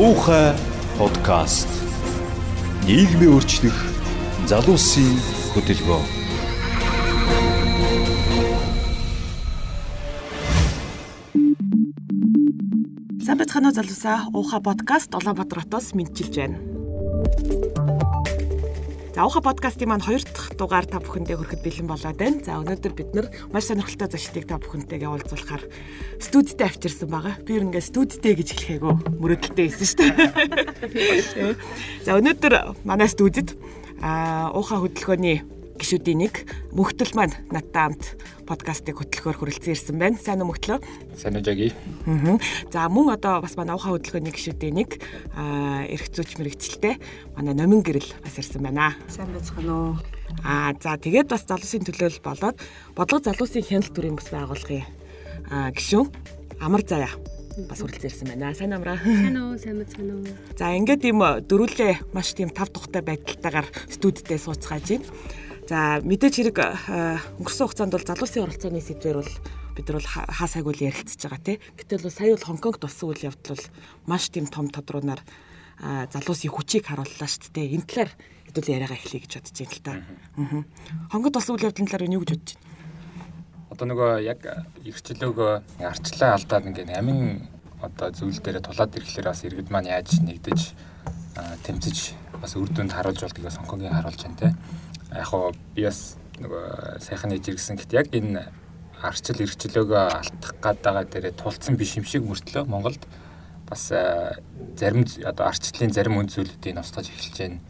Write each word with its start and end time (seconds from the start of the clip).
Уухай 0.00 0.56
подкаст. 0.96 1.68
Нийгмийн 2.88 3.36
өөрчлөх 3.36 3.76
залуусын 4.48 5.12
бацхан 13.36 13.68
уу 13.68 13.76
залуусаа 13.76 14.18
Уухай 14.32 14.64
подкаст 14.64 15.12
Улаанбаатар 15.12 15.68
хотоос 15.68 15.92
мэдчилж 15.92 16.32
байна. 16.32 16.69
За 19.20 19.26
Уухай 19.26 19.42
подкастын 19.42 19.88
маань 19.92 20.00
хоёр 20.00 20.24
дахь 20.24 20.56
дугаар 20.56 20.88
та 20.88 20.96
бүхэндээ 20.96 21.36
хүрэхэд 21.36 21.60
бэлэн 21.60 21.92
болоод 21.92 22.16
байна. 22.16 22.40
За 22.40 22.56
өнөөдөр 22.56 22.92
бид 22.96 23.12
нар 23.12 23.28
маш 23.52 23.68
сонирхолтой 23.68 24.08
зочдыг 24.08 24.48
та 24.48 24.56
бүхэнтэйгээ 24.56 25.12
уулзуулахаар 25.12 25.68
студидтэй 26.16 26.64
авчирсан 26.64 27.12
байгаа. 27.12 27.36
Би 27.44 27.60
ер 27.60 27.68
нь 27.68 27.68
ингээ 27.68 27.84
студидтэй 27.84 28.32
гэж 28.32 28.80
хэлэхээгүй 28.80 29.20
мөрөдөлтэй 29.20 29.64
байсан 29.68 29.88
шүү 29.92 30.00
дээ. 30.08 31.52
За 32.08 32.16
өнөөдөр 32.16 32.80
манай 32.88 33.12
студид 33.12 33.60
а 34.00 34.56
Уухай 34.56 34.88
хөдөлгөөний 34.88 35.44
гишүүдийн 35.80 36.20
нэг 36.28 36.34
мөхтөл 36.76 37.16
маань 37.16 37.32
надтай 37.48 37.88
хамт 37.88 38.04
подкастыг 38.44 39.00
хөтлөхөөр 39.00 39.36
хүрэлцэн 39.40 39.72
ирсэн 39.72 39.96
байна. 39.96 40.20
Сайн 40.20 40.44
уу 40.44 40.52
мөхтлөө? 40.52 40.78
Сайн 41.16 41.40
уу 41.40 41.44
жаги. 41.44 41.72
Аа. 42.04 42.36
За 42.68 42.86
мөн 42.92 43.16
одоо 43.16 43.40
бас 43.40 43.56
манай 43.56 43.74
ухаан 43.74 43.96
хөдөлгөөний 43.96 44.34
гишүүдийн 44.36 44.76
нэг 44.76 45.00
аа 45.32 45.88
эрх 45.88 46.12
зүйч 46.12 46.36
мэрэгчлээ 46.36 46.94
манай 47.40 47.54
номин 47.56 47.80
гэрэл 47.80 48.12
бас 48.20 48.36
ирсэн 48.36 48.60
байна. 48.60 48.92
Сайн 49.08 49.32
байцгаана 49.32 49.72
уу. 49.72 49.96
Аа 50.44 50.76
за 50.76 51.00
тэгээд 51.00 51.32
бас 51.32 51.48
залуусын 51.48 51.88
төлөөлөл 51.88 52.20
болоод 52.20 52.60
бодлого 52.92 53.24
залуусын 53.24 53.64
хяналт 53.64 53.96
төрийн 53.96 54.20
бас 54.20 54.28
байгуулгын 54.28 54.84
аа 55.48 55.72
гишүүн 55.72 56.12
амар 56.60 56.84
заяа 56.84 57.16
бас 57.68 57.80
хүрэлцэн 57.82 58.08
ирсэн 58.10 58.28
байна. 58.30 58.54
Сайн 58.54 58.72
амраа. 58.72 58.98
Сайн 59.02 59.36
уу, 59.36 59.58
сайн 59.58 59.80
мэцгэн 59.82 60.10
үү. 60.12 60.56
За 60.56 60.72
ингээд 60.76 61.02
ийм 61.04 61.20
дөрүлээ 61.44 62.14
маш 62.14 62.32
тийм 62.32 62.50
тав 62.54 62.70
тухтай 62.70 63.02
байдалтайгаар 63.02 63.68
студидтэй 63.90 64.38
сууцгааж 64.38 64.86
байна. 64.86 65.06
За 65.70 66.02
мэдээж 66.02 66.34
хэрэг 66.50 66.58
өнгөрсөн 67.38 67.66
хугацаанд 67.70 67.94
бол 67.94 68.02
залуусын 68.02 68.42
оролцооны 68.42 68.82
сэдвэр 68.82 69.22
бол 69.22 69.34
бид 69.78 69.86
нар 69.86 70.02
бол 70.02 70.10
хаа 70.10 70.48
сайг 70.50 70.66
үл 70.66 70.82
ярилцж 70.82 71.22
байгаа 71.22 71.46
тий. 71.46 71.62
Гэтэл 71.78 72.02
бол 72.02 72.10
сая 72.10 72.34
бол 72.34 72.48
Хонконгт 72.50 72.82
болсон 72.82 73.14
үйл 73.14 73.30
явдал 73.30 73.54
бол 73.54 73.66
маш 74.10 74.34
тийм 74.34 74.50
том 74.50 74.66
тодруугаар 74.66 75.22
залуусын 76.10 76.50
хүчийг 76.50 76.90
харууллаа 76.90 77.30
шүү 77.30 77.54
дээ. 77.54 77.78
Энэ 77.78 77.86
талаар 77.86 78.10
хэдүүл 78.50 78.72
яриагаа 78.82 78.98
эхлэе 78.98 79.22
гэж 79.22 79.32
бодож 79.38 79.54
байна 79.62 79.70
л 79.70 79.86
та. 79.86 79.92
Аа. 80.42 80.62
Хонконгт 81.14 81.36
болсон 81.38 81.54
үйл 81.54 81.66
явдлын 81.70 81.86
талаар 81.86 82.10
юу 82.18 82.22
гэж 82.26 82.30
бодож 82.34 82.50
байна? 82.50 82.66
Одоо 83.70 83.86
нөгөө 83.94 84.10
яг 84.26 84.40
эрхчлөөгөө 84.82 85.52
арчлаа 85.86 86.34
алдаад 86.34 86.66
ингээд 86.66 86.98
амин 86.98 87.46
одоо 87.78 88.10
зүйл 88.10 88.42
дээр 88.42 88.58
тулаад 88.58 88.90
ирэхлээр 88.98 89.30
бас 89.30 89.46
иргэд 89.46 89.70
маань 89.70 89.86
яаж 89.86 90.18
нэгдэж 90.18 90.60
тэмцэж 91.62 91.98
бас 92.42 92.58
үр 92.58 92.66
дүнд 92.74 92.90
харуулж 92.90 93.22
болдгийг 93.22 93.46
бас 93.46 93.56
Хонконгийн 93.62 93.94
харуулж 93.94 94.20
байна 94.26 94.42
те 94.42 94.48
яг 95.14 95.26
хоо 95.30 95.52
би 95.74 95.84
бас 95.84 96.16
нөгөө 96.40 97.00
сайхан 97.04 97.30
нэж 97.34 97.52
ирсэн 97.52 97.76
гэт 97.76 97.92
яг 97.92 98.08
энэ 98.14 98.46
арчил 99.02 99.42
эрхчлөөгөө 99.44 100.04
алдах 100.20 100.54
гад 100.60 100.78
байгаа 100.84 101.04
дээрээ 101.04 101.34
тулцсан 101.40 101.76
биш 101.76 101.96
юм 101.96 102.04
шиг 102.04 102.24
мөртлөө 102.24 102.64
Монголд 102.68 103.02
бас 103.68 103.88
зарим 104.76 105.04
одоо 105.24 105.46
арчлалын 105.46 105.92
зарим 105.92 106.18
үнд 106.20 106.34
зүйлүүдийг 106.34 106.80
устгаж 106.80 107.08
эхэлж 107.08 107.36
байна. 107.38 107.60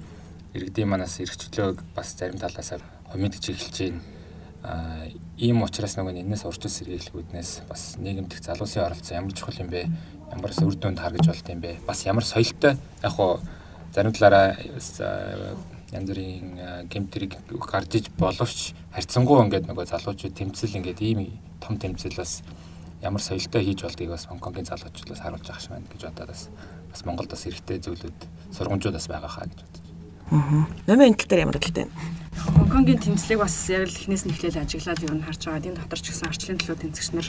Иргэдийн 0.54 0.88
манаас 0.88 1.20
эрхчлөөг 1.20 1.84
бас 1.94 2.16
зарим 2.18 2.38
талаас 2.40 2.72
хомидж 3.12 3.52
эхэлж 3.52 3.76
байна. 3.78 4.00
Аа 4.62 5.06
ийм 5.38 5.62
учраас 5.62 5.96
нөгөө 5.96 6.20
энэс 6.20 6.44
урьдчил 6.44 6.72
сэргийлгүүднээс 6.72 7.68
бас 7.68 7.96
нийгэмдэх 7.96 8.42
залуусын 8.42 8.84
оролцоо 8.84 9.16
ямар 9.16 9.32
чухал 9.32 9.60
юм 9.60 9.70
бэ? 9.70 9.88
Ямар 10.34 10.52
үр 10.52 10.74
дүнд 10.74 11.00
харгаж 11.00 11.26
болд 11.26 11.48
юм 11.48 11.60
бэ? 11.60 11.78
Бас 11.86 12.04
ямар 12.04 12.24
соёлтой 12.24 12.76
яг 12.76 13.12
хоо 13.12 13.40
зарим 13.94 14.12
талаараа 14.12 14.56
янз 15.92 16.08
бүрийн 16.10 16.86
гемтрийг 16.90 17.36
гарч 17.50 17.90
иж 17.98 18.06
боловч 18.18 18.74
харьцангуй 18.94 19.42
ингээд 19.44 19.66
нөгөө 19.66 19.86
залуучууд 19.90 20.34
тэмцэл 20.38 20.78
ингээд 20.78 21.00
ийм 21.02 21.38
том 21.60 21.78
тэмцэл 21.78 22.14
бас 22.16 22.42
ямар 23.02 23.22
соёлтой 23.22 23.64
хийж 23.64 23.82
болдгийг 23.82 24.10
бас 24.10 24.26
Хонконгийн 24.26 24.68
залуучуудаас 24.68 25.20
харуулж 25.20 25.46
байгаа 25.46 25.60
шиг 25.60 25.72
байна 25.72 25.88
гэж 25.90 26.02
бодоод 26.04 26.28
бас 26.30 26.42
бас 26.90 27.00
Монголд 27.04 27.30
бас 27.30 27.46
эрэгтэй 27.46 27.78
зүйлүүд 27.80 28.18
сургамжууд 28.52 28.94
бас 28.94 29.08
байгаа 29.08 29.30
хаа 29.30 29.46
гэж 29.48 29.60
бодож 29.64 29.84
байна. 30.28 30.66
Аа. 30.86 31.04
Энэ 31.08 31.16
тал 31.16 31.28
дээр 31.28 31.44
ямар 31.48 31.58
талтай 31.58 31.84
байна? 31.88 31.96
Хонконгийн 32.54 33.00
тэмцлийг 33.00 33.40
бас 33.40 33.56
яг 33.72 33.88
л 33.88 33.96
эхнээс 33.96 34.24
нь 34.28 34.32
эхлээл 34.36 34.62
ажиглаад 34.62 35.00
юу 35.00 35.14
н 35.16 35.24
харж 35.24 35.42
байгаа. 35.48 35.64
Энд 35.64 35.80
дотор 35.80 36.00
ч 36.00 36.06
гэсэн 36.12 36.28
арчлын 36.28 36.58
төлөө 36.60 36.76
тэмцэгч 36.76 37.10
нар 37.16 37.28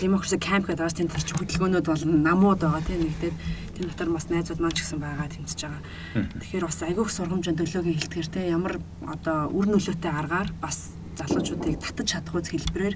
демокраси 0.00 0.36
камп 0.36 0.68
гэдэг 0.68 0.84
бас 0.84 0.96
тэнд 0.96 1.12
төрч 1.12 1.28
хөдөлгөөнүүд 1.32 1.86
бол 1.88 2.04
намууд 2.04 2.60
байгаа 2.60 2.84
тийм 2.84 3.00
нэгдээд 3.04 3.36
тэнд 3.76 3.88
дотор 3.92 4.12
бас 4.12 4.28
найзууд 4.28 4.60
маань 4.60 4.76
ч 4.76 4.84
гэсэн 4.84 5.00
байгаа 5.00 5.28
тэмцэж 5.32 5.60
байгаа. 5.64 5.82
Тэгэхээр 6.40 6.64
бас 6.68 6.80
айгүйх 6.84 7.10
сургамжийн 7.12 7.56
төлөөгийн 7.56 7.96
хэлтгэр 7.96 8.28
те 8.28 8.40
ямар 8.52 8.76
одоо 9.08 9.48
үр 9.56 9.66
нөлөөтэй 9.72 10.12
аргаар 10.12 10.52
бас 10.60 10.95
залуучуудыг 11.16 11.80
татаж 11.80 12.06
чадах 12.12 12.34
үз 12.36 12.48
хэлбэрээр 12.52 12.94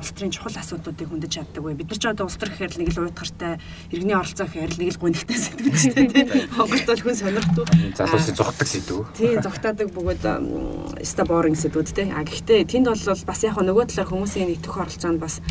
улс 0.00 0.10
төрийн 0.16 0.32
чухал 0.32 0.56
асуудлуудыг 0.56 1.08
хөндөж 1.08 1.32
чаддаг 1.32 1.62
вэ? 1.62 1.76
Бид 1.76 1.92
нар 1.92 2.00
ч 2.00 2.04
одоо 2.08 2.24
улс 2.26 2.40
төр 2.40 2.50
гэхээр 2.50 2.80
нэг 2.80 2.88
л 2.96 3.04
уйтгартай 3.04 3.60
иргэний 3.92 4.16
оролцоо 4.16 4.46
гэхээр 4.48 4.72
нэг 4.80 4.90
л 4.96 5.02
гонигтай 5.04 5.36
сэдвүүд 5.36 5.76
дээ 5.92 6.06
тийм. 6.08 6.28
Монголд 6.56 6.88
бол 6.88 7.02
хүн 7.04 7.16
сонирхдаг. 7.20 7.66
Залуусын 7.96 8.36
зүгтдаг 8.40 8.68
сэдв. 8.68 9.04
Тийм 9.12 9.38
зүгтаадаг 9.44 9.88
бөгөөд 9.92 10.24
ста 11.04 11.22
боринг 11.28 11.60
сэдвүүд 11.60 11.88
тийм. 11.92 12.16
А 12.16 12.24
гэхдээ 12.24 12.64
тэнд 12.64 12.88
бол 12.88 13.04
бас 13.28 13.40
яг 13.44 13.56
нөгөө 13.60 13.84
талаар 13.92 14.08
хүмүүсийн 14.08 14.52
итгэх 14.56 14.80
оролцоонд 14.80 15.20
бас 15.20 15.44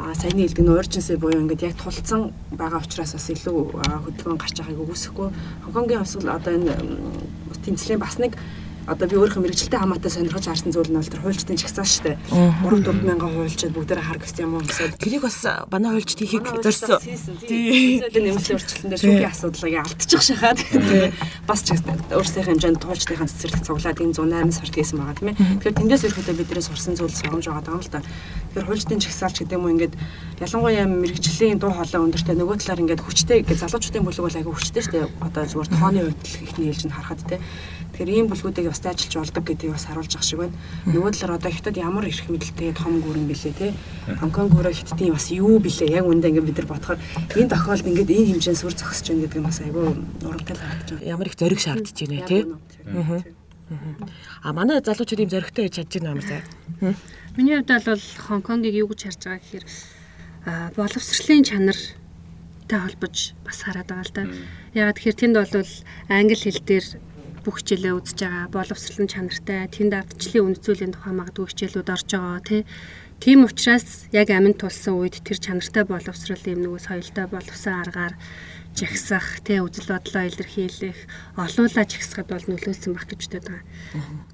а 0.00 0.14
саяны 0.14 0.46
хэлдэг 0.46 0.64
нь 0.64 0.70
urgency 0.70 1.18
буюу 1.18 1.44
ингээд 1.44 1.66
яг 1.66 1.74
тулцсан 1.76 2.32
байгаа 2.54 2.80
учраас 2.80 3.12
бас 3.12 3.26
илүү 3.26 3.58
хөдөлгөөн 3.84 4.38
гарч 4.40 4.56
байгааг 4.62 4.80
үгүйсэхгүй. 4.80 5.28
Хонконгийн 5.66 6.00
хувьд 6.00 6.30
одоо 6.30 6.52
энэ 6.56 6.72
тэмцлийн 7.66 8.00
бас 8.00 8.16
нэг 8.16 8.38
одоо 8.90 9.06
би 9.06 9.14
өөрийнхөө 9.22 9.42
мэрэгчлээ 9.46 9.78
хамаатай 9.78 10.10
сонирхож 10.10 10.46
харсан 10.50 10.74
зүйл 10.74 10.90
нь 10.90 10.98
бол 10.98 11.06
тэр 11.06 11.22
хуульчдын 11.22 11.62
чагсаа 11.62 11.86
шүү 11.86 12.02
дээ. 12.10 12.16
3 12.66 12.82
4 12.82 13.06
мянган 13.06 13.30
хуульчид 13.38 13.70
бүгдээрээ 13.70 14.02
хар 14.02 14.18
гэсэн 14.18 14.42
юм 14.50 14.58
уу 14.58 14.66
гэсэн. 14.66 14.98
Тэрийг 14.98 15.22
бас 15.22 15.38
манай 15.70 15.90
хуульчд 15.94 16.18
хийхийг 16.18 16.46
зорьсон. 16.58 16.98
Тийм. 17.46 18.02
Нэмэлтийн 18.10 18.58
өөрчлөлтөнд 18.58 18.98
шүүхийн 18.98 19.30
асуудлыг 19.30 19.78
алдчих 19.78 20.22
шахаад 20.26 20.58
бас 21.46 21.60
ч 21.62 21.78
өөрсдийнхээ 21.78 22.50
хэмжээнд 22.50 22.82
хуульчдын 22.82 23.30
цэцэрлэг 23.30 23.62
цуглаад 23.62 24.02
энэ 24.02 24.14
108 24.18 24.58
сард 24.58 24.74
хийсэн 24.74 24.98
байгаа 24.98 25.14
тийм 25.14 25.30
ээ. 25.30 25.38
Тэгэхээр 25.38 25.78
тэндээс 25.78 26.04
ирэхдээ 26.10 26.34
биднээс 26.34 26.66
сурсан 26.66 26.94
зүйл 26.98 27.14
сургамж 27.14 27.46
байгаа 27.46 27.78
юм 27.78 27.82
л 27.86 27.90
да. 27.94 28.02
Тэгэхээр 28.02 28.66
хуульчдын 28.66 29.02
чагсаалч 29.06 29.36
гэдэг 29.38 29.54
юм 29.54 29.64
уу 29.70 29.74
ингээд 29.78 29.94
ялангуяа 30.42 30.86
мэрэгжлийн 30.90 31.62
дуу 31.62 31.70
хоолой 31.70 32.10
өндөртэй 32.10 32.34
нөгөө 32.34 32.56
талаар 32.58 32.82
ингээд 32.82 33.04
хүчтэй 33.06 33.38
ингээд 33.46 33.62
залуучуудын 33.62 34.02
бүлэг 34.02 34.24
бол 34.26 34.38
айгүй 34.42 34.54
хүчтэй 34.58 34.82
шүү 34.82 34.94
дээ. 34.98 35.06
Одоо 35.22 35.44
зүгээр 35.46 35.70
тооны 35.78 36.00
хувьд 36.02 36.24
ихний 36.42 36.68
ээлжинд 36.74 36.94
харахад 36.96 37.22
тийм 37.30 37.40
Тэгэхээр 38.00 38.16
ийм 38.16 38.32
бүлгүүдийг 38.32 38.72
бас 38.72 38.80
ажиллаж 38.80 39.28
болдог 39.28 39.44
гэдгийг 39.44 39.76
бас 39.76 39.84
харуулж 39.84 40.12
ах 40.16 40.24
шиг 40.24 40.40
байна. 40.40 40.56
Нөгөө 40.88 41.20
талаар 41.20 41.36
одоо 41.36 41.52
хятад 41.52 41.76
ямар 41.76 42.08
эрх 42.08 42.24
мэдэлтэй 42.32 42.72
том 42.72 42.96
гүрэн 43.04 43.28
бэлээ 43.28 43.52
те. 43.60 43.76
Хонконг 44.16 44.56
өөрөө 44.56 44.72
хятадын 44.72 45.12
бас 45.12 45.28
юу 45.28 45.60
бэлээ 45.60 46.00
яг 46.00 46.08
үндэ 46.08 46.32
ингээд 46.32 46.48
бид 46.48 46.58
нар 46.64 46.68
бодохоор 46.80 46.96
энэ 47.36 47.52
тохиолдолд 47.52 47.92
ингээд 47.92 48.08
энэ 48.08 48.28
хэмжээнд 48.40 48.56
сүр 48.56 48.72
зогсож 48.72 49.04
байна 49.04 49.20
гэдэг 49.28 49.36
нь 49.36 49.48
бас 49.52 49.60
айгүй 49.60 49.84
урамтай 50.24 50.54
л 50.56 50.64
харагдаж 50.64 50.88
байна. 50.96 51.04
Ямар 51.12 51.28
их 51.28 51.36
зориг 51.36 51.60
шаардж 51.60 51.96
байна 52.00 52.24
те. 52.24 52.38
Аа. 52.88 53.20
А 54.48 54.52
манай 54.56 54.80
залуучууд 54.80 55.20
ийм 55.20 55.28
зоригтой 55.28 55.68
байж 55.68 55.76
чадж 55.76 55.92
байна 56.00 56.16
юм 56.16 56.24
сай. 56.24 56.40
Миний 57.36 57.60
хувьд 57.60 57.84
бол 57.84 58.04
Хонконгийг 58.16 58.80
юу 58.80 58.88
гэж 58.96 59.12
харж 59.12 59.20
байгаа 59.28 59.44
гэхээр 59.44 59.64
боловсролын 60.72 61.44
чанар 61.44 61.76
та 62.64 62.80
холбож 62.80 63.36
бас 63.44 63.60
хараад 63.60 63.92
байгаа 63.92 64.08
л 64.08 64.14
да. 64.16 64.24
Ягаад 64.72 64.96
тэгэхээр 64.96 65.20
тэнд 65.20 65.36
бол 65.36 65.72
англи 66.08 66.38
хэл 66.38 66.64
дээр 66.64 66.86
бүх 67.44 67.60
хичээлээ 67.60 67.96
үзэж 67.98 68.18
байгаа 68.22 68.46
боловсролын 68.54 69.08
чанартай 69.12 69.68
тэнд 69.68 69.92
ардчлалын 69.96 70.46
үндэслэлийн 70.54 70.94
тухай 70.94 71.14
магадгүй 71.16 71.46
хичээлүүд 71.48 71.88
орж 71.94 72.08
байгаа 72.12 72.40
тий 72.44 72.62
Тийм 73.20 73.44
учраас 73.44 74.08
яг 74.16 74.32
аминд 74.32 74.56
тулсан 74.64 74.96
үед 74.96 75.20
тэр 75.20 75.36
чанартай 75.36 75.84
боловсрол 75.84 76.40
юм 76.48 76.64
нөгөө 76.64 76.80
соёлтой 76.80 77.28
боловсон 77.28 77.76
аргаар 77.84 78.16
жагсах, 78.72 79.44
тэ 79.44 79.60
үзэл 79.60 79.92
бодлоо 79.92 80.24
илэрхийлэх, 80.24 80.96
олуулаа 81.36 81.84
жагсахад 81.84 82.32
бол 82.32 82.44
нөлөөсөн 82.48 82.96
баг 82.96 83.12
гэж 83.12 83.22
боддог 83.28 83.44
байгаа. 83.44 83.62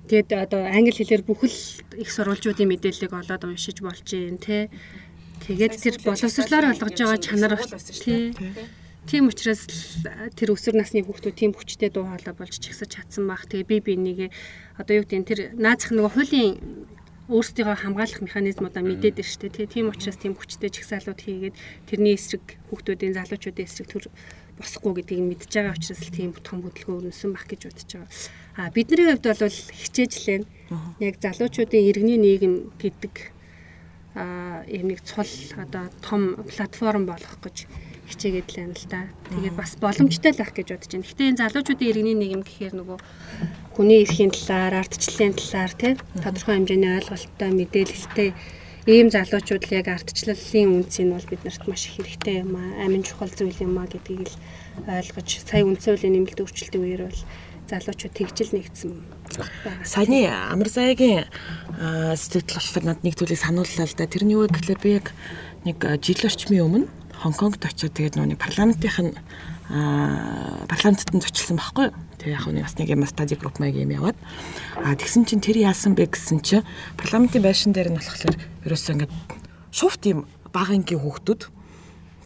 Тэгээд 0.07 0.31
одоо 0.39 0.63
англи 0.71 0.95
хэлээр 0.95 1.27
бүхэл 1.27 1.59
их 1.99 2.11
сурвалжуудын 2.15 2.71
мэдээллийг 2.71 3.11
олоод 3.11 3.43
уншиж 3.43 3.83
болж 3.83 4.07
юм, 4.15 4.39
тэ. 4.39 4.71
Тэгээд 5.51 5.75
тэр 5.83 5.97
боловсрлоор 6.07 6.71
олгож 6.71 6.95
байгаа 6.95 7.19
чанар 7.19 7.59
тий 7.91 8.39
Тийм 9.07 9.31
учраас 9.31 9.63
тэр 10.35 10.51
өсвөр 10.51 10.83
насны 10.83 11.07
хүүхдүүд 11.07 11.39
тийм 11.39 11.53
хүчтэй 11.55 11.95
дуу 11.95 12.11
хоолой 12.11 12.35
болж 12.35 12.59
чигсэж 12.59 12.91
чадсан 12.91 13.31
баг. 13.31 13.47
Тэгээ 13.47 13.71
би 13.71 13.79
бинийгээ 13.95 14.31
одоо 14.83 14.95
юу 14.99 15.07
гэдэг 15.07 15.27
тэр 15.31 15.41
наацх 15.55 15.95
нөгөө 15.95 16.11
хуулийн 16.11 16.59
өөрсдийнхөө 17.31 17.87
хамгаалах 17.87 18.23
механизмудаа 18.23 18.83
мэдээд 18.83 19.19
байна 19.19 19.31
шүү 19.31 19.51
дээ. 19.51 19.71
Тийм 19.71 19.91
учраас 19.95 20.19
тийм 20.19 20.35
хүчтэй 20.35 20.71
чигсаалууд 20.75 21.21
хийгээд 21.23 21.59
тэрний 21.87 22.15
эсрэг 22.15 22.59
хүүхдүүдийн 22.71 23.15
залуучуудын 23.19 23.67
эсрэг 23.67 23.87
төр 23.91 24.05
босхгүй 24.59 24.93
гэдгийг 25.03 25.23
мэдж 25.27 25.51
байгаа 25.55 25.75
учраас 25.75 26.03
л 26.07 26.15
тийм 26.15 26.31
том 26.39 26.63
хөдөлгөөн 26.63 27.11
өрнөсөн 27.11 27.31
баг 27.35 27.47
гэж 27.51 27.61
бодож 27.67 27.91
байгаа. 27.95 28.11
А 28.59 28.71
бидний 28.71 29.07
хувьд 29.11 29.27
бол 29.27 29.59
хичээж 29.75 30.13
лэн 30.27 30.43
яг 31.03 31.15
залуучуудын 31.19 31.83
иргэний 31.91 32.19
нийгэм 32.19 32.55
гэдэг 32.79 33.15
а 34.15 34.63
ийм 34.71 34.95
нэг 34.95 35.03
цул 35.03 35.29
одоо 35.59 35.91
том 36.01 36.39
платформ 36.47 37.05
болох 37.11 37.37
гэж 37.43 37.67
хичээгээд 38.11 38.49
л 38.51 38.59
байна 38.63 38.75
л 38.75 38.87
да. 38.91 39.01
Тэгээд 39.35 39.57
бас 39.59 39.73
боломжтой 39.83 40.31
л 40.33 40.41
байх 40.41 40.53
гэж 40.55 40.69
бодож 40.71 40.91
байна. 40.95 41.07
Гэхдээ 41.07 41.31
энэ 41.31 41.41
залуучуудын 41.43 41.89
иргэний 41.91 42.17
нийгэм 42.17 42.43
гэхээр 42.47 42.75
нөгөө 42.79 42.99
хүний 43.75 43.99
эрхийн 44.07 44.33
талаар, 44.33 44.75
ардчлалын 44.81 45.35
талаар 45.35 45.73
тий 45.75 45.93
тодорхой 46.23 46.55
хэмжээний 46.57 46.93
ойлголттой, 47.03 47.51
мэдээлэлтэй 47.51 48.31
ийм 48.87 49.11
залуучууд 49.11 49.65
л 49.67 49.77
яг 49.77 49.87
ардчлалын 49.91 50.87
үнцийг 50.87 51.11
бол 51.11 51.27
биднэрт 51.27 51.65
маш 51.67 51.91
их 51.91 51.99
хэрэгтэй 51.99 52.47
юм 52.47 52.55
аа. 52.55 52.87
Амин 52.87 53.03
чухал 53.03 53.33
зүйл 53.35 53.59
юм 53.59 53.75
аа 53.83 53.91
гэдгийг 53.91 54.31
л 54.31 54.39
ойлгож 54.87 55.29
сая 55.43 55.67
үндсэн 55.67 55.99
хуулийн 55.99 56.15
нэмэлт 56.23 56.39
өөрчлөлтийн 56.39 56.85
үеэр 56.87 57.03
бол 57.11 57.23
залуучууд 57.67 58.15
тэгжил 58.15 58.55
нэгдсэн 58.55 58.93
Саяны 59.83 60.31
амар 60.31 60.71
заягийн 60.71 61.27
сэтгэл 62.15 62.55
болохоор 62.55 62.85
над 62.87 63.03
нэг 63.03 63.19
зүйлийг 63.19 63.43
санууллаа 63.43 63.87
л 63.91 63.99
да. 63.99 64.07
Тэр 64.07 64.23
нь 64.23 64.35
юу 64.39 64.47
вэ 64.47 64.55
гэхээр 64.55 64.81
би 64.81 64.91
яг 65.03 65.11
нэг 65.67 65.83
жил 65.99 66.23
орчмын 66.23 66.63
өмнө 66.63 66.87
Хонконгт 67.23 67.65
очиод 67.65 67.97
тэгээд 67.97 68.17
нөгөө 68.21 68.37
парламентынх 68.37 68.99
нь 69.01 69.13
парламентд 69.67 71.11
нь 71.11 71.23
зочилсан 71.25 71.57
байхгүй 71.57 71.91
юу? 71.91 71.97
Тэгээ 72.21 72.37
яг 72.37 72.47
нэг 72.53 72.65
бас 72.69 72.77
нэг 72.77 72.89
юм 72.93 73.07
стади 73.09 73.35
групп 73.35 73.59
маяг 73.59 73.77
юм 73.81 73.91
яваад 73.91 74.17
а 74.79 74.95
тэгсэн 74.95 75.27
чинь 75.27 75.43
тэр 75.43 75.59
яасан 75.59 75.97
бэ 75.97 76.13
гэсэн 76.13 76.45
чинь 76.45 76.67
парламентын 77.01 77.43
байшин 77.43 77.73
дээр 77.75 77.91
нь 77.91 77.99
болохоор 77.99 78.37
ерөөсөө 78.69 78.93
ингээд 78.95 79.15
шуфт 79.75 80.03
юм 80.07 80.29
бага 80.55 80.77
ангийн 80.77 81.03
хүүхдүүд 81.03 81.43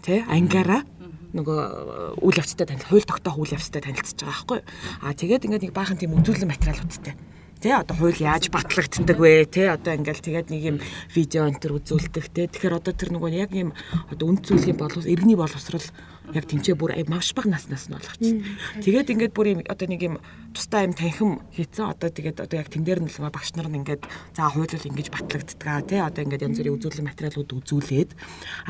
тий 0.04 0.20
ангиараа 0.26 0.84
нөгөө 1.32 2.20
үйл 2.20 2.40
явцтай 2.43 2.66
танил 2.66 2.90
хууль 2.90 3.06
тогтоох 3.06 3.38
үйл 3.38 3.54
явцтай 3.54 3.81
танилцж 3.81 4.19
байгаа 4.20 4.34
байхгүй? 4.34 4.60
А 5.06 5.14
тэгээд 5.14 5.46
ингээд 5.46 5.64
нэг 5.70 5.72
баахан 5.72 5.96
тийм 5.96 6.19
үзүүлэн 6.19 6.50
материалуудтай 6.50 7.14
Тэ 7.60 7.76
одоо 7.76 7.92
хууль 7.92 8.16
яаж 8.16 8.48
батлагддаг 8.48 9.20
вэ? 9.20 9.44
Тэ 9.44 9.68
одоо 9.76 9.92
ингээл 9.92 10.24
тэгээд 10.24 10.48
нэг 10.48 10.62
юм 10.64 10.76
видео 11.12 11.44
энэ 11.44 11.60
төр 11.60 11.76
үзүүлдэг 11.76 12.32
тэ. 12.32 12.48
Тэгэхээр 12.48 12.80
одоо 12.80 12.96
тэр 12.96 13.12
нөгөө 13.12 13.36
яг 13.36 13.52
юм 13.52 13.76
одоо 14.08 14.32
үнд 14.32 14.48
зүйлийн 14.48 14.80
боловс 14.80 15.04
иргэний 15.04 15.36
боловсрал 15.36 15.84
яг 16.32 16.48
тэнцээ 16.48 16.72
бүр 16.72 16.96
маш 17.04 17.36
бага 17.36 17.52
наснаас 17.52 17.92
нь 17.92 18.00
болгочих. 18.00 18.40
Тэгээд 18.80 19.12
ингээд 19.12 19.36
бүр 19.36 19.46
юм 19.52 19.60
одоо 19.68 19.86
нэг 19.92 20.00
юм 20.00 20.16
тустай 20.56 20.88
юм 20.88 20.96
танхим 20.96 21.44
хийцэн 21.52 21.92
одоо 21.92 22.08
тэгээд 22.08 22.40
одоо 22.48 22.56
яг 22.64 22.72
тэн 22.72 22.80
дээр 22.80 23.04
нь 23.04 23.12
л 23.12 23.28
багш 23.28 23.52
нар 23.52 23.68
нь 23.68 23.84
ингээд 23.84 24.08
за 24.08 24.48
хууль 24.48 24.64
бол 24.72 24.88
ингэж 24.96 25.08
батлагддаг 25.12 25.84
тий 25.84 26.00
одоо 26.00 26.22
ингээд 26.24 26.44
янз 26.48 26.58
бүрийн 26.64 26.76
үзүүлэлт 26.80 27.08
материалууд 27.12 27.50
үзүүлээд 27.60 28.10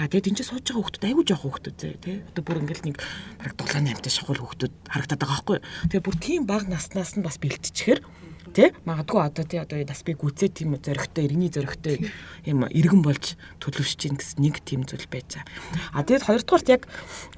а 0.02 0.10
тэгээд 0.10 0.26
тэнцээ 0.34 0.50
сууж 0.50 0.66
байгаа 0.66 0.82
хүмүүс 0.82 1.06
айгүй 1.06 1.24
жоох 1.30 1.42
хүмүүс 1.46 1.62
зэ 1.78 1.94
тий 2.02 2.16
одоо 2.26 2.42
бүр 2.42 2.58
ингээд 2.64 2.82
нэг 2.90 2.96
бараг 3.38 3.54
7 3.54 3.86
8 3.86 4.02
таш 4.02 4.14
шахуул 4.18 4.42
хүмүүс 4.42 4.58
харагдаад 4.90 5.20
байгаа 5.20 5.38
байхгүй. 5.38 5.58
Тэгээд 5.94 6.06
бүр 6.10 6.16
тийм 6.18 6.42
бага 6.48 6.66
наснаас 6.66 7.14
нь 7.14 7.22
бас 7.22 7.38
бэлтчихэр 7.38 8.02
Тэ? 8.50 8.74
Магадгүй 8.82 9.20
одоо 9.22 9.44
тий 9.46 9.62
одоо 9.62 9.78
нас 9.86 10.02
би 10.02 10.18
гүцээ 10.18 10.50
тийм 10.50 10.74
зөрөгтэй, 10.74 11.30
иргэний 11.30 11.54
зөрөгтэй 11.54 12.10
юм 12.50 12.66
иргэн 12.66 13.02
болж 13.06 13.38
төлөвшөж 13.62 13.98
чинь 13.98 14.18
гэсэн 14.18 14.42
нэг 14.42 14.58
тийм 14.66 14.82
зүйл 14.82 15.06
байцаа. 15.06 15.46
А 15.94 16.02
тэгэд 16.02 16.26
хоёрдугаарт 16.26 16.68
яг 16.74 16.82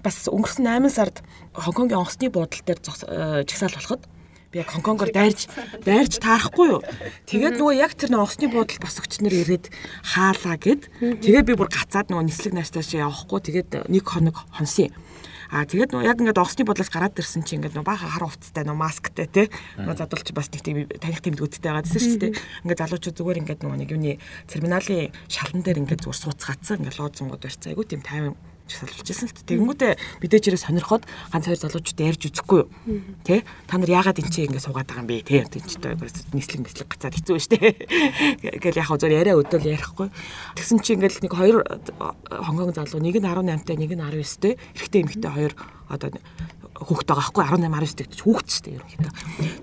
бас 0.00 0.24
өнгөрсөн 0.32 0.64
8 0.64 0.88
сард 0.88 1.20
Хонконгийн 1.52 2.00
онгоцны 2.00 2.32
буудлын 2.32 2.64
дээр 2.64 2.80
э, 2.80 3.44
жагсаал 3.44 3.76
болоход 3.76 4.02
би 4.52 4.64
яг 4.64 4.72
Хонконгоор 4.72 5.12
дайрж 5.12 5.52
дайрж 5.84 6.16
таарахгүй 6.16 6.80
юу. 6.80 6.82
Тэгээд 7.28 7.60
нөгөө 7.60 7.76
яг 7.76 7.92
тэр 7.92 8.16
онгоцны 8.16 8.48
буудал 8.48 8.80
босгогч 8.80 9.20
нар 9.20 9.36
ирээд 9.36 9.68
хаалаа 10.16 10.56
гэд. 10.56 10.88
Тэгээд 10.96 11.48
би 11.48 11.56
бүр 11.56 11.68
гацаад 11.68 12.08
нөгөө 12.08 12.24
нислэг 12.24 12.56
наастаа 12.56 12.80
шиг 12.80 13.04
явахгүй. 13.04 13.40
Тэгээд 13.52 13.88
нэг 13.88 14.04
хоног 14.04 14.44
хонсон 14.52 14.92
Аа 15.52 15.68
тэгээд 15.68 15.92
яг 16.00 16.16
ингээд 16.16 16.40
онгоцны 16.40 16.64
бодлоос 16.64 16.88
гараад 16.88 17.12
ирсэн 17.20 17.44
чинь 17.44 17.60
ингээд 17.60 17.84
бааха 17.84 18.08
хар 18.08 18.24
хувцастай 18.24 18.64
нөө 18.64 18.72
масктай 18.72 19.28
тий. 19.28 19.46
Нөө 19.76 20.00
задулч 20.00 20.32
бас 20.32 20.48
нэг 20.48 20.64
тийм 20.64 20.88
таних 20.96 21.20
тэмдгүүдтэй 21.20 21.60
байгаа 21.60 21.84
гэсэн 21.84 22.00
шүү 22.00 22.20
дээ. 22.24 22.32
Ингээд 22.64 22.80
залуучууд 22.80 23.16
зүгээр 23.20 23.40
ингээд 23.44 23.60
нөгөө 23.60 23.78
нэг 23.84 23.92
юуны 23.92 24.16
терминалийн 24.48 25.12
шалан 25.28 25.60
дээр 25.60 25.84
ингээд 25.84 26.08
зүгээр 26.08 26.22
сууцгаацсан 26.24 26.80
ингээд 26.80 26.96
лоозонгод 26.96 27.44
барьцаа. 27.44 27.68
Айгу 27.68 27.84
тийм 27.84 28.00
тайван 28.00 28.32
салвалжсэн 28.80 29.28
л 29.28 29.46
тэгэнгүүтээ 29.48 29.92
мэдээж 30.24 30.44
ирээ 30.48 30.64
сонирхоод 30.64 31.04
ганц 31.04 31.44
хоёр 31.48 31.60
залуучууд 31.60 32.00
ярьж 32.00 32.22
үзэхгүй 32.30 32.58
юу? 32.62 32.68
Тий 33.26 33.44
та 33.68 33.76
нар 33.76 33.90
яагаад 33.90 34.20
энэ 34.22 34.32
чинь 34.32 34.46
ингэ 34.48 34.64
суугаад 34.64 34.88
байгаа 34.88 35.04
юм 35.04 35.10
бэ? 35.10 35.26
Тий 35.26 35.44
чинь 35.44 35.78
нийслэг 36.32 36.60
нийслэг 36.64 36.88
гацаад 36.88 37.16
хэцүү 37.18 37.36
шүү 37.36 37.52
дээ 37.58 38.58
гэл 38.62 38.80
яг 38.80 38.90
зөв 38.96 39.12
яриа 39.12 39.36
өдөл 39.36 39.66
ярихгүй. 39.66 40.08
Тэгсэн 40.56 40.78
чинь 40.80 41.02
ингээл 41.02 41.22
нэг 41.22 41.32
хоёр 41.32 41.56
хонгон 42.28 42.74
залуу 42.74 43.00
нэг 43.02 43.20
нь 43.20 43.26
18 43.28 43.66
тай 43.68 43.76
нэг 43.76 43.92
нь 43.92 44.02
19 44.02 44.40
тэй 44.40 44.54
эрэгтэй 44.78 45.00
эмэгтэй 45.04 45.32
хоёр 45.32 45.52
одоо 45.92 46.10
хүүхд 46.82 47.06
байгаа 47.06 47.26
хгүй 47.30 47.44
18 47.46 47.68
19 47.68 47.98
тэй 48.00 48.06
хүүхд 48.24 48.48
шүү 48.48 48.62
дээ 48.64 48.76
ерөнхийдөө. 48.80 49.12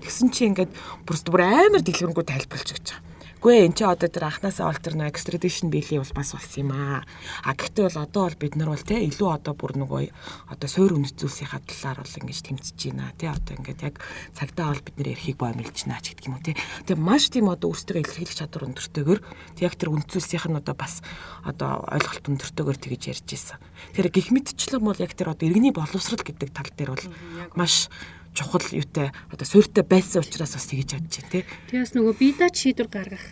Тэгсэн 0.06 0.28
чинь 0.30 0.48
ингээд 0.54 0.72
бүр 1.04 1.16
бүр 1.26 1.42
амар 1.44 1.82
дэлгэрэнгүй 1.82 2.24
тайлбарлаж 2.24 2.70
өгч 2.74 2.88
байгаа 2.94 3.09
Үгүй 3.40 3.64
эн 3.64 3.72
чи 3.72 3.88
одоо 3.88 4.04
тэр 4.12 4.28
анханасаа 4.28 4.68
бол 4.68 4.84
тэр 4.84 5.00
нэг 5.00 5.16
extradition 5.16 5.72
биелийн 5.72 6.04
бол 6.04 6.12
бас 6.12 6.36
болсон 6.36 6.60
юм 6.60 6.76
аа. 6.76 7.08
А 7.40 7.56
гэхдээ 7.56 7.88
бол 7.88 8.04
одоо 8.04 8.22
бол 8.28 8.36
бид 8.36 8.52
нар 8.52 8.68
бол 8.68 8.84
те 8.84 9.00
илүү 9.00 9.28
одоо 9.32 9.56
бүр 9.56 9.80
нөгөө 9.80 10.12
одоо 10.52 10.68
суур 10.68 11.00
үнэцүүлсийнхаа 11.00 11.64
талаар 11.64 12.04
бол 12.04 12.18
ингэж 12.20 12.36
тэмцэж 12.36 12.76
байна 12.92 13.16
те 13.16 13.32
одоо 13.32 13.56
ингээд 13.56 13.80
яг 13.80 13.96
цагдаа 14.36 14.76
бол 14.76 14.84
бид 14.84 14.96
нэр 15.00 15.12
эрхийг 15.16 15.40
боомлж 15.40 15.72
байна 15.72 16.04
ч 16.04 16.12
гэдэг 16.12 16.28
юм 16.28 16.36
уу 16.36 16.44
те. 16.44 16.52
Тэгээ 16.84 17.00
маш 17.00 17.32
тийм 17.32 17.48
одоо 17.48 17.72
өөртөө 17.72 18.04
илэрхийлэх 18.04 18.36
чадвар 18.36 18.68
өндөртэйгөр 18.76 19.20
яг 19.64 19.72
тэр 19.72 19.88
үнэцүүлсийнх 19.88 20.46
нь 20.52 20.60
одоо 20.60 20.76
бас 20.76 21.00
одоо 21.40 21.80
ойлголт 21.88 22.28
өндөртэйгөр 22.28 22.76
тэгж 22.76 23.02
ярьж 23.08 23.24
ирсэн. 23.24 23.56
Тэгэхээр 23.96 24.12
гих 24.20 24.28
мэдчлэн 24.36 24.84
бол 24.84 25.00
яг 25.00 25.16
тэр 25.16 25.32
одоо 25.32 25.48
иргэний 25.48 25.72
боловсрал 25.72 26.20
гэдэг 26.20 26.52
тал 26.52 26.68
дээр 26.76 26.92
бол 26.92 27.08
маш 27.56 27.88
чухал 28.34 28.64
юутай 28.70 29.10
одоо 29.32 29.46
суйртай 29.46 29.84
байсан 29.84 30.22
учраас 30.22 30.54
бас 30.54 30.66
тэгэж 30.70 30.88
чадж 30.94 31.14
байна 31.18 31.30
тий. 31.30 31.44
Тэгээс 31.70 31.92
нөгөө 31.94 32.14
бидач 32.18 32.54
шийдвэр 32.56 32.88
гаргах 32.88 33.26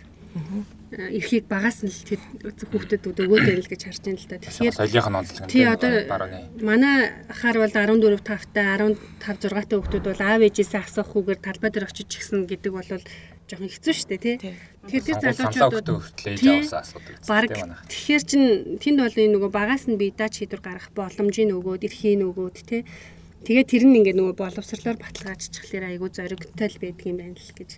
эрхийг 0.89 1.45
багаас 1.45 1.85
нь 1.85 1.93
л 1.93 2.57
хүүхдэд 2.73 3.05
өгөөд 3.05 3.45
байл 3.45 3.69
гэж 3.69 3.81
харж 3.85 4.01
байна 4.09 4.17
л 4.17 4.29
да. 4.29 4.37
Тэгэхээр 4.41 4.73
соёлынх 4.73 5.09
нь 5.09 5.19
онцлог. 5.21 5.45
Тий 5.45 5.65
одоо 5.69 5.93
манай 6.65 7.13
хаар 7.29 7.57
бол 7.61 7.73
14 7.73 8.25
5-тай 8.25 8.65
15 8.81 8.97
6-тай 9.21 9.77
хүүхдүүд 9.77 10.05
бол 10.09 10.21
аав 10.25 10.41
ээжээсээ 10.41 10.81
асуухгүйгээр 10.81 11.39
талбай 11.45 11.69
дээр 11.69 11.89
очиж 11.89 12.09
гисэн 12.09 12.49
гэдэг 12.49 12.71
бол 12.73 12.89
жоохон 12.89 13.69
хэцүү 13.69 13.93
шүү 13.93 14.09
дээ 14.09 14.21
тий. 14.21 14.35
Тэгэхээр 14.89 15.17
тэр 15.21 15.37
залуучууд 15.37 15.89
хүртлээ 15.93 16.65
явсан 16.65 16.81
асуудаг. 16.81 17.13
Бараг 17.29 17.53
тэгэхээр 17.85 18.23
чин 18.25 18.43
тэнд 18.81 18.97
бол 19.05 19.17
энэ 19.17 19.33
нөгөө 19.37 19.51
багаас 19.53 19.85
нь 19.85 19.97
бидач 20.01 20.41
шийдвэр 20.41 20.61
гаргах 20.61 20.89
боломжийг 20.97 21.53
өгөөд 21.53 21.85
эрхийг 21.85 22.25
өгөөд 22.25 22.57
тий 22.65 22.81
Тэгээ 23.45 23.65
тэр 23.65 23.83
нь 23.87 23.97
ингээд 24.03 24.19
нөгөө 24.19 24.35
боловсрлоор 24.35 24.97
баталгаажчихлаар 24.99 25.95
айгүй 25.95 26.09
зоригтой 26.11 26.67
л 26.67 26.81
байдаг 26.83 27.05
юм 27.07 27.17
байна 27.23 27.39
л 27.39 27.53
гэж 27.55 27.71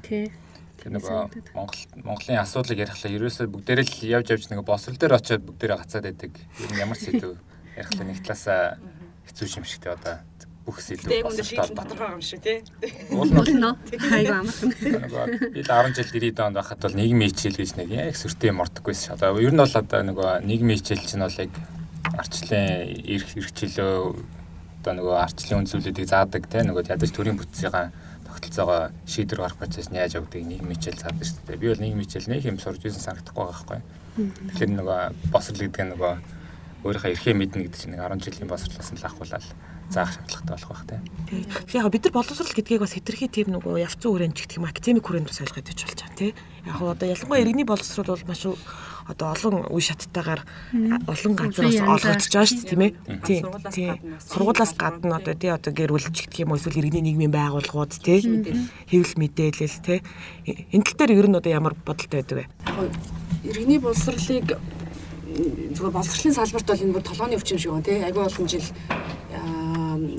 тий. 0.00 0.32
Тэр 0.80 0.90
нөгөө 0.96 1.18
Монгол 1.52 1.82
Монголын 2.02 2.40
асуудлыг 2.40 2.82
ярихлаа 2.82 3.12
ерөөсөө 3.12 3.46
бүгдээрээ 3.52 3.84
л 3.84 3.96
явж 4.16 4.26
явж 4.32 4.44
нөгөө 4.48 4.64
босрал 4.64 4.96
дээр 4.96 5.16
очиод 5.20 5.44
бүгдээрээ 5.44 5.78
гацаад 5.78 6.04
байдаг. 6.08 6.32
Ер 6.34 6.70
нь 6.72 6.80
ямар 6.80 6.98
сэдв 6.98 7.36
ярихлаа 7.76 8.06
нэг 8.08 8.18
талаасаа 8.24 8.80
хэцүү 9.28 9.60
юм 9.60 9.66
шигтэй 9.68 9.92
одоо 9.92 10.16
бүх 10.64 10.80
сэдв 10.80 11.04
босрал 11.20 11.76
баталгаа 11.76 12.16
юм 12.16 12.24
шиг 12.24 12.40
тий. 12.40 12.64
Уул 13.12 13.28
нь 13.28 13.60
айгүй 13.60 14.34
амархан. 14.40 14.72
Би 15.52 15.60
л 15.60 15.68
10 15.68 15.94
жил 16.00 16.10
90 16.32 16.40
онд 16.40 16.56
байхад 16.56 16.80
бол 16.80 16.96
нийгмийн 16.96 17.28
хичээл 17.28 17.60
гэж 17.60 17.70
нэг 17.76 17.88
яг 17.92 18.16
сүртэй 18.16 18.50
юм 18.50 18.64
ордоггүйсэн. 18.64 19.20
Одоо 19.20 19.36
ер 19.36 19.52
нь 19.52 19.60
бол 19.60 19.68
одоо 19.68 20.00
нөгөө 20.00 20.48
нийгмийн 20.48 20.80
хичээл 20.80 21.04
чинь 21.04 21.24
бол 21.24 21.40
яг 21.44 21.52
арчлын 22.16 23.04
эрх 23.04 23.30
эрхчлөө 23.36 24.43
одоо 24.84 25.00
нөгөө 25.00 25.16
арчлын 25.16 25.64
үндэслүүдийг 25.64 26.04
заадаг 26.12 26.44
те 26.52 26.60
нөгөө 26.60 26.92
ядаж 26.92 27.08
төрийн 27.08 27.40
бүтцийн 27.40 27.72
тогтолцоогоо 28.34 28.92
шийдвэр 29.08 29.40
гарах 29.40 29.56
процесс 29.56 29.88
нь 29.88 29.96
яаж 29.96 30.20
явагдгийг 30.20 30.44
нийгэм 30.44 30.76
хичээл 30.76 31.00
заадаг 31.00 31.24
шүү 31.24 31.40
дээ. 31.48 31.56
Би 31.56 31.68
бол 31.72 31.80
нийгэм 31.80 32.02
хичээл 32.04 32.28
нэг 32.28 32.42
юм 32.44 32.58
сурж 32.58 32.82
ирсэн 32.84 33.00
санагдахгүй 33.00 33.40
байгаа 33.40 33.54
байхгүй. 33.54 33.80
Тэгэхээр 34.52 34.72
нөгөө 34.76 35.00
босрал 35.32 35.62
гэдэг 35.64 35.82
нь 35.86 35.92
нөгөө 35.94 36.12
өөрийнхөө 36.84 37.12
эрхээ 37.14 37.34
мэднэ 37.34 37.60
гэдэг 37.64 37.80
чинь 37.80 37.96
10 37.96 38.20
жилийн 38.20 38.50
босрлоос 38.50 38.90
нь 38.92 39.00
л 39.00 39.08
ахуулаад 39.08 39.46
заах 39.88 40.10
шаардлагатай 40.12 40.52
болох 40.52 40.68
байх 40.68 40.84
тийм. 40.84 41.02
Тэгэхээр 41.64 41.80
яг 41.80 41.92
бид 41.94 42.04
нар 42.04 42.14
боловсрал 42.18 42.56
гэдгийг 42.56 42.82
бас 42.84 42.94
хэтэрхий 42.96 43.30
тийм 43.30 43.48
нөгөө 43.54 43.84
явцсан 43.88 44.10
хүрээнд 44.12 44.36
гэх 44.36 44.56
юм 44.58 44.68
академик 44.68 45.04
хүрээнд 45.04 45.28
бас 45.30 45.40
ойлгоод 45.44 45.70
иж 45.70 45.80
болж 45.84 46.00
байгаа 46.04 46.18
тийм. 46.18 46.34
Яг 46.68 46.78
одоо 46.82 47.08
ялангуяа 47.08 47.42
иргэний 47.44 47.68
боловсрал 47.68 48.12
бол 48.12 48.28
маш 48.28 48.42
одоо 49.08 49.28
олон 49.34 49.54
үе 49.68 49.82
шаттайгаар 49.84 50.42
олон 51.06 51.32
газраас 51.36 51.80
олгогдож 51.80 52.28
байгаа 52.32 52.48
шүү 52.48 52.58
дээ 52.60 52.70
тийм 52.70 52.82
ээ. 52.84 52.92
Тийм. 53.24 53.42
Сургуулаас 54.20 54.72
гадна 54.76 55.20
одоо 55.20 55.34
тий 55.34 55.52
одоо 55.52 55.72
гэр 55.72 55.92
бүлч 55.92 56.24
гэх 56.24 56.44
юм 56.44 56.52
уу 56.52 56.58
эсвэл 56.58 56.80
иргэний 56.80 57.04
нийгмийн 57.04 57.32
байгууллагууд 57.34 57.92
тий 58.00 58.20
хэвлэл 58.88 59.20
мэдээлэл 59.20 59.78
тий 59.84 59.98
энэ 60.72 60.84
тал 60.84 60.96
дээр 61.04 61.18
ер 61.20 61.28
нь 61.28 61.38
одоо 61.38 61.52
ямар 61.52 61.74
бодолтой 61.76 62.24
байдаг 62.24 62.36
вэ? 62.38 62.46
Иргэний 63.44 63.80
боловсролыг 63.80 64.56
зүгээр 65.74 65.94
боловсролын 65.94 66.36
салбарт 66.38 66.68
бол 66.68 66.84
энэ 66.84 66.94
бүр 66.94 67.04
толгойн 67.04 67.36
өвчин 67.36 67.58
шиг 67.58 67.72
байна 67.72 67.84
тий 67.84 67.98
агүй 68.00 68.22
олон 68.24 68.46
жил 68.48 68.68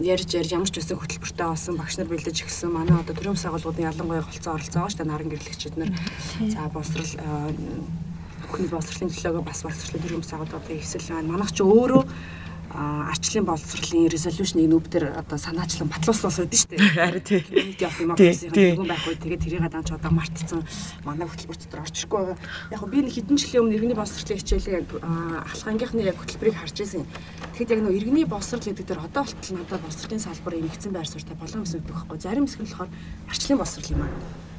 ярьж 0.06 0.30
ярьж 0.36 0.52
ямар 0.54 0.70
ч 0.70 0.80
үсэн 0.80 1.00
хөтөлбөртэй 1.00 1.48
болсон 1.48 1.76
багш 1.78 1.98
нар 1.98 2.08
бэлдэж 2.08 2.46
эхэлсэн. 2.46 2.72
Манай 2.72 2.96
одоо 3.00 3.16
төрийн 3.16 3.36
байгууллагуудын 3.36 3.90
ялангуяа 3.92 4.24
голцоо 4.24 4.54
оролцоо 4.56 4.88
шүү 4.88 5.00
дээ. 5.04 5.10
Наран 5.10 5.30
гэрлэгчид 5.32 5.76
нар 5.78 5.92
за 6.40 6.70
боловсрал 6.72 7.12
бүхний 8.44 8.70
боловсролын 8.72 9.14
төлөөгөө 9.14 9.44
бас 9.46 9.64
боловсролын 9.64 10.04
төрийн 10.04 10.24
байгууллагуудын 10.26 10.80
эвсэл 10.80 11.08
байна. 11.10 11.32
Манайх 11.32 11.52
ч 11.56 11.60
өөрөө 11.64 12.04
арчлын 12.76 13.46
боловсролын 13.48 14.10
resolution-ыг 14.12 14.68
нүб 14.68 14.88
дээр 14.92 15.16
одоо 15.16 15.38
санаачлан 15.40 15.88
батлуулсан 15.88 16.44
байдаг 16.44 16.60
шүү 16.60 16.70
дээ. 16.76 16.80
Харин 17.00 17.24
тий. 17.24 17.40
Community 17.40 17.86
of 17.86 17.96
Democracy-ийн 18.00 18.52
нэгэн 18.52 18.88
байх 18.90 19.08
үед 19.08 19.22
тэгээд 19.24 19.44
тэрийг 19.48 19.64
даанч 19.72 19.90
одоо 19.96 20.12
мартцсан 20.12 20.62
манай 21.08 21.28
хөтөлбөр 21.28 21.56
дотор 21.56 21.86
орчихгүй 21.88 22.20
байгаа. 22.20 22.38
Яг 22.76 22.84
би 22.92 23.00
нэг 23.00 23.14
хэдэн 23.16 23.40
жилийн 23.40 23.64
өмнө 23.64 23.76
иргэний 23.80 23.96
боловсролын 23.96 24.40
хичээлийг 24.44 24.76
яг 24.76 24.88
ахлахангийнхны 25.00 26.04
яг 26.04 26.18
хөтөлбөрийг 26.20 26.58
харж 26.60 26.76
байсан. 26.84 27.08
Тэгэхэд 27.56 27.74
яг 27.80 27.82
нөө 27.86 27.96
иргэний 27.96 28.26
боловсрол 28.28 28.66
гэдэг 28.68 28.86
дээр 28.92 29.06
одоо 29.08 29.24
болтол 29.24 29.56
надад 29.56 29.82
боловсролын 29.86 30.26
салбар 30.26 30.54
эмгэгцэн 30.60 30.92
байр 30.92 31.08
суурьтай 31.08 31.38
болон 31.40 31.64
гэсэн 31.64 31.80
үг 31.80 31.88
байхгүй. 31.88 32.18
Зарим 32.20 32.44
хэсэг 32.44 32.60
нь 32.60 32.68
болохоор 32.68 32.92
арчлын 33.32 33.60
боловсрол 33.62 33.94
юм 33.96 34.04
аа. 34.04 34.12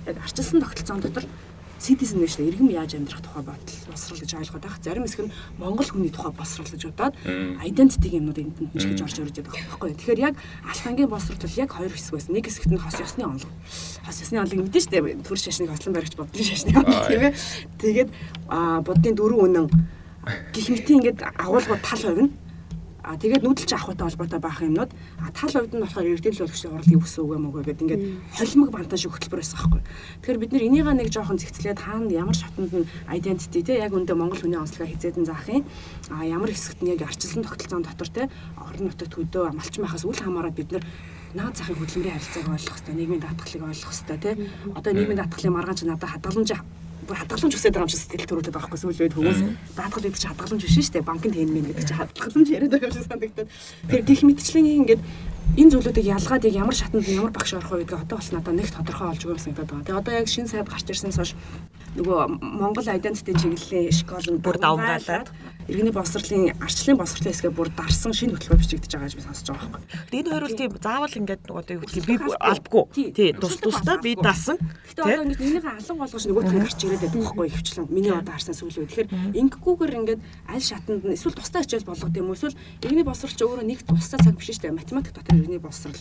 Яг 0.09 0.16
арчилсан 0.25 0.62
тогтолцоон 0.64 1.02
дотор 1.04 1.25
citizen 1.78 2.21
биш 2.21 2.38
иргэн 2.40 2.71
яаж 2.73 2.97
амьдрах 2.97 3.21
тухай 3.21 3.42
бодол 3.45 3.78
босрал 3.90 4.21
гэж 4.21 4.30
ойлгоод 4.35 4.64
байх. 4.64 4.78
Зарим 4.80 5.04
хэсэг 5.04 5.28
нь 5.28 5.33
Монгол 5.59 5.87
хүний 5.87 6.11
тухай 6.11 6.33
босрал 6.33 6.66
гэж 6.66 6.83
бодоод 6.88 7.14
identity 7.61 8.09
юмнууд 8.16 8.38
энд 8.38 8.56
нь 8.61 8.71
гэж 8.73 9.02
орж 9.04 9.16
ирж 9.21 9.37
байгаа 9.45 9.61
байхгүй. 9.76 9.92
Тэгэхээр 9.95 10.21
яг 10.21 10.35
алхангийн 10.64 11.11
босрал 11.11 11.37
бол 11.37 11.61
яг 11.61 11.71
хоёр 11.73 11.92
хэсэг 11.92 12.12
байсан. 12.16 12.33
Нэг 12.33 12.47
хэсэгт 12.49 12.73
нь 12.73 12.80
хос 12.80 12.97
ёсны 13.00 13.25
онлог. 13.28 13.52
Хос 14.09 14.18
ёсны 14.25 14.40
онлог 14.40 14.59
мэдэн 14.64 14.83
штэ 14.83 14.99
төр 15.21 15.38
шашныг 15.38 15.71
хослон 15.71 15.95
баригч 15.95 16.14
бодлын 16.16 16.49
шашны 16.49 16.73
онлог 16.73 17.02
тийм 17.09 17.23
ээ. 17.28 17.35
Тэгээд 17.76 18.11
буддын 18.49 19.14
дөрвөн 19.16 19.45
үнэн 19.52 19.66
гих 20.52 20.68
мэтийн 20.73 21.00
ингээд 21.04 21.21
агуулгууд 21.37 21.83
тал 21.85 22.02
хувь 22.02 22.23
нь 22.25 22.33
А 23.06 23.14
тэгээд 23.14 23.46
нүүдэлч 23.46 23.70
авахтай 23.70 24.02
холбоотой 24.02 24.40
байх 24.42 24.58
юмнууд 24.66 24.90
а 25.22 25.30
тал 25.30 25.54
хувьд 25.54 25.78
нь 25.78 25.82
болохоор 25.86 26.10
эрдэнэл 26.10 26.42
болгочтой 26.42 26.70
уралдын 26.75 26.98
бүс 26.98 27.14
үгүй 27.22 27.38
мөгөө 27.38 27.62
гэдэг 27.70 27.84
ингээд 27.86 28.02
холимог 28.34 28.70
бантан 28.75 28.98
шиг 28.98 29.14
хөтөлбөр 29.14 29.40
байсан 29.46 29.58
байхгүй. 29.62 29.82
Тэгэхээр 30.26 30.42
бид 30.42 30.50
нэр 30.50 30.66
энийгээ 30.66 30.96
нэг 30.98 31.08
жоохон 31.14 31.38
зэгцлээд 31.38 31.78
хаана 31.86 32.10
ямар 32.10 32.34
шатнд 32.34 32.75
нь 32.75 32.90
identity 33.06 33.62
те 33.62 33.78
яг 33.78 33.94
өндөө 33.94 34.18
Монгол 34.18 34.42
хүний 34.42 34.58
онцлогоо 34.58 34.90
хизээдэн 34.90 35.22
заах 35.22 35.46
юм. 35.46 35.62
А 36.10 36.26
ямар 36.26 36.50
хэсэгт 36.50 36.82
нь 36.82 36.90
яг 36.90 37.06
арчилсан 37.06 37.46
тогтолцоон 37.46 37.86
дотор 37.86 38.10
те 38.10 38.22
орон 38.58 38.90
нутагт 38.90 39.14
хөдөө 39.14 39.54
амалчин 39.54 39.86
байхаас 39.86 40.02
үл 40.02 40.18
хамааран 40.18 40.50
бид 40.50 40.75
нэр 40.75 40.82
наад 41.38 41.54
захын 41.54 41.78
хөдөлмөрийн 41.78 42.16
харилцааг 42.18 42.48
ойлгох 42.48 42.75
хэрэгтэй, 42.75 42.94
нийгмийн 42.96 43.22
даатгалыг 43.22 43.62
ойлгох 43.70 43.92
хэрэгтэй 43.94 44.18
тий. 44.18 44.34
Одоо 44.75 44.92
нийгмийн 44.96 45.20
даатгалын 45.20 45.54
маргаан 45.54 45.78
ч 45.78 45.82
надад 45.86 46.10
хадгаламж 46.10 46.50
хадгаламж 47.14 47.54
үсээд 47.54 47.75
байгаа 47.76 47.86
юм 47.86 47.92
шиг 47.94 48.02
сэтгэл 48.02 48.26
төрүүлээд 48.26 48.54
байгаа 48.56 48.66
байхгүй 48.66 48.80
сүүл 48.82 49.02
үед 49.06 49.14
хүмүүс 49.14 49.40
даатгал 49.78 50.02
гэдэг 50.02 50.18
чинь 50.18 50.30
хадгаламж 50.34 50.62
биш 50.66 50.75
шүү 50.75 50.94
дээ. 50.96 51.06
Банкнд 51.06 51.34
хийн 51.36 51.52
мэн 51.54 51.66
гэдэг 51.70 51.86
чинь 51.86 52.00
хадгаламж 52.02 52.48
яриад 52.50 52.72
байгаа 52.75 52.88
юм 52.90 52.96
шиг 52.96 53.06
санагдаад. 53.06 53.48
Тэр 53.86 54.02
гих 54.02 54.22
мэтчлэн 54.26 54.66
ингээд 54.66 55.02
энэ 55.54 55.70
зүйлүүдийг 55.70 56.06
ялгаад 56.10 56.46
яг 56.50 56.54
ямар 56.58 56.75
шатанд 56.75 57.06
ямар 57.06 57.30
багш 57.30 57.54
орох 57.54 57.70
вэ 57.70 57.86
гэдгийг 57.86 58.02
одоо 58.02 58.18
бол 58.18 58.32
надад 58.34 58.54
нэг 58.58 58.68
тодорхой 58.75 59.08
олж 59.14 59.22
өгөөс 59.22 59.44
санагдаад 59.46 59.70
байгаа. 59.70 59.86
Тэгээ 59.86 60.00
одоо 60.02 60.14
яг 60.18 60.26
шинэ 60.26 60.50
сайд 60.50 60.66
гарч 60.66 60.86
ирсэнээс 60.90 61.18
хойш 61.22 61.32
нөгөө 61.96 62.20
Монгол 62.40 62.88
identity 62.92 63.32
чиглэлийн 63.32 63.92
школ 63.92 64.26
бүр 64.38 64.56
давмгаалаад 64.60 65.32
иргэний 65.66 65.90
боловсролын 65.90 66.54
арчлын 66.62 66.98
боловсролын 67.00 67.32
хэсгээ 67.34 67.52
бүр 67.56 67.70
дарсан 67.74 68.12
шинэ 68.14 68.38
хөтөлбөр 68.38 68.60
бичигдэж 68.62 68.92
байгаа 68.94 69.08
гэж 69.10 69.16
би 69.18 69.24
сонсож 69.26 69.48
байгаа 69.50 69.70
байхгүй. 69.74 69.82
Энэ 70.14 70.30
хоёр 70.30 70.44
бол 70.46 70.60
тийм 70.60 70.72
заавал 70.78 71.18
ингээд 71.18 71.42
нөгөө 71.42 71.72
юу 71.74 71.82
гэдгийг 71.82 72.06
би 72.06 72.16
албагүй. 72.38 72.84
Тий, 73.16 73.30
тус 73.34 73.56
тусдаа 73.58 73.96
би 73.98 74.14
дасан. 74.14 74.56
Гэтэ 74.62 75.02
одоо 75.02 75.24
ингээд 75.26 75.42
энийгээ 75.42 75.74
алан 75.74 75.98
болгож 75.98 76.24
нөгөөт 76.28 76.50
нь 76.54 76.62
гарч 76.62 76.80
ирээд 76.86 77.02
байдаг 77.02 77.18
байхгүй 77.18 77.48
хөвчлэн. 77.50 77.86
Миний 77.90 78.14
одоо 78.14 78.32
харсан 78.36 78.54
сүүл 78.54 78.78
үе. 78.78 78.86
Тэгэхээр 78.86 79.10
ингэхгүйгээр 79.42 79.96
ингээд 79.98 80.20
аль 80.46 80.62
шатанд 80.62 81.02
нь 81.02 81.16
эсвэл 81.18 81.34
тусдаа 81.34 81.62
хичээл 81.66 81.90
болгох 81.90 82.14
юм 82.14 82.30
уу 82.30 82.38
эсвэл 82.38 82.60
иргэний 82.86 83.06
боловсролч 83.06 83.40
өөрөө 83.42 83.66
нэг 83.66 83.80
тусдаа 83.82 84.22
цаг 84.22 84.38
биш 84.38 84.54
шүү 84.54 84.70
дээ. 84.70 84.78
Математик 84.78 85.18
дотор 85.18 85.34
иргэний 85.34 85.58
боловсрол 85.58 85.98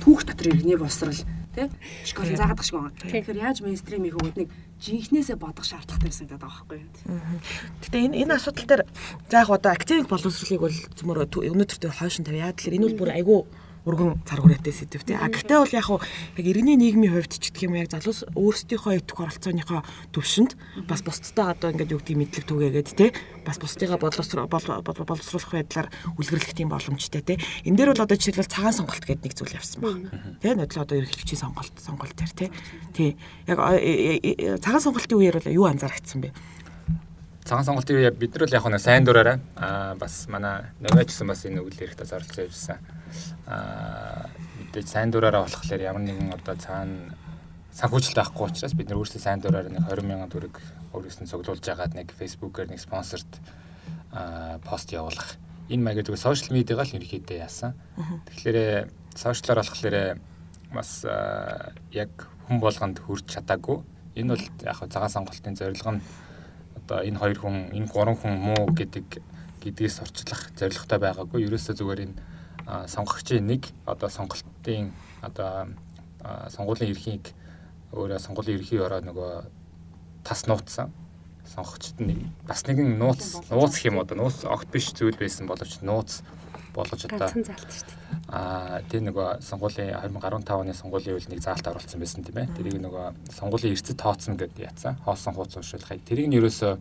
түүх 0.00 0.24
дотор 0.24 0.48
иргэний 0.48 0.78
боловсрал 0.80 1.20
тий 1.52 1.68
школ 2.08 2.24
заагаад 2.24 2.56
гэх 2.56 2.64
шиг 2.64 2.76
байгаа. 2.78 2.96
Тэгэхээр 3.02 3.42
яаж 3.42 3.58
мейнстрим 3.60 4.06
их 4.06 4.16
өгöd 4.16 4.36
нэг 4.40 4.48
жинхнээсээ 4.78 5.36
бодох 5.36 5.66
шаардлагатай 5.66 6.08
байсан 6.08 6.26
гэдэг 6.26 6.38
байгаа 6.38 6.64
байхгүй 6.64 6.78
юу. 6.78 7.40
Гэтэ 7.82 7.98
энэ 7.98 8.16
энэ 8.22 8.34
асуудал 8.38 8.66
дээр 8.66 8.82
за 9.30 9.36
яг 9.42 9.50
одоо 9.50 9.72
активик 9.74 10.06
боловсролыг 10.06 10.62
бол 10.62 10.76
зөвмөр 10.94 11.18
өнөөдөр 11.26 11.78
тэр 11.82 11.94
хойшин 11.98 12.22
тавиад 12.22 12.56
тэгэхээр 12.56 12.76
энэ 12.78 12.86
бол 12.86 12.98
бүр 13.02 13.10
айгүй 13.18 13.40
өргөн 13.88 14.20
цар 14.28 14.44
хүрээтэй 14.44 14.74
сэдв 14.76 15.02
тий. 15.08 15.16
А 15.16 15.32
гэхдээ 15.32 15.58
бол 15.58 15.72
яг 15.72 15.86
хуу 15.88 16.00
яг 16.36 16.44
иргэний 16.44 16.76
нийгмийн 16.76 17.16
хувьд 17.16 17.32
ч 17.40 17.48
гэх 17.48 17.64
юм 17.64 17.80
яг 17.80 17.88
залуус 17.88 18.28
өөрсдийнхөө 18.36 19.00
идэх 19.00 19.16
оролцооныхоо 19.16 19.80
төвшөнд 20.12 20.52
бас 20.84 21.00
бусдтай 21.00 21.56
одоо 21.56 21.72
ингээд 21.72 21.92
юу 21.96 22.00
гэдэг 22.04 22.16
мэдлэг 22.20 22.44
түгээгээд 22.44 22.88
тий. 22.92 23.10
Бас 23.48 23.56
бусдыгаа 23.56 23.96
боловсруулах 23.96 25.52
байдлаар 25.56 25.88
үлгэрлэх 26.20 26.52
тийм 26.52 26.68
боломжтой 26.68 27.24
тий. 27.24 27.40
Энд 27.64 27.80
дээр 27.80 27.96
бол 27.96 28.04
одоо 28.04 28.16
жишээлбэл 28.20 28.52
цагаан 28.52 28.76
сонголт 28.76 29.04
гэдэг 29.08 29.24
нэг 29.24 29.34
зүйл 29.34 29.56
явсан 29.56 29.80
байна. 29.80 30.12
Тий. 30.44 30.52
Нодлоо 30.52 30.84
одоо 30.84 30.96
ерөнхийлөгчийн 31.00 31.40
сонголт 31.40 31.74
сонголт 31.80 32.12
төр 32.12 32.32
тий. 32.36 32.48
Тий. 32.92 33.10
Яг 33.48 33.58
э, 33.72 34.20
э, 34.20 34.20
э, 34.20 34.58
цагаан 34.60 34.84
сонголтын 34.84 35.16
үеэр 35.16 35.40
бол 35.40 35.48
юу 35.48 35.64
анзаарчихсан 35.64 36.28
бэ? 36.28 36.32
цагаан 37.48 37.64
сонголтын 37.64 37.96
үе 37.96 38.10
бид 38.12 38.36
нар 38.36 38.44
л 38.44 38.52
яг 38.52 38.66
нэг 38.68 38.82
сайн 38.84 39.04
дураараа 39.08 39.40
аа 39.56 39.96
бас 39.96 40.28
манай 40.28 40.68
нөгөөчсөн 40.84 41.32
бас 41.32 41.48
энэ 41.48 41.64
үйл 41.64 41.72
хэрэгтээ 41.80 42.04
зорилцоо 42.12 42.44
явьсан 42.44 42.76
аа 43.48 44.28
мэдээж 44.60 44.86
сайн 44.86 45.10
дураараа 45.10 45.48
болохоор 45.48 45.80
ямар 45.80 46.04
нэгэн 46.04 46.36
одоо 46.36 46.56
цаана 46.60 47.16
санхүүжилт 47.72 48.20
авахгүй 48.20 48.52
учраас 48.52 48.76
бид 48.76 48.92
нар 48.92 49.00
өөрсдөө 49.00 49.22
сайн 49.24 49.40
дураараа 49.40 49.72
нэг 49.72 49.88
20 49.88 50.04
мянган 50.04 50.28
төгрөг 50.28 50.56
өөрөөс 50.92 51.18
нь 51.24 51.30
цуглуулж 51.30 51.64
агаад 51.64 51.96
нэг 51.96 52.12
фэйсбүүкээр 52.12 52.68
нэг 52.68 52.80
спонсорт 52.80 53.32
аа 54.12 54.60
пост 54.60 54.92
явуулах 54.92 55.40
энэ 55.68 55.84
маяг 55.84 56.04
гэдэг 56.04 56.16
сошиал 56.16 56.56
медиагаа 56.56 56.84
л 56.88 56.96
ерөөхдөө 56.96 57.38
яасан. 57.40 57.72
Тэгэхээр 58.28 58.88
сошиалаар 59.16 59.60
болохоор 59.64 59.96
бас 60.72 61.04
яг 61.92 62.12
хүн 62.48 62.58
болгонд 62.60 62.98
хүрч 63.04 63.26
чадаагүй. 63.36 63.84
Энэ 64.16 64.32
бол 64.32 64.44
яг 64.64 64.80
цагаан 64.88 65.12
сонголтын 65.12 65.56
зорилго 65.56 65.92
нь 65.96 66.02
одоо 66.76 67.04
энэ 67.04 67.20
хоёр 67.20 67.38
хүн 67.40 67.56
энэ 67.76 67.88
гурван 67.92 68.16
хүн 68.16 68.34
муу 68.36 68.64
гэдэг 68.72 69.20
гэдгээс 69.60 70.00
орчлох 70.04 70.42
зорилготой 70.56 70.98
байгаагүй. 71.04 71.44
Ерөөсөө 71.44 71.74
зүгээр 71.76 72.00
энэ 72.08 72.16
сонгогчийн 72.68 73.46
нэг 73.46 73.68
одоо 73.86 74.08
сонголтын 74.08 74.92
одоо 75.22 75.72
сонгуулийн 76.52 76.92
эрхийг 76.92 77.32
өөрөө 77.92 78.18
сонгуулийн 78.20 78.58
эрхийг 78.60 78.82
ороо 78.84 79.00
нөгөө 79.00 79.32
тас 80.24 80.44
нууцсан. 80.46 80.92
Сонгогчд 81.48 82.00
нэг 82.04 82.28
бас 82.44 82.66
нэгэн 82.68 83.00
нууц 83.00 83.48
нууц 83.48 83.80
гэх 83.80 83.88
юм 83.88 84.04
одоо 84.04 84.20
нууц 84.20 84.44
огт 84.44 84.68
биш 84.68 84.92
зүйл 84.92 85.16
байсан 85.16 85.48
боловч 85.48 85.80
нууц 85.80 86.20
болгож 86.76 87.08
одоо. 87.08 87.32
Аа 88.28 88.84
тэр 88.92 89.08
нөгөө 89.08 89.40
сонгуулийн 89.40 89.96
2015 89.96 90.60
оны 90.60 90.76
сонгуулийн 90.76 91.16
үйл 91.16 91.28
нэг 91.32 91.40
заалт 91.40 91.64
оруулсан 91.64 91.96
байсан 91.96 92.20
тийм 92.20 92.36
ээ. 92.36 92.52
Тэрийг 92.52 92.84
нөгөө 92.84 93.32
сонгуулийн 93.32 93.72
эрсдэд 93.72 93.96
тооцно 93.96 94.36
гэдээ 94.36 94.68
яцсан 94.68 95.00
хоосон 95.08 95.32
хууц 95.32 95.56
уншуулахыг. 95.56 96.04
Тэрийг 96.04 96.28
нь 96.28 96.36
ерөөсөө 96.36 96.76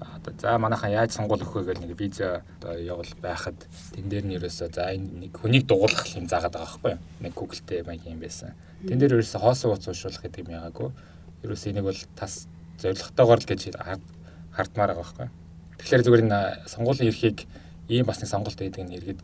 одоо 0.00 0.32
за 0.38 0.58
манайхан 0.58 0.90
яаж 0.92 1.12
сонгуул 1.12 1.42
өгөх 1.42 1.66
вэ 1.66 1.74
гэх 1.74 1.82
нэг 1.82 1.92
виза 1.98 2.42
одоо 2.60 2.78
явал 2.78 3.12
байхад 3.20 3.58
тэн 3.92 4.08
дээр 4.08 4.24
нь 4.26 4.36
ерөөсөө 4.38 4.68
за 4.72 4.92
энэ 4.94 5.28
нэг 5.28 5.32
хүнийг 5.36 5.66
дугуулах 5.66 6.06
юм 6.16 6.26
заагаад 6.26 6.54
байгаа 6.54 6.80
байхгүй 6.80 6.94
нэг 7.20 7.32
Google-тэй 7.34 7.82
маяг 7.82 8.06
юм 8.06 8.18
байсан. 8.18 8.54
Тэн 8.88 8.98
дээр 8.98 9.20
ерөөсөө 9.20 9.40
хоосон 9.40 9.70
хууц 9.74 9.86
уншуулах 9.88 10.22
гэдэг 10.22 10.42
юм 10.46 10.54
яагаагүй. 10.56 10.90
Ерөөсөө 11.44 11.70
энийг 11.70 11.86
бол 11.86 12.00
тас 12.16 12.48
зоригтойгоор 12.82 13.40
л 13.40 13.46
гэж 13.46 13.60
хардмаар 14.52 14.90
байгаа 14.94 15.02
байхгүй 15.02 15.28
тэгэхээр 15.82 16.02
зүгээр 16.06 16.22
энэ 16.22 16.40
сонгуулийн 16.70 17.10
эрхийг 17.10 17.38
ийм 17.90 18.06
бас 18.06 18.22
нэг 18.22 18.30
сонголт 18.30 18.54
байдаг 18.54 18.86
нь 18.86 18.94
иргэд 18.94 19.20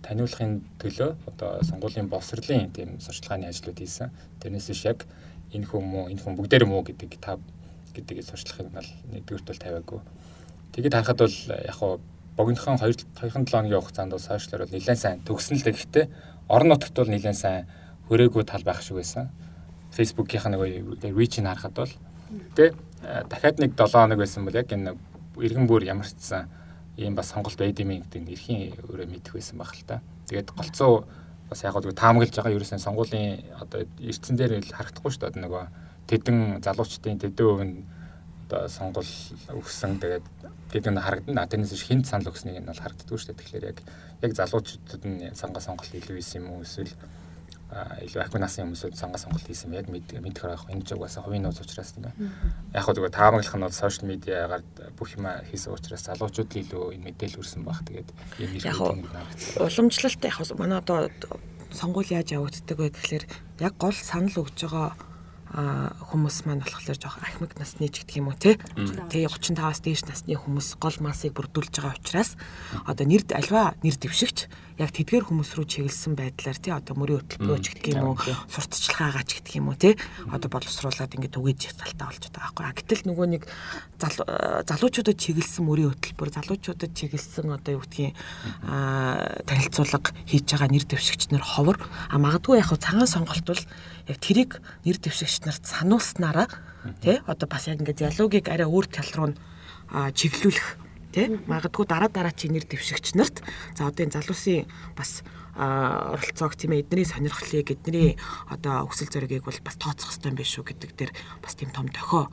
таниулахын 0.00 0.64
төлөө 0.80 1.10
одоо 1.28 1.60
сонгуулийн 1.68 2.08
боловсролын 2.08 2.72
тийм 2.72 2.96
сурчлагын 2.96 3.52
ажлууд 3.52 3.76
хийсэн. 3.76 4.08
Тэрнээс 4.40 4.72
биш 4.72 4.82
яг 4.88 5.04
энэ 5.52 5.68
хүн 5.68 5.84
муу 5.84 6.08
энэ 6.08 6.24
хүн 6.24 6.32
бүгдээр 6.32 6.64
муу 6.64 6.80
гэдэг 6.80 7.20
та 7.20 7.36
гэдгийг 7.98 8.24
сурчлахыг 8.24 8.70
бол 8.70 8.90
нэгдүгürt 9.12 9.46
бол 9.50 9.62
тавиагүй. 9.62 10.00
Тэгээд 10.72 10.94
харахад 10.94 11.18
бол 11.18 11.36
яг 11.50 11.76
хуу 11.76 12.00
богинохон 12.38 12.78
2 12.78 13.04
2-7 13.18 13.50
хоногийн 13.50 13.82
хугацаанд 13.82 14.12
бол 14.14 14.22
сошиалар 14.22 14.62
бол 14.64 14.74
нэлээд 14.78 14.98
сайн 15.02 15.18
төгснөл 15.26 15.66
гэхдээ 15.66 16.06
орон 16.48 16.68
нутагт 16.70 16.94
бол 16.94 17.10
нэлээд 17.10 17.34
сайн 17.34 17.66
хүрээгүй 18.06 18.44
тал 18.46 18.62
байх 18.62 18.80
шиг 18.82 19.02
байсан. 19.02 19.28
Facebook-ийн 19.90 20.54
нэг 20.54 21.12
reach-ийг 21.18 21.46
харахад 21.46 21.74
бол 21.74 21.92
тэ 22.54 22.72
дахиад 23.26 23.58
нэг 23.58 23.74
7 23.74 23.90
хоног 23.90 24.18
байсан 24.22 24.44
бол 24.46 24.54
яг 24.54 24.70
энэ 24.70 24.94
иргэн 25.34 25.66
бүр 25.66 25.82
ямарчсан 25.82 26.46
ийм 26.96 27.14
бас 27.14 27.34
сонголт 27.34 27.58
байд 27.58 27.78
юм 27.78 27.90
гэдэг 27.98 28.22
нь 28.22 28.32
эрхийн 28.34 28.74
өөрөө 28.86 29.06
мэдэх 29.06 29.34
байсан 29.34 29.58
баг 29.58 29.74
л 29.74 29.86
та. 29.86 30.02
Тэгээд 30.30 30.54
голцоо 30.54 31.06
бас 31.50 31.64
яг 31.64 31.72
гоо 31.72 31.92
таамаглаж 31.92 32.34
байгаа 32.34 32.54
ерөөсөн 32.54 32.82
сонгуулийн 32.82 33.54
одоо 33.58 33.86
эрдсэн 33.98 34.36
дээр 34.36 34.60
л 34.60 34.74
харагдахгүй 34.74 35.10
шүү 35.10 35.30
дээ 35.30 35.42
нөгөө 35.42 35.64
тэдэн 36.08 36.64
залуучдын 36.64 37.20
тэдэн 37.20 37.46
өв 37.46 37.60
нь 37.62 37.84
одоо 38.48 38.68
сонгол 38.68 39.12
өгсөн 39.52 40.00
тэгээд 40.00 40.24
тэдэн 40.72 40.96
харагдана. 40.96 41.44
Тэрнээс 41.44 41.84
хинт 41.84 42.08
санал 42.08 42.32
өгснийг 42.32 42.64
нь 42.64 42.68
бол 42.68 42.80
харагддаггүй 42.80 43.18
шүү 43.20 43.36
дээ. 43.36 43.40
Тэгэхээр 43.44 43.68
яг 43.68 43.78
яг 44.24 44.32
залуучуудад 44.32 45.02
нь 45.04 45.36
сангаа 45.36 45.60
сонголт 45.60 45.92
илүү 45.92 46.16
хийсэн 46.16 46.40
юм 46.40 46.56
уу 46.56 46.64
эсвэл 46.64 46.88
илүү 47.68 48.24
ахын 48.24 48.40
насны 48.40 48.64
хүмүүсүүд 48.64 48.96
сангаа 48.96 49.20
сонголт 49.20 49.44
хийсэн 49.44 49.76
яг 49.76 49.92
мэдэх 49.92 50.24
байх. 50.48 50.64
Энэ 50.72 50.88
ч 50.88 50.96
угаасаа 50.96 51.28
хувийн 51.28 51.44
нууц 51.44 51.60
учраас 51.60 51.92
тийм 51.92 52.08
ээ. 52.08 52.16
Яг 52.72 52.82
хөө 52.88 52.96
зүгээр 52.96 53.12
таамаглах 53.12 53.56
нь 53.60 53.64
бол 53.68 53.76
сошиал 53.76 54.08
медиагаар 54.08 54.64
бүх 54.96 55.12
юм 55.12 55.28
хийсэн 55.52 55.76
учраас 55.76 56.08
залуучууд 56.08 56.48
л 56.48 56.62
илүү 56.64 56.84
энэ 56.96 57.04
мэдээлэл 57.12 57.40
өрсөн 57.44 57.62
баг. 57.68 57.84
Тэгээд 57.84 58.08
ийм 58.40 58.50
нэр 58.56 58.80
уламжлалт 59.60 60.24
яг 60.24 60.36
манай 60.56 60.80
одоо 60.80 61.12
сонгуул 61.68 62.08
яаж 62.08 62.32
явагддаг 62.32 62.76
вэ 62.80 62.88
гэхээр 62.96 63.24
яг 63.60 63.76
гол 63.76 63.92
санал 63.92 64.32
өгж 64.40 64.64
байгаа 64.64 64.96
хүмүүс 65.52 66.44
маань 66.44 66.60
болохоор 66.60 66.98
жоох 67.00 67.16
ахмиг 67.24 67.56
насны 67.56 67.88
ч 67.88 68.04
гэдэг 68.04 68.20
юм 68.20 68.28
уу 68.28 68.36
те. 68.36 68.60
Тэгээ 68.76 69.32
35-аас 69.32 69.80
дээш 69.80 70.04
насны 70.04 70.36
хүмүүс 70.36 70.76
гол 70.76 70.96
массыг 71.00 71.32
бүрдүүлж 71.32 71.72
байгаа 71.80 71.96
учраас 71.96 72.36
одоо 72.84 73.04
нэр 73.08 73.24
альва 73.32 73.72
нэр 73.80 73.96
дэвшигч 73.96 74.44
яг 74.78 74.94
тэдгээр 74.94 75.26
хүмүүс 75.26 75.58
рүү 75.58 75.66
чиглэсэн 75.66 76.14
байдлаар 76.14 76.58
тий 76.62 76.70
одоо 76.70 76.94
мөрийн 76.94 77.18
хөтөлбөрөч 77.26 77.66
гэдэг 77.74 77.98
юм 77.98 78.14
уу 78.14 78.16
сурталчилгаагаа 78.46 79.24
ч 79.26 79.30
гэдэг 79.42 79.54
юм 79.58 79.74
уу 79.74 79.76
тий 79.76 79.98
одоо 80.30 80.48
боловсруулаад 80.48 81.14
ингээд 81.18 81.34
түгэж 81.34 81.60
талтаа 81.74 82.06
болж 82.14 82.24
байгаа 82.30 82.54
байхгүй. 82.54 82.78
Гэтэл 82.78 83.02
нөгөө 83.10 83.26
нэг 83.26 83.42
залуучуудад 84.70 85.18
чиглэсэн 85.18 85.62
мөрийн 85.66 85.90
хөтөлбөр 85.98 86.30
залуучуудад 86.30 86.92
чиглэсэн 86.94 87.50
одоо 87.50 87.72
юу 87.74 87.82
гэдгийг 87.82 88.14
танилцуулга 89.50 90.14
хийж 90.30 90.46
байгаа 90.46 90.70
нэр 90.70 90.86
дэвшигч 90.86 91.34
нар 91.34 91.42
ховор. 91.42 91.82
А 92.06 92.22
магадгүй 92.22 92.62
яг 92.62 92.70
цагаан 92.70 93.10
сонголт 93.10 93.42
бол 93.50 93.62
яг 94.06 94.18
тэрийг 94.22 94.62
нэр 94.86 95.02
дэвшигч 95.02 95.42
нарт 95.42 95.66
сануулснараа 95.66 96.46
тий 97.02 97.18
одоо 97.26 97.50
бас 97.50 97.66
яг 97.66 97.82
ингээд 97.82 98.06
диалогийг 98.06 98.46
арай 98.46 98.70
өөр 98.70 98.86
тал 98.86 99.10
руу 99.18 99.34
чиглүүлэх 100.14 100.87
тий 101.12 101.26
магадгүй 101.48 101.86
дараа 101.88 102.08
дараа 102.08 102.34
чи 102.34 102.48
нэр 102.48 102.64
дэвшигч 102.68 103.14
нарт 103.14 103.42
за 103.76 103.88
одоо 103.88 104.04
энэ 104.04 104.16
залуусын 104.16 104.68
бас 104.96 105.22
оролцоог 105.58 106.54
тийм 106.54 106.72
ээ 106.76 106.86
эдний 106.86 107.06
сонирхлыг 107.08 107.70
эдний 107.74 108.14
одоо 108.46 108.86
хүсэл 108.86 109.10
зоригийг 109.10 109.42
бол 109.42 109.58
бас 109.64 109.74
тооцох 109.74 110.14
хэрэгтэй 110.14 110.30
юм 110.30 110.38
биш 110.38 110.54
үү 110.54 110.68
гэдэг 110.70 110.90
дээр 110.94 111.12
бас 111.42 111.58
тийм 111.58 111.74
том 111.74 111.90
дохио 111.90 112.30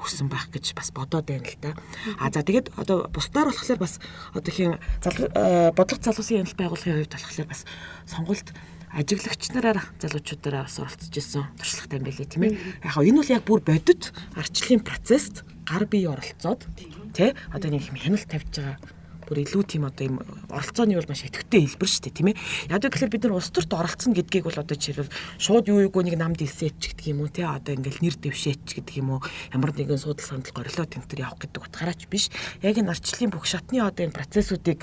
өгсөн 0.00 0.30
байх 0.32 0.48
гэж 0.48 0.72
бас 0.78 0.94
бодоод 0.94 1.28
байна 1.28 1.44
л 1.44 1.58
да. 1.60 1.74
А 2.18 2.32
за 2.32 2.40
тэгээд 2.40 2.72
одоо 2.78 3.10
бусдаар 3.12 3.52
болохоор 3.52 3.80
бас 3.82 4.00
одоо 4.32 4.52
хин 4.54 4.78
бодлого 5.02 6.00
залуусын 6.00 6.40
янал 6.40 6.56
байгууллагын 6.56 7.04
хувьд 7.04 7.12
болохоор 7.12 7.48
бас 7.50 7.66
сонгуульд 8.08 8.48
ажиглагч 8.96 9.52
нараар 9.52 9.80
залуучуудаараа 10.00 10.64
бас 10.66 10.78
оролцож 10.80 11.14
исэн 11.14 11.44
туршлагатай 11.58 11.98
юм 12.00 12.04
байлээ 12.08 12.26
тийм 12.26 12.44
ээ. 12.48 12.52
Яг 12.86 12.96
энэ 12.96 13.18
бол 13.20 13.34
яг 13.34 13.44
бүр 13.44 13.60
бодит 13.60 14.02
арчлалын 14.34 14.82
процесст 14.82 15.44
гар 15.68 15.84
бие 15.86 16.08
оролцоод 16.10 16.64
тий 17.12 17.30
одоо 17.52 17.68
нэг 17.70 17.82
хяналт 17.90 18.26
тавьж 18.30 18.54
байгаа 18.56 18.78
бүр 19.30 19.46
илүү 19.46 19.62
тийм 19.62 19.86
одоо 19.86 20.04
юм 20.10 20.16
оролцооны 20.50 20.98
бол 20.98 21.06
маш 21.06 21.22
идэвхтэй 21.22 21.62
хэлбэр 21.62 21.86
шүү 21.86 22.02
дээ 22.02 22.18
тийм 22.18 22.28
ээ. 22.34 22.36
Яг 22.66 22.82
гэхээр 22.82 23.14
бид 23.14 23.22
нар 23.22 23.38
улс 23.38 23.54
төрт 23.54 23.70
оролцсон 23.70 24.10
гэдгийг 24.10 24.42
бол 24.50 24.58
одоо 24.58 24.74
жишээлбэл 24.74 25.14
шууд 25.38 25.70
юу 25.70 25.86
юугүй 25.86 26.02
нэг 26.10 26.18
намд 26.18 26.42
илсээч 26.42 26.98
гэдэг 26.98 27.06
юм 27.14 27.22
уу 27.22 27.30
тий 27.30 27.46
одоо 27.46 27.78
ингээл 27.78 28.02
нэр 28.02 28.16
дэвшээч 28.18 28.82
гэдэг 28.82 28.94
юм 28.98 29.14
уу 29.14 29.20
ямар 29.54 29.70
нэгэн 29.70 30.02
судал 30.02 30.26
сандал 30.26 30.50
горилоо 30.50 30.82
тэмтэр 30.82 31.22
явах 31.22 31.46
гэдэг 31.46 31.62
утгаараач 31.62 32.10
биш. 32.10 32.26
Яг 32.58 32.74
энэ 32.74 32.90
арчлалын 32.90 33.30
бүх 33.30 33.46
шатны 33.46 33.78
одоо 33.78 34.02
энэ 34.02 34.18
процессуудыг 34.18 34.82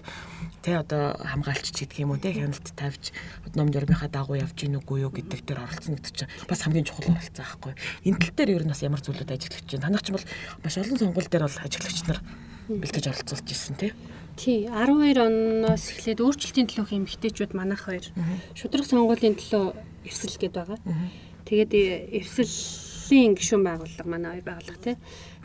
тий 0.61 0.75
одоо 0.75 1.15
хамгаалч 1.17 1.71
гэдэг 1.71 1.99
юм 2.03 2.11
уу 2.13 2.21
тий 2.21 2.33
хяналт 2.33 2.67
тавьж 2.75 3.13
ном 3.55 3.71
журмынхаа 3.71 4.09
дагуу 4.09 4.37
явж 4.37 4.57
гин 4.57 4.79
үгүй 4.81 5.05
юу 5.05 5.11
гэдэг 5.13 5.45
дээр 5.45 5.63
оролцсон 5.63 5.95
гэдэг 5.95 6.13
чинь 6.13 6.31
бас 6.49 6.61
хамгийн 6.65 6.85
чухал 6.85 7.13
оролцоо 7.13 7.45
байхгүй. 7.45 7.73
Энэ 8.03 8.19
тал 8.19 8.33
дээр 8.35 8.49
ер 8.57 8.63
нь 8.65 8.71
бас 8.73 8.83
ямар 8.83 9.01
зүйлүүд 9.01 9.31
ажиглаж 9.31 9.65
байна. 9.65 9.85
Танах 9.87 10.03
ч 10.03 10.11
бол 10.11 10.25
маш 10.63 10.75
олон 10.77 10.97
сонгуул 10.97 11.29
дээр 11.29 11.45
бол 11.45 11.63
ажиглагч 11.63 11.99
нар 12.09 12.19
бэлтэж 12.67 13.05
оролцуулж 13.07 13.47
ирсэн 13.47 13.75
тий. 13.79 13.91
Тий 14.35 14.67
12 14.67 15.17
оноос 15.23 15.83
эхлээд 15.93 16.21
өөрчлөлтийн 16.21 16.67
төлөөх 16.67 16.91
эмгтээчүүд 16.93 17.57
манайх 17.57 17.87
хоёр 17.87 18.05
шудраг 18.53 18.85
сонгуулийн 18.85 19.39
төлөө 19.39 19.73
эвсэл 20.05 20.37
гээд 20.37 20.53
байгаа. 20.53 20.79
Тэгээд 21.47 21.71
эвсэлийн 22.21 23.33
гишүүн 23.39 23.63
байгууллага 23.63 24.05
манай 24.05 24.37
хоёр 24.37 24.45
байгууллага 24.45 24.83
тий. 24.83 24.95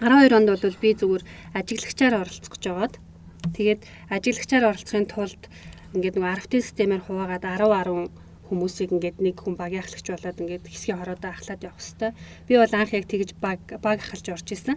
12 0.02 0.36
онд 0.36 0.48
бол 0.50 0.82
би 0.82 0.90
зүгээр 0.98 1.24
ажиглагчаар 1.56 2.14
оролцох 2.20 2.52
гэж 2.52 2.64
байгаад 2.68 2.94
тэгээд 3.56 3.80
ажиглагчаар 4.14 4.70
оролцохын 4.70 5.06
тулд 5.10 5.42
ингээд 5.94 6.16
нөгөө 6.16 6.32
арфтын 6.32 6.62
системээр 6.62 7.02
хуваагаад 7.04 7.44
10 7.44 7.66
10 7.66 8.10
хүмүүсийг 8.52 8.90
ингээд 8.92 9.18
нэг 9.24 9.36
хүн 9.40 9.56
багийн 9.56 9.82
ахлагч 9.82 10.06
болоод 10.12 10.40
ингээд 10.40 10.68
хэсгийн 10.68 11.00
хороодоо 11.00 11.30
ахлаад 11.32 11.64
явах 11.64 11.80
хэвээр. 11.80 12.12
Би 12.46 12.54
бол 12.60 12.74
анх 12.76 12.92
яг 12.92 13.04
тэгж 13.08 13.30
баг 13.40 13.60
баг 13.80 13.98
ахалж 14.04 14.26
орж 14.28 14.48
исэн. 14.52 14.76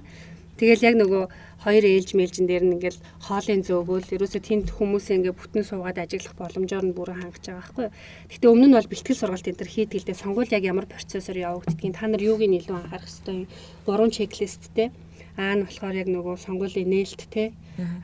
Тэгэл 0.55 0.87
яг 0.87 0.95
нөгөө 0.95 1.23
хоёр 1.67 1.83
ээлж 1.83 2.15
мэлжин 2.15 2.47
дээр 2.47 2.63
нь 2.63 2.79
ингээл 2.79 3.03
хоолын 3.27 3.59
зөөгөөл 3.67 4.15
ерөөсө 4.15 4.39
тэнд 4.39 4.71
хүмүүсээ 4.71 5.19
ингээ 5.19 5.35
бүтэн 5.35 5.67
суугаад 5.67 5.99
ажиглах 5.99 6.31
боломжоор 6.39 6.85
нь 6.87 6.95
бүрэн 6.95 7.19
хангаж 7.19 7.43
байгаа 7.43 7.59
байхгүй. 7.59 7.87
Гэтэ 8.31 8.47
өмнө 8.47 8.67
нь 8.71 8.77
бол 8.79 8.87
бэлтгэл 8.87 9.19
сургалт 9.19 9.49
энэ 9.51 9.59
төр 9.59 9.71
хийдгэлдээ 9.75 10.15
сонгуул 10.15 10.55
яг 10.55 10.63
ямар 10.63 10.87
процессор 10.87 11.35
явагддгийг 11.35 11.99
та 11.99 12.07
нар 12.07 12.23
юуг 12.23 12.39
нь 12.39 12.55
илүү 12.55 12.71
анхаарах 12.71 13.11
хэвээр 13.11 13.51
гурван 13.83 14.11
чеклисттэй. 14.15 14.95
Аа 15.35 15.55
нь 15.59 15.63
болохоор 15.67 15.95
яг 15.99 16.09
нөгөө 16.11 16.35
сонгуулийн 16.39 16.89
нээлт 16.89 17.21
те. 17.27 17.51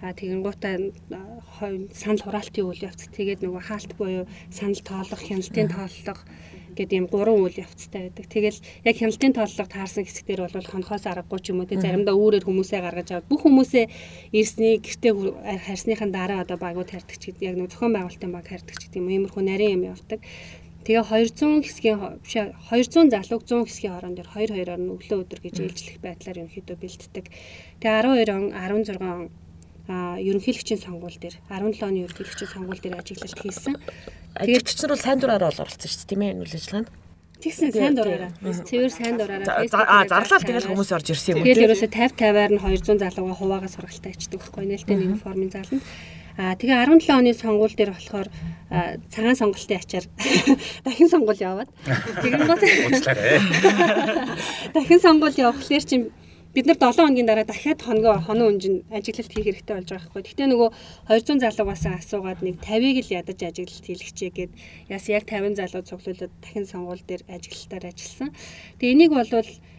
Аа 0.03 0.11
тэгэн 0.11 0.43
гутаа 0.43 0.75
санал 1.95 2.23
хураалтын 2.23 2.67
үйл 2.67 2.85
явц. 2.87 3.07
Тэгээд 3.07 3.39
нөгөө 3.43 3.61
хаалт 3.63 3.91
буюу 3.95 4.27
санал 4.51 4.81
тоолох, 4.83 5.21
хяналтын 5.23 5.71
тооллого 5.71 6.19
гэдэг 6.75 6.97
юм 6.97 7.07
гурван 7.07 7.47
үйл 7.47 7.63
явцтай 7.63 8.09
байдаг. 8.09 8.25
Тэгэл 8.27 8.59
яг 8.87 8.95
хяналтын 8.95 9.33
тооллого 9.35 9.67
таарсан 9.67 10.03
хэсгээр 10.07 10.41
бол 10.47 10.71
хонхоос 10.71 11.05
аргагүй 11.07 11.39
ч 11.43 11.51
юм 11.51 11.63
уу 11.63 11.69
те 11.69 11.79
заримдаа 11.79 12.15
үүрээр 12.15 12.47
хүмүүсээ 12.47 12.81
гаргаж 12.81 13.09
аваад 13.11 13.29
бүх 13.31 13.41
хүмүүсээ 13.43 13.85
ирсний 14.31 14.79
гэртээ 14.79 15.13
харьсныхаа 15.67 16.09
дараа 16.11 16.39
одоо 16.43 16.57
багууд 16.57 16.89
хайрдагч 16.91 17.21
гэдэг 17.27 17.43
яг 17.43 17.55
нэг 17.59 17.71
зохион 17.71 17.95
байгуулалтын 17.95 18.31
баг 18.31 18.45
хайрдагч 18.47 18.81
гэдэг 18.87 18.99
юм 19.03 19.11
иймэрхүү 19.11 19.43
нарийн 19.43 19.75
юм 19.79 19.83
явдаг. 19.91 20.19
Тэгээ 20.81 21.05
200 21.05 21.61
хэсгийн 21.61 21.97
200 22.25 23.13
залууг 23.13 23.41
100 23.45 23.69
хэсгийн 23.69 23.93
хооронд 23.93 24.17
дэр 24.17 24.29
2 24.33 24.49
2-оор 24.49 24.81
нь 24.81 24.93
өглөө 24.97 25.19
өдөр 25.21 25.39
гэж 25.45 25.55
ээлжлэх 25.61 25.97
байдлаар 26.01 26.41
ерөнхийдөө 26.41 26.77
бэлддэг. 26.81 27.25
Тэгээ 27.77 28.01
12 28.01 28.33
он 28.33 28.45
16 28.49 28.97
он 28.97 29.29
а 29.91 30.17
ерөнхийлөгчийн 30.17 30.81
сонгуул 30.81 31.17
дээр 31.21 31.37
17 31.49 31.85
оны 31.85 32.05
ерөнхийлөгчийн 32.05 32.53
сонгуул 32.53 32.81
дээр 32.81 32.97
ажиглалт 32.97 33.39
хийсэн. 33.41 33.75
Тэгээд 34.41 34.65
ч 34.65 34.79
нар 34.81 34.93
бол 34.93 35.05
сайн 35.05 35.19
дураараа 35.19 35.49
бол 35.51 35.63
оролцсон 35.65 35.89
шүү 35.89 36.01
дээ 36.01 36.09
тийм 36.09 36.21
ээ 36.21 36.31
энэ 36.31 36.41
үйл 36.45 36.57
ажиллагаанд. 36.57 36.89
Тэгсэн 37.41 37.69
сайн 37.73 37.95
дураараа. 37.97 38.31
Цэвэр 38.41 38.93
сайн 38.93 39.15
дураараа. 39.17 39.49
Аа 39.49 40.05
зарлал 40.05 40.45
тэгэл 40.45 40.69
хүмүүс 40.69 40.91
орж 40.93 41.07
ирсэн 41.09 41.41
юм. 41.41 41.45
Тэгэл 41.45 41.65
ерөөсө 41.73 41.89
50 41.89 42.13
50-аар 42.13 42.51
нь 42.53 42.61
200 42.61 43.01
залууга 43.01 43.33
хуваагаас 43.33 43.73
сургалтаа 43.73 44.13
ичдэг 44.13 44.37
байхгүй 44.37 44.65
нээлттэй 44.69 44.97
нэг 45.01 45.17
формын 45.25 45.49
заланд. 45.49 45.81
Аа 46.37 46.55
тэгээ 46.55 46.87
17 46.87 47.11
оны 47.11 47.33
сонгуул 47.33 47.75
дээр 47.75 47.91
болохоор 47.91 48.27
цагаан 49.11 49.35
сонголтын 49.35 49.83
ачаар 49.83 50.05
дахин 50.85 51.09
сонгуул 51.11 51.39
яваад 51.39 51.69
тэгэн 52.23 52.47
гол 52.47 52.59
дахин 54.75 54.99
сонгуул 55.03 55.35
явахлаэр 55.35 55.83
чинь 55.83 56.07
бид 56.53 56.67
нар 56.67 56.75
7 56.75 56.99
хоногийн 56.99 57.27
дараа 57.27 57.47
дахиад 57.47 57.81
хоногоо 57.81 58.19
хоног 58.19 58.51
үнжин 58.51 58.83
ажиглалт 58.91 59.31
хийх 59.31 59.47
хэрэгтэй 59.47 59.75
болж 59.75 59.89
байгаа 59.91 60.07
хгүй. 60.11 60.23
Гэхдээ 60.23 60.47
нөгөө 60.51 60.69
200 61.07 61.43
залуугаас 61.43 61.83
асуугаад 61.87 62.39
нэг 62.43 62.55
50-ыг 62.59 62.97
л 63.07 63.15
ядаж 63.19 63.39
ажиглалт 63.39 63.85
хийлгэчээ 63.87 64.31
гэд 64.35 64.51
яс 64.91 65.05
яг 65.07 65.23
50 65.31 65.55
залуу 65.55 65.83
цуглуулад 65.87 66.31
дахин 66.43 66.67
сонгуул 66.67 67.03
дээр 67.07 67.23
ажиглалтаар 67.31 67.87
ажилласан. 67.87 68.29
Тэгээ 68.83 68.95
энийг 68.95 69.11
бол 69.15 69.31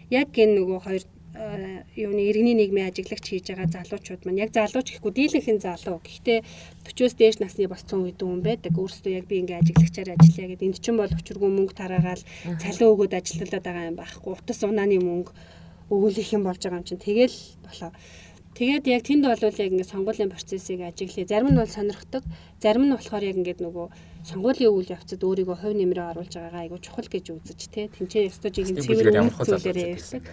яг 0.09 0.29
энэ 0.33 0.57
нөгөө 0.57 0.81
хоёр 0.81 1.05
юуны 1.33 2.23
иргэний 2.29 2.53
нийгмийн 2.53 2.93
ажиглагч 2.93 3.25
хийж 3.25 3.47
байгаа 3.49 3.69
залуучууд 3.73 4.23
маань 4.29 4.43
яг 4.45 4.53
залууч 4.53 5.01
гэхгүй 5.01 5.13
дийлэнхэн 5.17 5.59
залуу. 5.65 6.05
Гэхдээ 6.05 6.39
40-оос 6.85 7.15
дээш 7.17 7.37
насны 7.41 7.73
босцсон 7.73 8.05
үед 8.05 8.21
хүн 8.21 8.45
байдаг. 8.45 8.77
Өөрөөсөө 8.77 9.13
яг 9.17 9.27
би 9.33 9.41
ингээ 9.41 9.65
ажиглагчаар 9.65 10.13
ажиллая 10.13 10.49
гэдэг. 10.53 10.69
Энд 10.69 10.79
чинь 10.85 11.01
бол 11.01 11.09
учиргүй 11.09 11.49
мөнгө 11.49 11.73
тараагаал 11.73 12.23
цалин 12.61 12.93
өгөөд 12.93 13.17
ажиллаад 13.17 13.65
байгаа 13.65 13.89
юм 13.89 13.97
байхгүй. 13.97 14.33
Утас 14.37 14.61
унааны 14.61 15.01
мөнгө 15.01 15.33
өгүүлэх 15.89 16.29
юм 16.37 16.45
болж 16.45 16.61
байгаа 16.61 16.81
юм 16.81 16.89
чинь 16.89 17.01
тэгэл 17.01 17.39
болоо. 17.65 17.93
Тэгээд 18.53 18.85
яг 18.93 19.03
тэнд 19.09 19.25
бол 19.25 19.41
яг 19.41 19.57
ингээд 19.57 19.89
сонгуулийн 19.89 20.29
процессыг 20.29 20.85
ажиглая. 20.85 21.25
Зарим 21.25 21.57
нь 21.57 21.61
бол 21.61 21.73
сонирхдаг, 21.73 22.21
зарим 22.61 22.85
нь 22.85 22.93
болохоор 22.93 23.25
яг 23.25 23.37
ингээд 23.41 23.65
нөгөө 23.65 23.87
сонгуулийн 24.29 24.69
үйл 24.69 24.93
явцад 24.93 25.25
өөрийгөө 25.25 25.57
хувь 25.57 25.77
нэмрээ 25.81 26.13
оруулж 26.13 26.33
байгаагаа 26.37 26.61
айгу 26.69 26.77
чухал 26.85 27.09
гэж 27.09 27.33
үзэж 27.33 27.61
тэ 27.73 27.89
тэмцээн 27.97 28.29
ёстожийн 28.29 28.77
цэвэр 28.77 29.09
үнэт 29.09 29.41
зүйлээрээ 29.41 29.89
ярьдаг. 29.97 30.25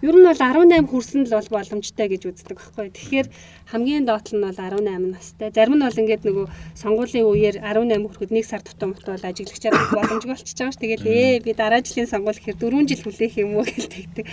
Ер 0.00 0.16
нь 0.16 0.24
бол 0.24 0.32
18 0.32 0.88
хүрсэн 0.88 1.28
л 1.28 1.36
бол 1.36 1.60
боломжтой 1.60 2.08
гэж 2.08 2.22
үздэг 2.32 2.56
байхгүй. 2.56 2.88
Тэгэхээр 2.88 3.28
хамгийн 3.68 4.08
доотлол 4.08 4.40
нь 4.40 4.46
бол 4.48 4.56
18 4.56 5.12
настай. 5.12 5.52
Зарим 5.52 5.76
нь 5.76 5.84
бол 5.84 6.00
ингээд 6.00 6.24
нөгөө 6.24 6.46
сонгуулийн 6.72 7.28
үеэр 7.28 7.56
18 7.60 8.08
хүрэхэд 8.08 8.32
нэг 8.32 8.44
сар 8.48 8.64
тутам 8.64 8.96
мот 8.96 9.04
бол 9.04 9.20
ажиглагчаар 9.20 9.76
боломжгүй 10.00 10.32
болчихж 10.32 10.56
байгаа 10.56 10.72
ш. 10.72 10.80
Тэгэл 10.80 11.04
ээ 11.04 11.44
би 11.44 11.52
дараа 11.52 11.84
жилийн 11.84 12.08
сонгуул 12.08 12.32
гэхээр 12.32 12.64
4 12.64 12.88
жил 12.88 13.04
хүлээх 13.04 13.34
юм 13.44 13.60
уу 13.60 13.64
гэж 13.68 13.84
тэгдэг. 13.92 14.24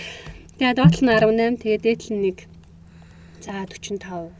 Тэгээ 0.55 0.77
доотлол 0.79 1.03
нь 1.03 1.15
18, 1.19 1.59
тэгээ 1.59 1.79
дээдл 1.83 2.11
нь 2.15 2.23
нэг 2.31 2.37
за 3.43 3.51
45 3.67 4.31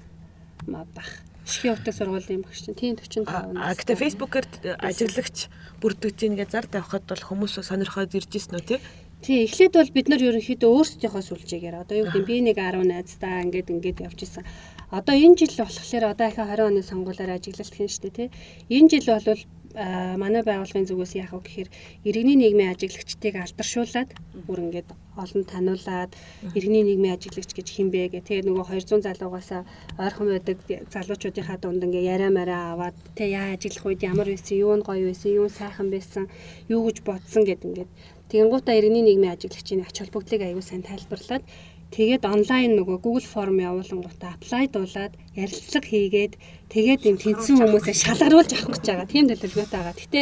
маа 0.72 0.88
бах. 0.96 1.12
Шихийн 1.48 1.76
утга 1.76 1.92
сургуулийн 1.92 2.44
багш 2.44 2.64
чинь 2.64 2.76
тийм 2.76 2.96
45. 2.96 3.56
А 3.56 3.76
гэтээ 3.76 4.00
фэйсбүүкээр 4.00 4.48
ажиглагч 4.84 5.48
бүрдэж 5.80 6.18
ийнгээ 6.28 6.48
зар 6.52 6.68
тавихад 6.68 7.08
бол 7.08 7.24
хүмүүс 7.24 7.60
сонирхоод 7.64 8.16
ирж 8.16 8.32
ирсэн 8.36 8.60
үү 8.60 8.68
тий? 8.68 8.80
Тий, 9.28 9.44
эхлээд 9.44 9.76
бол 9.76 9.92
бид 9.92 10.08
нар 10.08 10.24
ерөнхийдөө 10.24 10.72
өөрсдийнхөө 10.72 11.20
сүлжээгээр 11.20 11.84
одоо 11.84 11.96
юу 12.00 12.08
гэдэг 12.08 12.24
би 12.32 12.36
нэг 12.48 12.64
10 12.64 12.88
найздаа 12.88 13.44
ингээд 13.44 13.76
ингээд 13.76 14.00
явж 14.08 14.24
исэн. 14.24 14.48
Одоо 14.88 15.20
энэ 15.20 15.36
жил 15.36 15.52
болохоор 15.68 16.06
одоо 16.16 16.26
ахаа 16.32 16.48
20 16.56 16.72
оны 16.72 16.80
сонгуулиар 16.80 17.36
ажиглалт 17.36 17.76
хийн 17.76 17.92
штэ 17.92 18.08
тий. 18.16 18.28
Энэ 18.72 18.88
жил 18.88 19.20
бол 19.20 19.36
манай 19.76 20.44
байгууллагын 20.46 20.88
зүгээс 20.88 21.14
яах 21.20 21.34
вэ 21.34 21.42
гэхээр 21.44 21.70
иргэний 22.08 22.38
нийгмийн 22.40 22.72
ажиглагчдыг 22.72 23.36
алдаршуулад 23.36 24.10
бүр 24.48 24.60
ингээд 24.66 24.90
олон 25.24 25.44
таниулаад 25.44 26.12
иргэний 26.58 26.84
нийгмийн 26.86 27.16
ажиглагч 27.18 27.52
гэж 27.58 27.68
хинбэ 27.74 28.08
гэх 28.14 28.28
тэгээд 28.30 28.48
нөгөө 28.48 28.66
200 28.70 29.06
залуугаасаа 29.08 29.62
ойрхон 29.98 30.28
байдаг 30.32 30.58
залуучуудынхаа 30.94 31.58
дунд 31.60 31.86
ингээ 31.86 32.10
яриа 32.14 32.32
мараа 32.32 32.64
аваад 32.74 32.96
тэ 33.18 33.34
яа 33.34 33.54
ажиглах 33.58 33.86
үед 33.90 34.02
ямар 34.06 34.28
байсан 34.30 34.56
юу 34.58 34.74
нь 34.78 34.86
гоё 34.88 35.10
байсан 35.10 35.32
юу 35.40 35.48
сайхан 35.50 35.88
байсан 35.90 36.24
юу 36.70 36.82
гэж 36.86 36.98
бодсон 37.08 37.44
гэд 37.46 37.66
ингээд. 37.68 37.90
Тэгэнгуутаа 38.32 38.76
иргэний 38.78 39.04
нийгмийн 39.06 39.34
ажиглагчийн 39.34 39.88
ач 39.88 39.96
холбогдлыг 40.00 40.42
аягүй 40.44 40.64
сайн 40.66 40.84
тайлбарлаад 40.86 41.44
Тэгээд 41.88 42.28
онлайн 42.28 42.76
нөгөө 42.76 42.98
Google 43.00 43.24
form 43.34 43.58
явуулангуудаа 43.64 44.36
apply 44.36 44.68
дуулаад 44.76 45.14
ярилцлага 45.40 45.88
хийгээд 45.88 46.34
тэгээд 46.68 47.02
юм 47.08 47.18
тэнцсэн 47.18 47.56
хүмүүсээ 47.64 47.96
шалгаруулж 47.96 48.52
авах 48.52 48.76
гэж 48.76 48.86
байгаа. 48.92 49.08
Тийм 49.08 49.26
төлөвлөгөөтэй 49.32 49.80
байгаа. 49.80 49.96
Гэтэ 49.96 50.20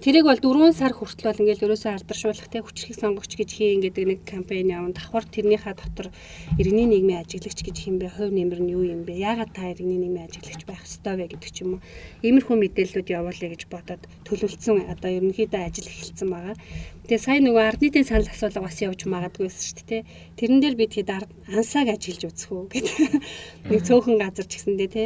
тэрийг 0.00 0.24
бол 0.24 0.40
4 0.40 0.72
сар 0.72 0.92
хүртэл 0.96 1.28
бол 1.28 1.42
ингээл 1.44 1.64
ерөөсөө 1.68 1.92
алдаршуулах 1.92 2.48
те 2.48 2.58
хүчрхийг 2.64 2.96
сонгогч 2.96 3.32
гэж 3.36 3.50
хийн 3.52 3.80
гэдэг 3.84 4.04
нэг 4.08 4.20
кампань 4.24 4.72
явна. 4.72 4.96
Давхар 4.96 5.28
тэрнийхээ 5.28 5.74
дотор 5.76 6.08
иргэний 6.56 6.88
нийгмийн 6.88 7.20
ажиглагч 7.20 7.60
гэж 7.60 7.76
хин 7.76 8.00
бэ? 8.00 8.16
Хувь 8.16 8.32
нэмэр 8.32 8.60
нь 8.64 8.72
юу 8.72 8.84
юм 8.88 9.04
бэ? 9.04 9.12
Яагаад 9.12 9.52
та 9.52 9.68
иргэний 9.68 10.00
нийгмийн 10.00 10.28
ажиглагч 10.32 10.64
байх 10.64 10.80
ёстой 10.80 11.20
вэ 11.20 11.28
гэдэг 11.36 11.50
ч 11.52 11.68
юм 11.68 11.76
уу. 11.76 11.84
Иймэрхүү 12.24 12.56
мэдээллүүд 12.56 13.08
явуулъя 13.12 13.48
гэж 13.52 13.62
бодоод 13.68 14.02
төлөвлөсөн 14.24 14.88
одоо 14.88 15.10
ерөнхийдөө 15.12 15.60
ажил 15.68 15.88
эхэлсэн 15.88 16.28
байгаа. 16.32 16.56
Тэгээ 17.04 17.20
сая 17.20 17.40
нөгөө 17.44 17.64
ард 17.68 17.80
нийтийн 17.84 18.08
санал 18.08 18.32
асуулга 18.32 18.64
бас 18.64 18.80
явж 18.80 19.04
магадгүйсэн 19.04 19.64
шүү 19.76 19.84
дээ. 19.84 20.02
Тэрэн 20.40 20.60
дээр 20.64 20.76
бид 20.80 20.96
хэд 20.96 21.12
ансааг 21.52 21.92
ажиллаж 21.92 22.32
үзэх 22.32 22.48
үү 22.48 22.64
гэдэг. 22.72 22.96
Нэг 23.68 23.80
цөөхөн 23.84 24.16
газар 24.16 24.48
ч 24.48 24.56
гэсэндээ 24.56 24.88
те 24.88 25.04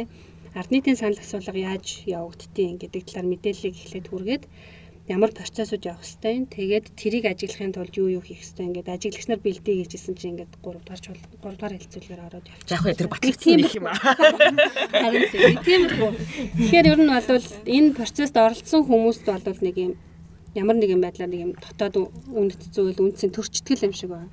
ард 0.59 0.69
нийтийн 0.75 0.99
санал 0.99 1.23
асуулга 1.23 1.55
яаж 1.55 2.03
явагддгийг 2.03 2.83
гэдэг 2.83 3.03
талаар 3.07 3.27
мэдээллийг 3.31 3.75
эхлээд 3.79 4.07
хүргээд 4.11 4.43
ямар 5.07 5.31
процессыг 5.31 5.87
явах 5.87 6.03
хэвтэй. 6.03 6.45
Тэгээд 6.51 6.85
тэрийг 6.99 7.25
ажиглахын 7.31 7.73
тулд 7.73 7.95
юу 7.95 8.19
юу 8.19 8.21
хийх 8.21 8.43
хэвтэй. 8.43 8.67
Ингээд 8.67 8.93
ажиглагч 8.93 9.27
нар 9.31 9.39
бэлдээ 9.39 9.87
гэжсэн 9.87 10.15
чинь 10.19 10.37
ингээд 10.37 10.59
3 10.61 10.83
дахь 10.85 11.01
3 11.39 11.55
дахь 11.55 11.73
хэлцүүлгээр 11.79 12.21
ороод 12.27 12.45
явчих. 12.45 12.75
Яг 12.75 12.83
тэр 12.93 13.07
батлагдсан 13.07 13.57
юм 13.73 13.87
аа. 13.87 13.97
Харин 13.97 15.25
тийм 15.65 15.81
үү. 15.95 16.11
Тэгэхээр 16.59 16.89
ер 16.91 16.99
нь 17.01 17.09
бол 17.09 17.47
энэ 17.65 17.95
процессд 17.97 18.35
оролцсон 18.37 18.81
хүмүүст 18.85 19.25
бол 19.25 19.63
нэг 19.65 19.75
юм 19.79 19.93
ямар 20.53 20.77
нэгэн 20.77 21.01
байдлаар 21.01 21.29
нэг 21.29 21.41
юм 21.41 21.53
дотоод 21.57 22.11
үнэт 22.29 22.61
зүйл 22.69 22.99
үнцэн 22.99 23.33
төрчтгэл 23.33 23.89
юм 23.89 23.93
шиг 23.97 24.13
байна. 24.13 24.29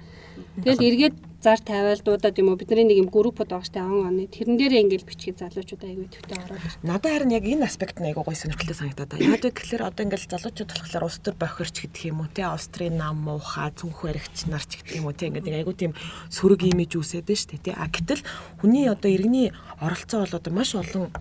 Тэгэл 0.61 0.89
эргээд 0.93 1.17
зар 1.47 1.63
тавиал 1.63 2.03
дуудаад 2.03 2.35
юм 2.43 2.51
уу 2.51 2.59
бидний 2.59 2.83
нэг 2.83 3.07
юм 3.07 3.07
группуд 3.07 3.55
байгаа 3.55 3.63
штэ 3.63 3.79
10 3.79 4.03
оны 4.11 4.27
тэрэн 4.27 4.59
дээрээ 4.59 4.83
ингээл 4.83 5.07
бичгээд 5.07 5.39
залуучууд 5.47 5.83
аягүй 5.87 6.09
төвтэй 6.11 6.39
ороод. 6.43 6.59
Надад 6.83 7.07
харин 7.07 7.31
яг 7.39 7.47
энэ 7.47 7.71
аспект 7.71 8.03
нь 8.03 8.09
аягүй 8.11 8.27
гоё 8.27 8.35
сонирхолтой 8.35 8.75
санагдаад 8.75 9.15
байна. 9.15 9.31
Яг 9.31 9.47
гэхээр 9.47 9.87
одоо 9.87 10.03
ингээл 10.11 10.27
залуучууд 10.27 10.71
болохоор 10.75 11.07
улс 11.07 11.23
төр 11.23 11.39
бохирч 11.39 11.77
гэдэг 11.87 12.03
юм 12.11 12.27
уу 12.27 12.31
те 12.35 12.51
Австрийн 12.51 12.99
нам 12.99 13.23
муухай 13.23 13.71
цүнх 13.79 14.03
баригч 14.03 14.51
нар 14.51 14.67
ч 14.67 14.83
гэдэг 14.83 14.99
юм 14.99 15.07
уу 15.07 15.15
те 15.15 15.31
ингээд 15.31 15.55
аягүй 15.55 15.77
тийм 15.79 15.93
сөрөг 16.35 16.67
имиж 16.67 16.99
үүсээд 16.99 17.31
байна 17.31 17.39
штэ 17.39 17.63
те. 17.63 17.79
А 17.79 17.87
гэтэл 17.87 18.27
хүний 18.59 18.91
одоо 18.91 19.07
иргэний 19.07 19.55
оролцоо 19.79 20.27
бол 20.27 20.35
одоо 20.43 20.51
маш 20.51 20.75
олон 20.75 21.15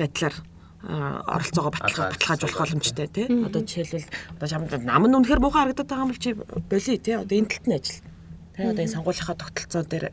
байдлаар 0.00 0.32
оролцоогоо 0.88 1.76
баталгаа 1.76 2.16
баталгаажуулах 2.16 2.56
боломжтой 2.56 3.08
тий. 3.12 3.28
Одоо 3.28 3.60
жишээлбэл 3.68 4.08
одоо 4.40 4.48
чамд 4.48 4.72
нам 4.80 5.04
нь 5.04 5.12
үнэхээр 5.12 5.44
муухай 5.44 5.68
харагдаад 5.68 5.88
байгаа 5.92 6.04
юм 6.08 6.12
бол 6.16 6.24
чи 6.24 6.32
боли 6.32 6.96
тий. 6.96 7.14
Одоо 7.20 7.36
энэ 7.36 7.52
талд 7.52 7.68
нь 7.68 7.76
ажил. 7.76 8.00
Тий 8.60 8.68
одоо 8.68 8.84
энэ 8.84 8.92
сонгуулийнхаа 8.92 9.36
тогтолцоо 9.40 9.82
дээр 9.88 10.12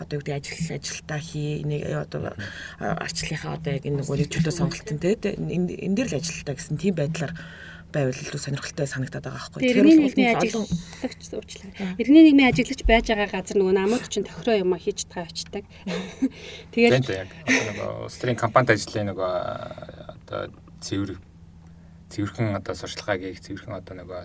одоо 0.00 0.14
юу 0.16 0.24
гэдэг 0.24 0.36
ажил 0.40 0.80
ажилтаа 0.80 1.20
хий 1.20 1.60
нэг 1.68 1.84
одоо 1.92 2.32
арчлынхаа 2.80 3.60
одоо 3.60 3.76
яг 3.76 3.84
энэ 3.84 4.00
нөгөө 4.00 4.16
нэг 4.16 4.32
чөлөө 4.32 4.54
сонголтын 4.56 4.96
тий 4.96 5.12
энэ 5.20 5.76
энэ 5.76 5.96
дээр 6.00 6.08
л 6.08 6.18
ажилтаа 6.24 6.56
гэсэн 6.56 6.80
тийм 6.80 6.96
байдлаар 6.96 7.36
байвал 7.92 8.16
илүү 8.16 8.40
сонирхолтой 8.40 8.88
санагдаад 8.88 9.24
байгаа 9.28 9.52
байхгүй. 9.52 9.60
Тэгэхээр 9.68 9.84
нийгмийн 9.84 10.32
ажиглагч 10.32 11.28
уучлаа. 11.36 11.92
Иргэний 12.00 12.24
нийгмийн 12.32 12.48
ажиглагч 12.48 12.82
байж 12.88 13.06
байгаа 13.12 13.28
газар 13.28 13.56
нөгөө 13.60 13.76
намууд 13.76 14.08
чинь 14.08 14.24
тохироо 14.24 14.56
юм 14.64 14.72
хийж 14.80 15.04
таа 15.12 15.28
очдаг. 15.28 15.68
Тэгээд 16.72 17.04
яг 17.12 17.28
нөгөө 17.52 18.08
стрийн 18.08 18.40
компанид 18.40 18.72
ажиллах 18.72 19.12
нөгөө 19.12 19.32
одоо 20.24 20.40
цэвэр 20.80 21.20
цэвэрхэн 22.08 22.56
одоо 22.56 22.74
сурчлагаа 22.74 23.20
хийх 23.20 23.44
цэвэрхэн 23.44 23.76
одоо 23.76 23.94
нөгөө 24.00 24.24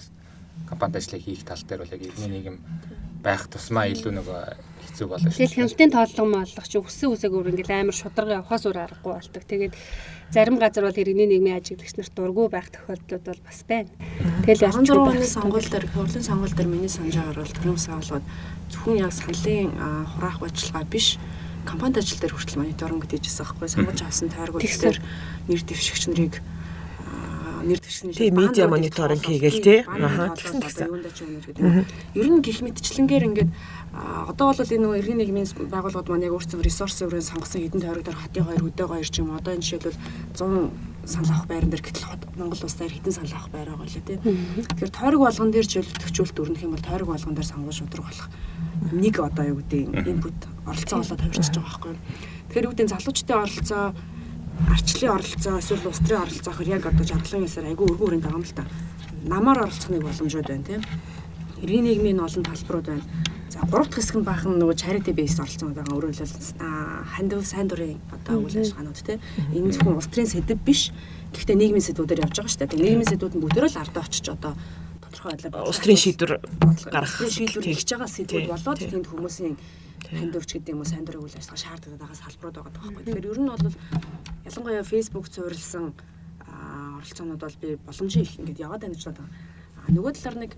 компанид 0.71 1.03
ажиллах 1.03 1.23
хийх 1.27 1.43
тал 1.43 1.59
дээр 1.67 1.83
бол 1.83 1.91
яг 1.91 2.01
иргэний 2.07 2.31
нийгэм 2.31 2.57
байх 3.23 3.47
тусмаа 3.51 3.87
илүү 3.91 4.11
нөгөө 4.17 4.41
хэцүү 4.87 5.07
болно 5.07 5.29
шүү. 5.29 5.37
Тэгэхээр 5.37 5.55
хяналтын 5.57 5.91
тооллого 5.93 6.27
мооллох 6.31 6.67
чи 6.67 6.77
өссөн 6.81 7.13
үсэг 7.13 7.31
өөр 7.33 7.51
ингээл 7.53 7.75
амар 7.77 7.97
шударга 7.97 8.37
явахаас 8.41 8.63
өөр 8.65 8.77
аргагүй 8.77 9.13
болдог. 9.13 9.43
Тэгээд 9.45 9.73
зарим 10.33 10.57
газар 10.59 10.83
бол 10.87 11.01
иргэний 11.01 11.27
нийгмийн 11.27 11.59
ажиглагч 11.59 11.95
нарт 11.97 12.13
дургүй 12.15 12.47
байх 12.49 12.67
тохиолдлууд 12.73 13.25
бол 13.25 13.41
бас 13.45 13.59
байна. 13.67 13.91
Тэгэл 14.43 14.65
ялч 14.67 14.89
оны 14.91 15.23
сонгуул 15.23 15.67
дээр 15.69 15.85
хурлын 15.93 16.25
сонгуул 16.25 16.55
дээр 16.55 16.69
миний 16.69 16.91
санджаагаар 16.91 17.39
бол 17.41 17.55
төрийн 17.55 17.79
саалгууд 17.79 18.25
зөвхөн 18.71 19.01
яг 19.01 19.13
саналын 19.13 19.71
хураах 20.17 20.41
ажиллагаа 20.43 20.85
биш 20.87 21.17
компанид 21.67 21.99
ажил 21.99 22.19
дээр 22.19 22.35
хүртэл 22.35 22.59
мониторинг 22.63 23.03
гэжсэн 23.07 23.43
байхгүй 23.43 23.67
сонгож 23.67 23.99
авсан 24.03 24.31
тойргууд 24.31 24.63
дээр 24.63 24.99
нэр 25.47 25.61
дэвшигч 25.67 26.03
нарыг 26.11 26.39
нэр 27.67 27.79
дэвшигч 27.83 28.17
тий 28.17 28.31
медиа 28.31 28.67
мониторинг 28.71 29.23
хийгээл 29.23 29.59
тий. 29.61 29.79
аа 29.83 30.33
тэгсэн 30.33 30.59
тэгсэн. 30.63 31.85
Ер 32.15 32.27
нь 32.31 32.41
гих 32.41 32.63
мэдчлэнгээр 32.63 33.27
ингээд 33.27 33.51
одоо 34.27 34.53
бол 34.53 34.61
энэ 34.61 34.83
нөгөө 34.83 34.99
иргэн 35.01 35.19
нийгмийн 35.19 35.47
байгууллагууд 35.71 36.09
маань 36.09 36.27
яг 36.27 36.35
өөрсдөө 36.37 36.61
ресурс 36.63 37.01
өрөө 37.03 37.23
сонгосон 37.23 37.61
хэдэн 37.65 37.81
тойрог 37.81 38.05
дээр 38.05 38.19
хотын 38.19 38.45
хоёр 38.45 38.61
хөдөө 38.67 38.87
хоёр 38.87 39.07
ч 39.09 39.15
юм 39.19 39.33
одоо 39.33 39.51
энэ 39.55 39.63
жишээлбэл 39.65 39.99
100 40.37 40.69
санал 41.07 41.31
авах 41.31 41.47
байран 41.47 41.71
дээр 41.71 41.81
гэтэл 41.81 42.05
Монгол 42.35 42.63
улс 42.67 42.77
дээр 42.77 42.93
хэдэн 42.93 43.15
санал 43.15 43.35
авах 43.39 43.49
байр 43.49 43.69
байгаа 43.71 43.87
лээ 43.87 44.05
тий. 44.05 44.17
Тэгэхээр 44.19 44.91
тойрог 44.91 45.21
болгон 45.23 45.49
дээр 45.55 45.67
жишээлбэл 45.67 46.41
өрнөх 46.43 46.63
юм 46.67 46.73
бол 46.75 46.83
тойрог 46.83 47.09
болгон 47.09 47.33
дээр 47.33 47.47
сонгуул 47.47 47.79
шудраг 47.79 48.05
болох 48.05 48.27
нэг 48.91 49.15
одоо 49.17 49.45
юу 49.47 49.57
гэдэг 49.63 49.81
инпут 50.03 50.37
оролцоо 50.67 50.99
болоод 50.99 51.21
хувирчиж 51.23 51.55
байгаа 51.55 51.65
байхгүй. 51.65 51.95
Тэгэхээр 52.51 52.67
гэдэг 52.67 52.91
залуучдын 52.91 53.39
оролцоо 53.39 53.85
арчлын 54.65 55.13
оролцоо 55.13 55.57
эсвэл 55.61 55.87
улс 55.87 56.01
төрийн 56.01 56.23
оролцоо 56.25 56.53
хөр 56.53 56.67
яг 56.67 56.85
одоо 56.89 57.05
жаргалан 57.05 57.45
ясаар 57.45 57.69
айгүй 57.69 57.85
өргөн 57.85 58.07
өрөнд 58.07 58.23
байгаа 58.25 58.39
юм 58.41 58.45
л 58.45 58.57
та. 58.57 58.65
Намаар 59.23 59.59
оролцох 59.65 59.89
нэг 59.93 60.01
боломжууд 60.01 60.47
байна 60.49 60.65
тийм. 60.65 60.81
Иргэн 61.61 61.85
нийгмийн 61.85 62.19
олон 62.19 62.43
талбарууд 62.43 62.87
байна. 62.89 63.05
За 63.49 63.59
гурав 63.69 63.87
дахь 63.87 64.01
хэсэг 64.01 64.17
нь 64.17 64.27
баахан 64.27 64.57
нөгөө 64.57 64.77
charity 64.81 65.13
based 65.13 65.39
оролцсон 65.39 65.73
байгаа. 65.73 65.93
Өөрөөр 65.93 66.17
хэлбэл 66.17 66.51
хандив 67.13 67.45
сайн 67.45 67.67
дурын 67.69 68.01
одоо 68.11 68.35
үйл 68.41 68.57
ажиллагаанууд 68.57 68.99
тийм. 69.05 69.21
Энэ 69.53 69.71
зөвхөн 69.77 69.97
улс 69.97 70.09
төрийн 70.09 70.31
сэдв 70.33 70.59
биш. 70.65 70.91
Гэхдээ 71.31 71.55
нийгмийн 71.55 71.85
сэдвүүдээр 71.85 72.23
явж 72.25 72.35
байгаа 72.37 72.51
шүү 72.51 72.61
дээ. 72.65 72.81
Нийгмийн 72.81 73.11
сэдвүүд 73.13 73.35
нь 73.37 73.43
бүгдөө 73.45 73.65
л 73.71 73.81
ардаа 73.81 74.03
очиж 74.03 74.25
одоо 74.33 74.53
тодорхой 75.17 75.49
байдлаар 75.49 75.65
улс 75.65 75.81
төрийн 75.81 75.97
шийдвэр 75.97 76.31
гаргах 76.93 77.17
шийдвэр 77.25 77.65
хийж 77.65 77.89
байгаа 77.89 78.09
сэдвүүд 78.09 78.47
болоод 78.53 78.79
тэнд 78.85 79.07
хүмүүсийн 79.09 79.55
хандивч 80.05 80.49
гэдэг 80.53 80.73
юм 80.77 80.81
уу 80.85 80.87
сайн 80.87 81.05
дурын 81.05 81.25
үйл 81.25 81.33
ажиллагаа 81.33 81.63
шаарддаг 81.65 81.97
байгаа 81.97 82.21
салбарууд 82.21 82.55
байгаа 82.61 82.73
байхгүй. 82.77 83.03
Тэгэхээр 83.03 83.29
ер 83.33 83.39
нь 83.41 83.49
бол 83.49 83.65
ялангуяа 84.45 84.85
Facebook 84.85 85.25
цуурлсан 85.33 85.85
оролцоонууд 87.01 87.41
бол 87.41 87.57
би 87.61 87.69
боломжийн 87.81 88.23
их 88.23 88.37
ингээд 88.37 88.61
яваад 88.61 88.81
байна 88.85 88.95
гэж 88.95 89.05
боддог. 89.09 89.27
А 89.27 89.91
нөгөө 89.91 90.11
талаар 90.15 90.37
нэг 90.37 90.51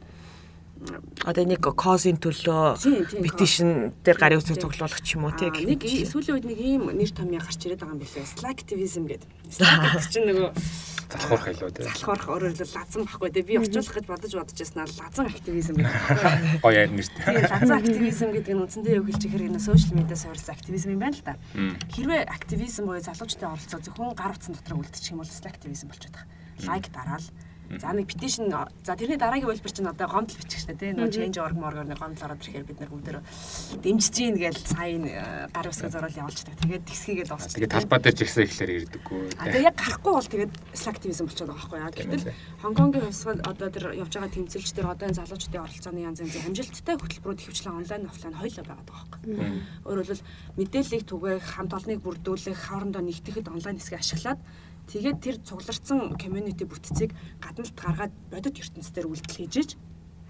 одоо 1.27 1.43
нэг 1.43 1.59
козын 1.59 2.15
төлөө 2.19 2.79
петишн 3.19 3.91
дээр 4.03 4.17
гарын 4.19 4.39
үсэг 4.39 4.63
цуглуулах 4.63 5.03
ч 5.03 5.19
юм 5.19 5.27
уу 5.27 5.35
тийм 5.35 5.51
нэг 5.51 5.83
сүүлийн 5.83 6.35
үед 6.39 6.47
нэг 6.47 6.59
ийм 6.59 6.83
нэр 6.87 7.11
томьёо 7.11 7.43
гарч 7.43 7.59
ирээд 7.67 7.83
байгаа 7.83 7.99
юм 7.99 8.03
билээ. 8.03 8.31
Slacktivism 8.31 9.03
гэдэг. 9.11 9.29
Slack 9.59 10.07
чинь 10.07 10.27
нөгөө 10.31 10.49
залхуурах 11.09 11.47
илүү 11.49 11.69
тийм 11.73 11.85
залхуурах 11.89 12.27
өөрөөр 12.29 12.53
лазан 12.69 13.01
байхгүй 13.09 13.29
тийм 13.33 13.45
би 13.49 13.57
орчуулах 13.57 13.95
гэж 13.97 14.05
бодож 14.05 14.33
бодож 14.37 14.57
яснаа 14.61 14.85
лазан 14.85 15.25
активизм 15.25 15.75
гэдэг. 15.81 16.61
Гоё 16.61 16.73
яа 16.77 16.87
нэртэй 16.93 17.23
тийм 17.25 17.49
лазан 17.49 17.77
активизм 17.81 18.29
гэдэг 18.29 18.53
нь 18.53 18.63
үндсэндээ 18.63 18.97
юу 19.01 19.05
хэлж 19.09 19.23
ихэр 19.25 19.47
энэ 19.49 19.59
сошиал 19.59 19.97
медиа 19.97 20.17
суурилсан 20.21 20.53
активизм 20.53 20.89
юм 20.93 21.01
байна 21.01 21.17
л 21.17 21.25
да. 21.25 21.33
Хэрвээ 21.89 22.21
активизм 22.29 22.83
буюу 22.85 23.01
залуучдын 23.01 23.49
оролцоо 23.49 23.79
зөвхөн 23.81 24.13
гар 24.13 24.33
утсан 24.37 24.53
дотор 24.53 24.77
үлдчих 24.77 25.11
юм 25.13 25.25
бол 25.25 25.33
slacktivism 25.33 25.89
болчиход 25.89 26.13
байгаа. 26.13 26.69
Лайк 26.69 26.85
дараал 26.93 27.25
За 27.77 27.93
нэг 27.93 28.09
петишн 28.09 28.49
за 28.49 28.93
тэрний 28.97 29.21
дараагийн 29.21 29.45
хэлбэр 29.53 29.73
чинь 29.73 29.85
одоо 29.85 30.09
гомдол 30.09 30.41
бичих 30.41 30.65
штэ 30.65 30.73
тий 30.73 30.89
нөгөө 30.97 31.13
change 31.13 31.37
org 31.37 31.53
моргор 31.53 31.85
нэг 31.85 32.01
гомдол 32.01 32.25
ороод 32.25 32.41
ирэхээр 32.41 32.65
бид 32.65 32.79
нар 32.81 32.89
бүгдөө 32.89 33.21
дэмжиж 33.85 34.15
гин 34.17 34.37
гээл 34.41 34.57
сайн 34.57 35.05
э, 35.05 35.45
гар 35.53 35.69
усгаа 35.69 35.93
зураал 35.93 36.17
явуулчихдаг. 36.17 36.57
Тэгээд 36.65 36.87
тгсгийгээл 36.89 37.29
дуусчих. 37.29 37.61
Тэгээд 37.61 37.75
талбай 37.77 37.99
дээр 38.01 38.15
ч 38.17 38.19
ихсэн 38.25 38.43
ихлээр 38.49 38.71
ирдэггүй. 38.89 39.21
А 39.37 39.43
тэгээд 39.53 39.69
яг 39.69 39.77
гарахгүй 39.77 40.13
бол 40.17 40.31
тэгээд 40.33 40.53
slacktivism 40.73 41.25
болчиход 41.29 41.49
байгаа 41.53 41.61
байхгүй 41.61 41.77
яа. 41.77 41.93
Гэтэл 41.93 42.33
Хонконгийн 42.65 43.05
хувьсгал 43.05 43.41
одоо 43.45 43.69
тэр 43.69 43.85
явж 43.93 44.13
байгаа 44.17 44.33
тэмцэлч 44.33 44.69
тэр 44.73 44.87
одоо 44.89 45.05
энэ 45.05 45.19
залуучдын 45.21 45.61
оролцооны 45.61 46.01
янз 46.01 46.19
янзын 46.25 46.47
амжилттай 46.49 46.95
хөтөлбөрүүд 46.97 47.41
ихэвчлэн 47.45 47.77
онлайн 47.85 48.09
офлайн 48.09 48.35
хоёулаа 48.35 48.65
байгаа 48.65 48.85
байхгүй. 48.89 49.33
Өөрөөр 49.85 50.07
хэлбэл 50.09 50.27
мэдээллийг 50.57 51.03
түгээх, 51.05 51.45
хамт 51.45 51.73
олныг 51.77 51.99
бүрдүүлэх, 52.01 52.59
хоорондоо 52.67 53.03
нэгтгэхэд 53.05 53.47
онлайн 53.53 53.77
хэсгийг 53.77 54.01
ашиглаад 54.01 54.39
Тэгээд 54.89 55.17
тэр 55.21 55.35
цугларсан 55.45 56.17
community 56.17 56.65
бүтцийг 56.65 57.13
гадналд 57.37 57.77
гаргаад 57.77 58.13
бодит 58.33 58.57
ертөнцийн 58.57 58.95
дээр 58.97 59.07
үйлдэл 59.13 59.37
хийж 59.37 59.77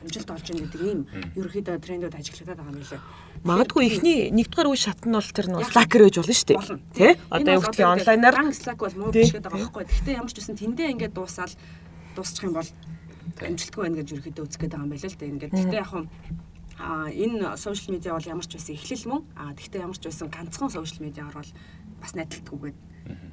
амжилт 0.03 0.31
олж 0.31 0.47
ийн 0.51 0.59
гэдэг 0.63 0.81
ийм 0.83 0.99
ерөөхдөө 1.35 1.79
трендүүд 1.79 2.15
ажиглагдаад 2.15 2.59
байгаа 2.59 2.75
юм 2.75 2.83
лээ. 2.83 3.03
Магадгүй 3.43 3.83
ихний 3.87 4.19
нэгдүгээр 4.31 4.71
үе 4.71 4.79
шат 4.79 5.03
нь 5.03 5.15
бол 5.15 5.31
тэр 5.35 5.47
нь 5.51 5.59
Slack-ээр 5.59 6.03
байж 6.07 6.15
болно 6.19 6.35
шүү 6.35 6.47
дээ. 6.47 6.59
Тэ? 6.95 7.07
Одоо 7.27 7.51
юу 7.59 7.63
гэдгийг 7.67 7.87
онлайнаар 7.87 8.35
Slack 8.55 8.79
бол 8.79 8.95
муу 8.95 9.11
биш 9.11 9.31
гэдэг 9.35 9.51
байгаа 9.51 9.59
байхгүй. 9.59 9.83
Гэхдээ 9.91 10.19
ямар 10.19 10.31
ч 10.31 10.37
үсэн 10.39 10.55
тэндээ 10.55 10.91
ингээд 10.95 11.15
дуусаад 11.15 11.51
дуусчих 12.15 12.47
юм 12.47 12.55
бол 12.55 12.69
амжилтгүй 13.43 13.81
байна 13.83 13.99
гэж 13.99 14.07
ерөөхдөө 14.07 14.43
үзэх 14.47 14.59
гээд 14.63 14.71
байгаа 14.71 14.87
юм 14.87 14.91
байна 14.95 15.07
л 15.07 15.19
дээ. 15.19 15.31
Ингээд 15.35 15.53
гэхдээ 15.55 15.83
яг 15.83 15.91
а 16.79 17.11
энэ 17.11 17.59
сошиал 17.59 17.91
медиа 17.91 18.15
бол 18.15 18.31
ямар 18.31 18.47
ч 18.47 18.55
байсан 18.55 18.75
эхлэл 18.79 19.11
мөн 19.11 19.21
а 19.35 19.51
тэгвэл 19.51 19.83
ямар 19.83 19.99
ч 19.99 20.03
байсан 20.07 20.31
ганцхан 20.31 20.71
сошиал 20.71 21.03
медиагаар 21.03 21.43
бол 21.43 21.51
бас 21.99 22.15
найдалтгүйгээд 22.15 22.77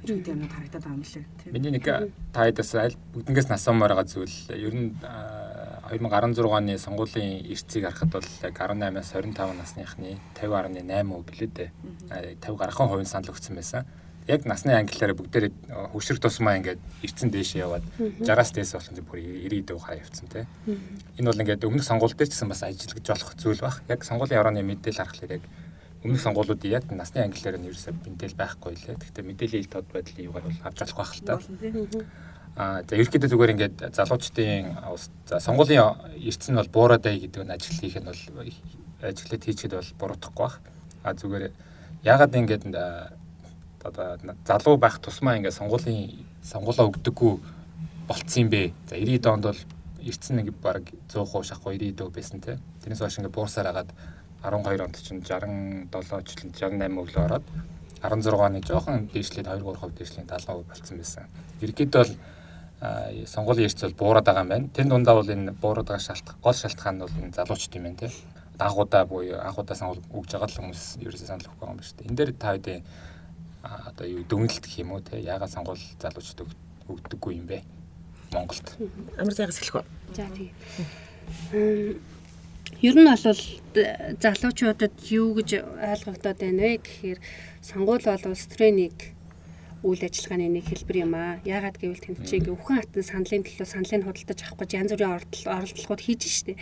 ирээд 0.03 0.27
юмнууд 0.31 0.53
харагдаад 0.53 0.83
байгаа 0.83 0.97
юм 0.97 1.03
лээ. 1.03 1.25
Миний 1.53 1.71
нэг 1.71 1.85
таадаас 2.33 2.71
аль 2.75 2.97
бүгднгээс 3.13 3.49
насаамаар 3.49 3.93
байгаа 3.93 4.07
зүйл 4.07 4.37
ер 4.53 4.75
нь 4.75 4.95
2016 4.97 6.43
оны 6.43 6.75
сонгуулийн 6.77 7.47
эрсцийг 7.47 7.87
харахад 7.87 8.11
бол 8.11 8.29
яг 8.43 8.55
18-аас 8.55 9.09
25 9.15 9.55
насныхны 9.55 10.19
50.8% 10.35 11.23
билээ 11.27 11.49
дээ. 11.55 11.69
50 12.43 12.59
гаруйхан 12.59 12.89
хувийн 12.91 13.07
санал 13.07 13.31
өгсөн 13.31 13.55
байсан 13.55 13.87
яг 14.27 14.43
насны 14.43 14.75
англиараа 14.75 15.15
бүгдээрээ 15.15 15.51
хөвшрөх 15.95 16.19
тусмаа 16.19 16.59
ингээд 16.59 16.79
эрцэн 16.99 17.31
дээшээ 17.31 17.63
яваад 17.63 17.85
60-аас 18.19 18.51
дээш 18.51 18.71
болох 18.75 18.91
нь 18.91 19.07
бүр 19.07 19.19
90 19.23 19.79
гараа 19.79 20.03
явцсан 20.03 20.27
тий. 20.27 20.43
Энэ 21.15 21.31
бол 21.31 21.41
ингээд 21.47 21.63
өмнөх 21.63 21.87
сонгуул 21.87 22.11
дээр 22.11 22.27
ч 22.27 22.35
гэсэн 22.35 22.51
бас 22.51 22.63
ажиллаж 22.67 23.07
болох 23.07 23.31
зүйл 23.39 23.63
бах. 23.63 23.79
Яг 23.87 24.03
сонгуулийн 24.03 24.41
орооны 24.43 24.67
мэдээлэл 24.67 24.99
харахад 24.99 25.31
яг 25.39 25.43
өмнөх 26.03 26.21
сонгуулиудын 26.21 26.71
яг 26.71 26.85
насны 26.91 27.25
англиараа 27.25 27.59
нь 27.61 27.69
ерөөсөө 27.69 27.93
мэдээлэл 28.05 28.37
байхгүй 28.37 28.73
лээ. 28.77 28.97
Гэхдээ 29.01 29.25
мэдээллийн 29.25 29.63
ил 29.65 29.71
тод 29.71 29.87
байдлын 29.89 30.27
юугаар 30.29 30.45
бол 30.45 30.61
авч 30.67 30.79
болох 30.83 30.97
байх 30.97 31.13
л 31.15 31.25
та. 31.25 31.33
Аа 32.57 32.81
за 32.85 32.93
ерөөхдөө 32.97 33.29
зүгээр 33.29 33.53
ингээд 33.53 33.77
залуучдын 33.93 34.65
за 35.29 35.37
сонгуулийн 35.41 35.81
эрдсэн 36.21 36.53
нь 36.53 36.59
бол 36.61 36.73
буураад 36.73 37.05
бай 37.05 37.17
гэдэг 37.21 37.45
нь 37.45 37.53
ажил 37.53 37.77
хийх 37.81 37.97
нь 38.01 38.09
бол 38.09 38.21
ажиглаад 39.01 39.43
хийчихэд 39.45 39.73
бол 39.77 39.93
буруутахгүй 39.97 40.45
бах. 40.45 40.57
А 41.05 41.13
зүгээр 41.13 41.53
ягаад 42.01 42.33
ингээд 42.33 42.63
одоо 43.83 44.17
залуу 44.45 44.77
байх 44.77 44.99
тусмаа 44.99 45.37
ингээд 45.37 45.53
сонгуулийн 45.53 46.25
сонгуулаа 46.41 46.89
өгдөггүй 46.89 47.33
болцсон 48.07 48.41
юм 48.43 48.49
бэ. 48.49 48.73
За 48.89 48.95
90-ад 48.95 49.27
онд 49.33 49.45
бол 49.49 49.61
эрдсэн 50.01 50.35
нэг 50.41 50.53
баг 50.61 50.83
100% 51.09 51.43
шахах 51.43 51.73
90-ад 51.73 52.13
байсан 52.13 52.41
те. 52.41 52.59
Тэрнээс 52.81 52.99
хойш 52.99 53.17
ингээд 53.19 53.35
буурсаар 53.35 53.69
хагаад 53.69 53.91
12 54.43 54.83
онд 54.85 54.97
чинь 55.01 55.21
67 55.23 56.51
жилийн 56.53 56.81
68 56.81 57.01
өглөө 57.01 57.23
ороод 57.25 57.45
16 58.01 58.33
оны 58.37 58.61
жоохон 58.61 59.09
дээшлээд 59.13 59.47
2 59.47 59.61
3% 59.65 59.97
дээшлийн 59.97 60.27
70% 60.27 60.69
болцсон 60.69 60.97
байсан. 60.97 61.25
Иргэд 61.61 61.93
бол 61.93 62.11
сонгуулийн 63.25 63.65
эрс 63.65 63.81
бол 63.81 63.99
буураад 64.01 64.25
байгаа 64.25 64.43
юм 64.45 64.49
байна. 64.49 64.69
Тэн 64.69 64.89
дундаа 64.89 65.15
бол 65.17 65.29
энэ 65.29 65.51
буураад 65.57 65.87
байгаа 65.89 66.05
шалтгаан 66.05 66.41
гол 66.41 66.53
шалтгаан 66.53 66.95
нь 66.95 67.01
бол 67.01 67.15
энэ 67.17 67.33
залуучд 67.33 67.75
юм 67.75 67.83
байна 67.83 67.97
те. 67.97 68.11
Агуудаа 68.59 69.05
буюу 69.05 69.41
агуудаа 69.41 69.75
сонгуул 69.75 70.05
өгж 70.13 70.29
байгаа 70.37 70.49
л 70.49 70.57
хүмүүс 70.61 71.01
ерөөсөө 71.01 71.27
санал 71.27 71.49
өгөх 71.49 71.57
байгаа 71.57 71.73
юм 71.73 71.77
байна 71.81 71.89
шүү 71.89 71.97
дээ. 71.97 72.07
Энэ 72.09 72.17
дээр 72.17 72.31
та 72.37 72.53
хэдийн 72.53 72.83
одоо 73.63 74.05
юу 74.07 74.23
дүнэлт 74.23 74.63
гэх 74.63 74.79
юм 74.79 74.91
уу 74.93 75.01
те 75.01 75.19
ягаад 75.19 75.51
сонгуул 75.51 75.81
залуучд 75.99 76.45
өгдөггүй 76.87 77.33
юм 77.41 77.47
бэ 77.49 77.63
Монголд 78.31 78.67
амар 79.17 79.33
зайгас 79.33 79.59
хэлэх 79.59 79.81
үү 79.81 79.85
за 80.15 80.27
тийм 80.35 80.51
ер 82.81 82.93
нь 82.93 83.09
бол 83.09 83.17
залуучуудад 84.21 84.93
юу 85.09 85.33
гэж 85.37 85.49
ойлгогдоод 85.61 86.37
байна 86.37 86.61
вэ 86.61 86.77
гэхээр 86.77 87.19
сонгуул 87.65 88.05
бол 88.05 88.25
улс 88.29 88.45
төрийн 88.45 88.77
нэг 88.77 88.95
үйл 89.81 90.01
ажиллагааны 90.01 90.49
нэг 90.49 90.65
хэлбэр 90.69 90.97
юм 91.05 91.13
аа. 91.17 91.41
Яагаад 91.45 91.77
гэвэл 91.77 92.01
тэнд 92.01 92.25
чинь 92.25 92.49
өвхөн 92.49 92.81
хатан 92.81 93.05
саналын 93.05 93.45
төлөө 93.45 93.67
саналыг 93.69 94.05
худалдаж 94.05 94.39
авах 94.41 94.59
гэж 94.61 94.71
янз 94.73 94.91
бүрийн 94.93 95.13
оролдлогууд 95.45 96.01
хийж 96.01 96.21
штэ. 96.25 96.53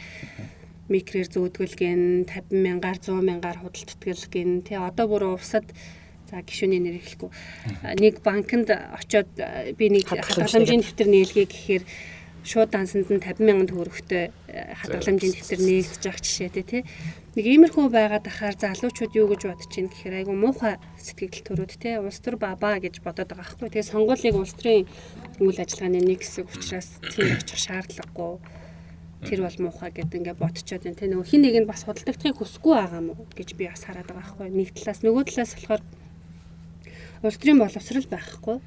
Микрээр 0.92 1.28
зөөдгөлгэн 1.34 2.30
50 2.30 2.64
мянгаар 2.64 3.00
100 3.00 3.24
мянгаар 3.24 3.60
худалдтгэл 3.64 4.26
гин 4.30 4.62
тий 4.62 4.78
одоо 4.78 5.08
бүр 5.10 5.36
увсад 5.36 5.66
За 6.26 6.42
гişүний 6.42 6.82
нэр 6.82 6.98
хэлэхгүй. 7.06 7.30
Нэг 8.02 8.26
банкнд 8.26 8.74
очиод 8.74 9.30
би 9.78 9.86
нэг 9.94 10.10
хадгаламжийн 10.10 10.82
дэвтэр 10.82 11.06
нээлгээ 11.06 11.46
гэхээр 11.46 11.84
шууд 12.46 12.70
дансанд 12.70 13.10
нь 13.10 13.18
50 13.18 13.42
мянган 13.42 13.68
төгрөгтэй 13.74 14.30
хадгаламжийн 14.54 15.34
дэвтэр 15.34 15.62
нээлгэж 15.66 16.02
явах 16.06 16.22
жишээтэй 16.22 16.66
тий. 16.66 16.82
Нэг 17.34 17.46
иймэрхүү 17.50 17.90
байгаад 17.90 18.30
ахаар 18.30 18.54
залуучууд 18.54 19.18
юу 19.18 19.28
гэж 19.34 19.42
бодож 19.50 19.68
чинь 19.74 19.90
гэхээр 19.90 20.22
айгу 20.22 20.38
муухай 20.38 20.78
сэтгэл 21.02 21.42
төрүүд 21.42 21.74
тий. 21.82 21.98
Улс 21.98 22.22
төр 22.22 22.38
бабаа 22.38 22.78
гэж 22.78 23.02
бодоод 23.02 23.34
байгаа 23.34 23.50
байхгүй. 23.50 23.74
Тэгээ 23.74 23.90
сонгуулийг 23.90 24.38
улс 24.38 24.54
төрийн 24.54 24.86
үйл 25.42 25.58
ажиллагааны 25.58 26.06
нэг 26.06 26.22
хэсэг 26.22 26.46
учраас 26.54 27.02
тийм 27.02 27.34
очих 27.34 27.60
шаардлагагүй 27.60 28.38
тэр 29.26 29.42
бол 29.42 29.58
муухай 29.66 29.90
гэдэг 29.90 30.16
ингээд 30.22 30.40
бодцоод 30.40 30.86
байна. 30.86 30.96
Тэ 31.02 31.10
нөгөө 31.10 31.26
хин 31.26 31.42
нэг 31.42 31.56
нь 31.66 31.68
бас 31.68 31.82
худалдагдахыг 31.84 32.38
хүсэхгүй 32.40 32.74
байгаа 32.78 33.02
мó 33.02 33.18
гэж 33.34 33.50
би 33.58 33.66
бас 33.68 33.84
хараад 33.84 34.06
байгаа 34.06 34.22
байхгүй. 34.22 34.48
Нэг 34.54 34.70
талаас 34.78 35.02
нөгөө 35.02 35.24
талаас 35.34 35.52
болохоор 35.58 35.82
улс 37.26 37.38
төрийн 37.42 37.60
боловсрал 37.60 38.06
байхгүй. 38.06 38.58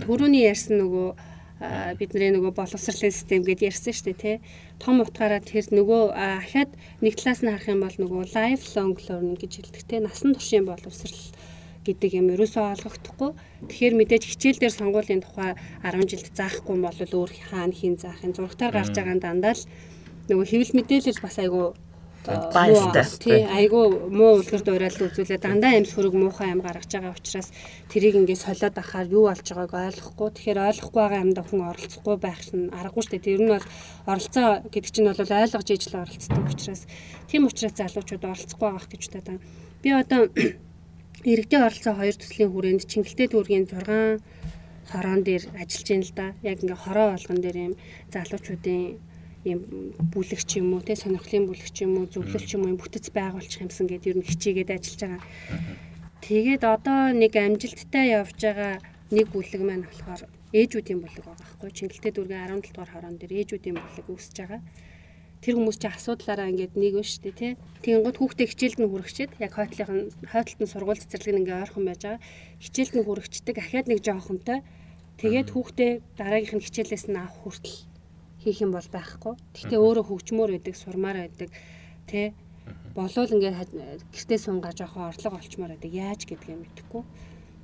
Төрөний 0.00 0.48
ярьсан 0.48 0.80
нөгөө 0.80 1.35
бидний 1.56 2.30
нөгөө 2.36 2.52
боловсролын 2.52 3.14
систем 3.14 3.40
гэдээ 3.40 3.72
ярьсан 3.72 3.96
шүү 3.96 4.06
дээ 4.12 4.20
тий. 4.20 4.36
Том 4.76 5.00
утгаараа 5.00 5.40
тэр 5.40 5.64
нөгөө 5.72 6.12
ахаад 6.12 6.68
нэг 7.00 7.16
талаас 7.16 7.40
нь 7.40 7.48
харах 7.48 7.72
юм 7.72 7.80
бол 7.80 7.96
нөгөө 7.96 8.22
lifelong 8.36 8.96
learning 9.08 9.40
гэж 9.40 9.52
хэлдэг 9.64 9.84
тий. 9.88 10.00
Насан 10.04 10.36
туршийн 10.36 10.68
боловсрал 10.68 11.16
гэдэг 11.88 12.10
юм 12.12 12.28
ерөөсөө 12.36 12.64
ойлгохдохгүй. 12.76 13.30
Тэгэхээр 13.72 13.94
мэдээж 13.96 14.22
хичээл 14.26 14.60
дээр 14.60 14.74
сонгуулийн 14.74 15.24
тухай 15.24 15.56
10 15.80 16.04
жилд 16.04 16.28
заахгүй 16.36 16.76
бол 16.76 16.98
өөр 17.00 17.30
хаана 17.48 17.72
хийн 17.72 17.96
заахын 17.96 18.36
зургатаар 18.36 18.76
гарч 18.76 18.92
байгаа 18.92 19.16
дандаа 19.16 19.54
л 19.56 19.64
нөгөө 20.28 20.46
хэвлэл 20.50 20.76
мэдээлэл 20.76 21.22
бас 21.22 21.38
айгүй 21.38 21.72
баяртай. 22.26 23.04
Тий, 23.22 23.40
айгүй 23.46 24.10
муу 24.10 24.42
үлгэрд 24.42 24.66
урайлал 24.68 25.06
үзүүлээ 25.08 25.38
дандаа 25.38 25.78
амс 25.78 25.94
хөрөг 25.94 26.14
муухай 26.18 26.50
ам 26.50 26.60
гаргаж 26.60 26.90
байгаа 26.90 27.14
учраас 27.14 27.54
тэрийг 27.90 28.18
ингээд 28.18 28.42
солиод 28.42 28.76
ахаар 28.76 29.06
юу 29.06 29.30
болж 29.30 29.46
байгааг 29.46 29.94
ойлгохгүй. 29.94 30.28
Тэгэхээр 30.34 30.58
ойлгохгүй 30.66 31.02
байгаа 31.02 31.24
юмд 31.24 31.38
охин 31.38 31.62
оролцохгүй 31.62 32.16
байх 32.18 32.42
нь 32.50 32.70
аргагүй 32.74 33.02
шүү 33.02 33.12
дээ. 33.14 33.26
Тэр 33.26 33.40
нь 33.46 33.52
бол 33.54 33.66
оролцоо 34.10 34.48
гэдэг 34.66 34.90
чинь 34.90 35.08
бол 35.08 35.22
ойлгож 35.22 35.68
ижил 35.70 35.96
оролцдог 36.02 36.44
учраас 36.50 36.82
тийм 37.30 37.42
учраас 37.46 37.74
залуучууд 37.78 38.24
оролцохгүй 38.26 38.66
байгаах 38.66 38.88
гэж 38.90 39.02
удаа. 39.14 39.38
Би 39.82 39.88
одоо 39.94 40.20
иргэдийн 41.30 41.66
оролцоо 41.66 41.94
хоёр 41.94 42.16
төслийн 42.18 42.50
хүрээнд 42.50 42.90
Чингэлтэй 42.90 43.28
дүүргийн 43.30 43.66
6 43.70 44.22
хороон 44.90 45.22
дээр 45.26 45.44
ажиллаж 45.58 45.88
байна 45.90 46.06
л 46.06 46.14
да. 46.14 46.26
Яг 46.42 46.62
ингээ 46.62 46.78
хороо 46.78 47.06
болгон 47.14 47.38
дээр 47.42 47.56
юм 47.56 47.74
залуучуудын 48.14 48.98
юм 49.54 49.60
бүлэгч 50.12 50.50
юм 50.58 50.74
уу 50.74 50.82
те 50.82 50.98
сонирхлын 50.98 51.46
бүлэгч 51.46 51.76
юм 51.86 52.02
уу 52.02 52.10
зөвлөлч 52.10 52.50
юм 52.58 52.66
уу 52.66 52.80
бүтэц 52.80 53.14
байгуулчих 53.14 53.62
юмсан 53.62 53.86
гэдээ 53.86 54.12
ер 54.12 54.18
нь 54.18 54.28
хичээгээд 54.28 54.74
ажиллаж 54.74 55.00
байгаа. 55.06 55.22
Тэгээд 56.26 56.62
одоо 56.66 57.00
нэг 57.14 57.32
амжилттай 57.38 58.18
явж 58.18 58.34
байгаа 58.42 58.82
нэг 59.14 59.26
бүлэг 59.30 59.62
маань 59.62 59.86
болохоор 59.86 60.26
ээжүүдийн 60.50 60.98
бүлэг 60.98 61.22
байгаа 61.22 61.38
байхгүй 61.38 61.70
Чингэлтэй 61.70 62.12
дүүргийн 62.14 62.42
17 62.58 62.74
дугаар 62.74 62.90
хороон 62.90 63.16
дээр 63.18 63.32
ээжүүдийн 63.46 63.76
бүлэг 63.78 64.06
үүсэж 64.10 64.36
байгаа. 64.42 64.60
Тэр 65.44 65.54
хүмүүс 65.60 65.78
чи 65.78 65.86
асуудлаараа 65.86 66.50
ингээд 66.50 66.74
нэг 66.74 66.94
вэ 66.98 67.04
штэ 67.06 67.30
тий. 67.30 67.52
Тэгэнгუთ 67.84 68.16
хүүхдээ 68.18 68.46
хичээлд 68.50 68.78
нь 68.82 68.90
хүрэгчээд 68.90 69.32
яг 69.38 69.52
хойтлын 69.54 70.10
хойтлолтын 70.32 70.70
сургууль 70.72 70.98
цэцэрлэг 70.98 71.38
ингээ 71.38 71.60
ойрхон 71.62 71.84
байж 71.86 72.00
байгаа. 72.02 72.24
Хичээлд 72.64 72.94
нь 72.96 73.06
хүрэгчдэг 73.06 73.56
ахаад 73.60 73.86
нэг 73.86 74.00
жоохонтой. 74.02 74.58
Тэгээд 75.20 75.48
хүүхдээ 75.52 75.92
дараагийнх 76.18 76.56
нь 76.56 76.64
хичээлээс 76.66 77.06
нь 77.12 77.20
авах 77.20 77.36
хүртэл 77.46 77.78
хийх 78.46 78.62
юм 78.62 78.72
бол 78.72 78.86
байхгүй. 78.86 79.34
Гэхдээ 79.52 79.78
өөрөө 79.82 80.04
хөгжмөр 80.06 80.50
байдаг, 80.54 80.74
сурмаар 80.78 81.18
байдаг. 81.26 81.50
Тэ 82.06 82.32
болвол 82.94 83.34
ингээд 83.34 83.74
гэртээ 84.14 84.38
сунгаа 84.40 84.72
жоохон 84.72 85.10
орлого 85.10 85.36
олчмаар 85.42 85.74
байдаг. 85.74 85.90
Яаж 85.90 86.22
гэдгийг 86.24 86.62
мэдэхгүй. 86.62 87.02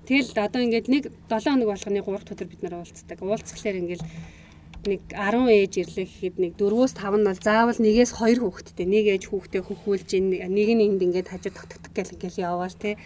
Тэгэл 0.02 0.34
одоо 0.34 0.60
ингээд 0.66 0.90
нэг 0.90 1.14
7 1.30 1.54
хоног 1.54 1.70
болгоны 1.70 2.02
3 2.02 2.34
өдөр 2.34 2.48
бид 2.50 2.62
нар 2.66 2.82
уулздаг. 2.82 3.18
Уулзхлаар 3.22 3.78
ингээд 3.78 4.02
нэг 4.82 5.00
10 5.14 5.46
ээж 5.46 5.72
ирлээ 5.78 6.06
гэхэд 6.10 6.36
нэг 6.42 6.52
4-өөс 6.58 6.92
5 6.98 7.22
нь 7.22 7.26
бол 7.30 7.38
заавал 7.38 7.78
нэгээс 7.78 8.12
2 8.18 8.42
хүүхэдтэй. 8.42 8.86
Нэг 8.90 9.06
ээж 9.14 9.24
хүүхдээ 9.30 9.62
хөхүүлж 9.62 10.10
нэг 10.18 10.68
нь 10.74 10.82
энд 10.82 11.00
ингээд 11.06 11.30
хажуу 11.30 11.54
тогтдог 11.54 11.92
гэл 11.94 12.14
ингээд 12.18 12.42
яваал 12.42 12.74
те. 12.74 12.98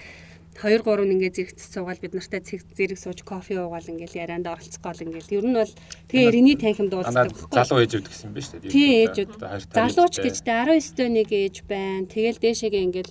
2 0.57 0.81
3 0.81 1.05
нь 1.05 1.15
ингээд 1.21 1.37
зэрэгцэж 1.37 1.69
суугаад 1.77 2.01
бид 2.01 2.15
нартай 2.17 2.41
зэрэг 2.41 2.99
сууж 2.99 3.21
кофе 3.23 3.61
уугаал 3.61 3.93
ингээд 3.93 4.17
ярианд 4.17 4.49
оролцох 4.49 4.81
гол 4.81 5.05
ингээд 5.05 5.29
ер 5.37 5.47
нь 5.47 5.57
бол 5.61 5.75
тэгээ 6.09 6.29
эрийний 6.33 6.57
танхимд 6.57 6.97
уулздаг 6.97 7.29
байхгүй 7.29 7.57
залуу 7.61 7.81
ээжүүд 7.85 8.07
гэсэн 8.09 8.27
юм 8.29 8.35
ба 8.35 8.41
шүү 8.41 8.61
дээ 8.65 8.73
тий 8.73 8.91
ээжүүд 9.05 9.33
залууч 9.77 10.15
гэжтэй 10.25 10.57
19 10.65 10.97
дэх 10.97 11.11
нэг 11.13 11.29
ээж 11.31 11.57
байна 11.69 12.09
тэгэл 12.09 12.41
дээшээгээ 12.41 12.87
ингээд 12.89 13.11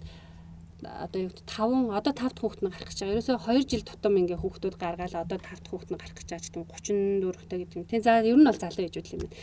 одоо 0.85 1.21
юу 1.21 1.31
5 1.31 1.91
одоо 1.97 2.13
5 2.13 2.13
дахь 2.13 2.41
хүүхэд 2.41 2.61
нь 2.61 2.69
гарах 2.69 2.89
гэж 2.89 2.99
байгаа. 3.01 3.15
Ерөөсөө 3.15 3.37
2 3.41 3.69
жил 3.69 3.83
тутам 3.85 4.13
ингээ 4.21 4.39
хүүхдүүд 4.41 4.75
гаргаал 4.77 5.15
одоо 5.17 5.37
5 5.39 5.41
дахь 5.41 5.71
хүүхэд 5.71 5.91
нь 5.91 5.99
гарах 5.99 6.17
гэж 6.17 6.27
байгаа 6.29 6.51
тийм 6.53 6.65
34 6.69 7.49
та 7.49 7.55
гэдэг 7.57 7.77
юм. 7.79 7.85
Тэ 7.89 8.05
за 8.05 8.21
ер 8.21 8.37
нь 8.37 8.45
бол 8.45 8.61
залуу 8.61 8.85
ээжүүд 8.85 9.07
юм 9.15 9.21
байна. 9.25 9.37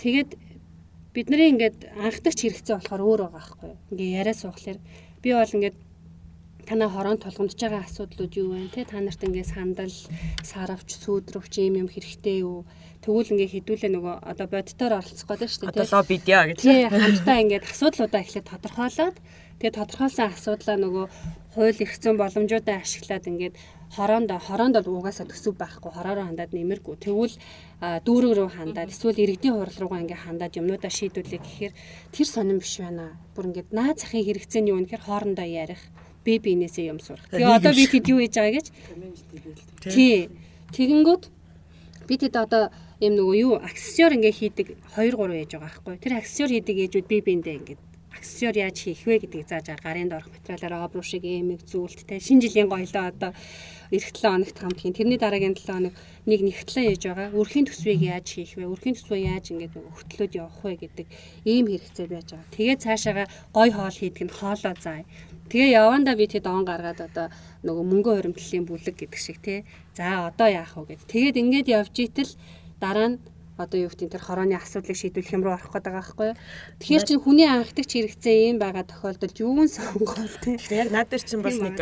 Тэгээд 0.00 0.30
бидний 1.14 1.48
ингээд 1.54 1.78
анхдагч 1.94 2.38
хэрэгцээ 2.42 2.74
болохоор 2.74 3.02
өөр 3.06 3.20
байгаа 3.22 3.38
байхгүй 3.38 3.68
юу. 3.70 3.78
Ингээ 3.94 4.18
яриа 4.18 4.34
суухлаар 4.34 4.78
би 5.22 5.30
бол 5.30 5.54
ингээд 5.54 5.76
танаа 6.64 6.90
хорон 6.90 7.20
тулгамдж 7.20 7.60
байгаа 7.60 7.84
асуудлууд 7.84 8.32
юу 8.34 8.48
вэ? 8.56 8.72
Те 8.74 8.84
та 8.88 9.00
нарт 9.00 9.20
ингээ 9.20 9.46
сандал 9.46 9.94
саравч 10.42 10.88
сүүдрөвч 10.98 11.60
юм 11.62 11.84
юм 11.84 11.88
хэрэгтэй 11.88 12.42
юу? 12.42 12.64
Тэгвэл 13.04 13.36
ингээ 13.36 13.52
хідүүлээ 13.52 13.90
нөгөө 13.92 14.14
одоо 14.24 14.46
бодитоор 14.48 14.96
оролцох 15.04 15.28
гэдэг 15.28 15.50
шүү 15.52 15.68
дээ 15.68 15.84
одоо 15.84 15.86
лоббид 15.92 16.24
яа 16.24 16.44
гэж. 16.48 16.56
Тий 16.64 16.88
хамтдаа 16.88 17.36
ингээд 17.44 17.68
асуудлуудаа 17.68 18.20
эхлээд 18.24 18.48
тодорхойлоод 18.48 19.16
тэгээ 19.60 19.76
тодорхойлсон 19.76 20.26
асуудлаа 20.32 20.76
нөгөө 20.80 21.06
хууль 21.52 21.80
эрх 21.84 21.94
зүйн 22.00 22.16
боломжуудаа 22.16 22.80
ашиглаад 22.80 23.28
ингээд 23.28 23.54
хороонд 23.94 24.30
хороонд 24.32 24.74
бол 24.80 25.04
угаасаа 25.04 25.28
төсөв 25.28 25.54
байхгүй 25.60 25.90
хороороо 25.92 26.26
хандаад 26.26 26.50
нэмэргүй. 26.56 26.96
Тэгвэл 26.98 27.36
дүүрэг 28.08 28.32
рүү 28.34 28.50
хандаад 28.56 28.90
эсвэл 28.90 29.22
иргэдийн 29.22 29.54
хурал 29.54 29.78
руугаа 29.78 30.02
ингээ 30.02 30.24
хандаад 30.24 30.58
юмнуудаа 30.58 30.90
шийдвүлээ 30.90 31.40
гэхээр 31.44 31.74
тэр 32.10 32.26
сонирн 32.26 32.58
биш 32.58 32.80
байна. 32.82 33.20
Бүр 33.36 33.52
ингээд 33.52 33.70
наад 33.70 34.00
захын 34.02 34.26
хэрэгцээ 34.26 34.60
нь 34.64 34.70
юу 34.72 34.82
вэ 34.82 34.88
гэхээр 34.90 35.06
хоорондоо 35.06 35.46
ярих 35.46 35.82
би 36.24 36.38
биенээсээ 36.40 36.90
юм 36.90 36.98
сурах 36.98 37.28
тэгээ 37.28 37.56
одоо 37.60 37.72
би 37.76 37.84
тэд 37.86 38.06
юу 38.08 38.18
хийж 38.24 38.34
байгаа 38.34 38.56
гэж? 38.58 38.66
Тий. 39.92 40.28
Тэгэнгүүт 40.74 41.24
би 42.08 42.14
тэд 42.18 42.34
одоо 42.34 42.72
юм 43.04 43.14
нөгөө 43.20 43.36
юу 43.44 43.54
аксессуар 43.60 44.16
ингээ 44.16 44.34
хийдэг 44.34 44.66
2 44.96 45.12
3 45.12 45.44
ээж 45.44 45.50
байгаа 45.54 45.68
байхгүй. 45.68 45.94
Тэр 46.00 46.12
аксессуар 46.18 46.50
хийдэг 46.52 46.76
ээжүүд 46.88 47.06
би 47.06 47.18
биэндээ 47.20 47.56
ингээ 47.60 47.78
аксессуар 48.24 48.56
яаж 48.56 48.76
хийх 48.78 49.04
вэ 49.04 49.18
гэдгийг 49.20 49.48
зааж 49.48 49.66
байгаа 49.68 49.84
гарын 49.84 50.08
доорх 50.08 50.28
материалаараа 50.32 50.86
обруу 50.86 51.04
шиг 51.04 51.24
эмэг 51.28 51.60
зүйлт 51.68 52.06
те 52.08 52.16
шинэ 52.22 52.48
жилийн 52.48 52.70
гоёлоо 52.72 53.04
одоо 53.12 53.32
эх 53.90 54.04
7 54.08 54.24
хоногт 54.24 54.56
хамт 54.58 54.78
хийн 54.80 54.96
тэрний 54.96 55.20
дараагийн 55.20 55.52
7 55.52 55.68
хоног 55.68 55.94
нэг 56.24 56.40
нэгтлэн 56.40 56.88
ээж 56.94 57.02
байгаа. 57.04 57.36
Өрхийн 57.36 57.66
төсвийг 57.68 58.00
яаж 58.00 58.26
хийх 58.30 58.56
вэ 58.56 58.64
өрхийн 58.70 58.96
төсвөө 58.96 59.20
яаж 59.28 59.44
ингээд 59.52 59.74
хөтлөөд 59.76 60.32
явах 60.40 60.60
вэ 60.64 60.72
гэдэг 60.80 61.06
ийм 61.44 61.66
хэрэгцээ 61.68 62.06
байж 62.08 62.28
байгаа. 62.32 62.54
Тэгээ 62.54 62.76
цаашаага 62.80 63.24
гой 63.52 63.68
хоол 63.74 63.96
хийдэг 63.98 64.24
нь 64.24 64.36
хоолоо 64.38 64.74
заа 64.78 65.04
Тэгээ 65.54 65.78
явандаа 65.78 66.18
би 66.18 66.26
тэд 66.26 66.50
он 66.50 66.66
гаргаад 66.66 66.98
одоо 66.98 67.30
нөгөө 67.62 67.84
мөнгө 67.86 68.10
хуримтлалын 68.18 68.66
бүлэг 68.66 69.06
гэдэг 69.06 69.20
шиг 69.22 69.38
те. 69.38 69.62
За 69.94 70.26
одоо 70.26 70.50
яах 70.50 70.74
вэ 70.74 70.98
гэд. 70.98 71.06
Тэгээд 71.06 71.38
ингээд 71.38 71.70
явж 71.70 71.94
итэл 71.94 72.34
дараа 72.82 73.14
нь 73.14 73.22
одоо 73.54 73.86
юу 73.86 73.90
гэдэг 73.94 74.18
тэр 74.18 74.24
хорооны 74.26 74.58
асуудлыг 74.58 74.98
шийдвэрлэх 74.98 75.30
юм 75.30 75.46
руу 75.46 75.54
орох 75.54 75.70
гэдэг 75.70 75.94
байхгүй 75.94 76.26
юу. 76.34 76.38
Тэгэхээр 76.82 77.06
чинь 77.06 77.22
хүний 77.22 77.46
анхдагч 77.46 77.86
хэрэгцээ 77.86 78.50
юм 78.50 78.58
байгаа 78.58 78.82
тохиолдолд 78.82 79.38
юун 79.38 79.70
сонгоол 79.70 80.26
тийм. 80.42 80.58
Тэгэхээр 80.58 80.82
яг 80.82 80.90
над 80.90 81.06
дээр 81.14 81.22
чинь 81.22 81.46
бол 81.46 81.54
нэг 81.54 81.78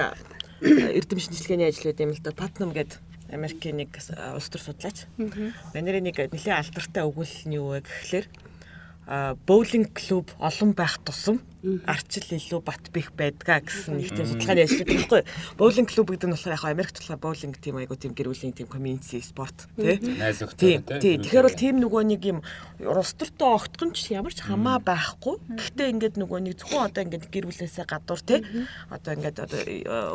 эрдэм 0.92 1.20
шинжилгээний 1.24 1.68
ажил 1.72 1.88
байт 1.88 2.04
юм 2.04 2.12
л 2.12 2.20
да. 2.20 2.36
Патнам 2.36 2.76
гэдэг 2.76 3.00
Америкийн 3.32 3.80
нэг 3.80 3.96
улс 4.36 4.52
төр 4.52 4.60
судлаач. 4.68 5.08
Манайрын 5.16 6.12
нэг 6.12 6.20
нэлээд 6.20 6.60
алдартай 6.60 7.08
өгүүлэл 7.08 7.48
нь 7.48 7.56
юу 7.56 7.72
вэ 7.72 7.88
гэхлээр 7.88 8.26
боулинг 9.48 9.96
клуб 9.96 10.28
олон 10.36 10.76
байх 10.76 11.00
тусам 11.00 11.40
арчил 11.86 12.26
илүү 12.26 12.60
бат 12.66 12.90
бих 12.90 13.12
байдгаа 13.14 13.62
гэсэн 13.62 13.94
нэг 13.94 14.10
тийм 14.10 14.26
судалгааны 14.26 14.66
ажил 14.66 14.82
гэдэг 14.82 14.98
байхгүй. 14.98 15.22
Боулинг 15.54 15.88
клуб 15.94 16.10
гэдэг 16.10 16.26
нь 16.26 16.34
болохоор 16.34 16.56
яг 16.58 16.64
Америкт 16.66 16.96
болохоор 16.98 17.22
боулинг 17.22 17.56
тийм 17.62 17.78
айгу 17.78 17.94
тийм 17.94 18.12
гэр 18.18 18.34
бүлийн 18.34 18.50
тийм 18.50 18.66
community 18.66 19.22
спорт 19.22 19.70
тий. 19.78 20.02
Тийм. 20.02 20.82
Тэгэхээр 21.22 21.46
бол 21.46 21.62
тийм 21.62 21.78
нөгөө 21.78 22.02
нэг 22.02 22.22
юм 22.26 22.38
улс 22.82 23.14
төртөө 23.14 23.50
огтхон 23.62 23.94
ч 23.94 24.10
ямар 24.10 24.34
ч 24.34 24.42
хамаа 24.42 24.82
байхгүй. 24.82 25.38
Гэхдээ 25.54 25.92
ингээд 25.94 26.16
нөгөө 26.18 26.38
нэг 26.50 26.58
зөвхөн 26.58 26.90
одоо 26.90 27.02
ингээд 27.06 27.30
гэр 27.30 27.46
бүлээсээ 27.46 27.86
гадуур 27.86 28.20
тий. 28.26 28.42
Одоо 28.90 29.12
ингээд 29.14 29.38
одоо 29.38 29.60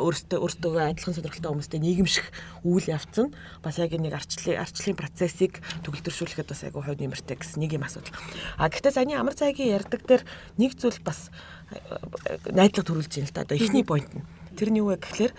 өөртөө 0.04 0.38
өөртөө 0.44 0.72
адилхан 0.84 1.16
сонирхолтой 1.16 1.48
хүмүүстэй 1.48 1.80
нийгэмших 1.80 2.28
үйл 2.68 2.92
явц 2.92 3.16
нь 3.24 3.32
бас 3.64 3.80
яг 3.80 3.96
нэг 3.96 4.12
арчлын 4.12 4.60
арчлын 4.60 5.00
процессыг 5.00 5.64
төгөлдршүүлэхэд 5.88 6.48
бас 6.52 6.60
айгу 6.68 6.84
хойд 6.84 7.00
нэмэртэй 7.00 7.40
гэсэн 7.40 7.64
нэг 7.64 7.80
юм 7.80 7.88
асуудал. 7.88 8.12
А 8.60 8.68
гэхдээ 8.68 8.92
заны 8.92 9.16
амар 9.16 9.32
цайгийн 9.32 9.80
ярддаг 9.80 10.04
дээр 10.04 10.22
нэг 10.60 10.76
зүйл 10.76 11.00
бас 11.00 11.32
найдлага 12.52 12.86
төрүүлж 12.88 13.12
байна 13.12 13.28
л 13.28 13.34
да. 13.34 13.44
Одоо 13.44 13.56
эхний 13.58 13.84
point 13.84 14.10
нь. 14.14 14.24
Тэр 14.56 14.72
нь 14.72 14.80
юу 14.80 14.92
вэ 14.92 15.00
гэхлээр 15.02 15.32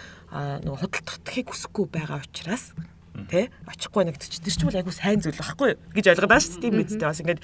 нөгөө 0.63 0.79
худалдахыг 0.79 1.47
хүсэхгүй 1.49 1.85
байгаа 1.89 2.21
учраас 2.21 2.71
тий 3.29 3.49
очихгүй 3.67 4.03
нэгт 4.07 4.23
чи 4.29 4.39
тэр 4.39 4.53
чинь 4.53 4.67
бол 4.69 4.79
айгу 4.79 4.93
сайн 4.93 5.19
зүйл 5.19 5.37
байхгүй 5.37 5.71
гэж 5.95 6.05
ойлгоод 6.13 6.29
байгаа 6.29 6.43
шүү 6.45 6.53
дээ 6.59 6.63
тийм 6.65 6.75
мэдтэй 6.79 7.07
бас 7.09 7.21
ингээд 7.21 7.41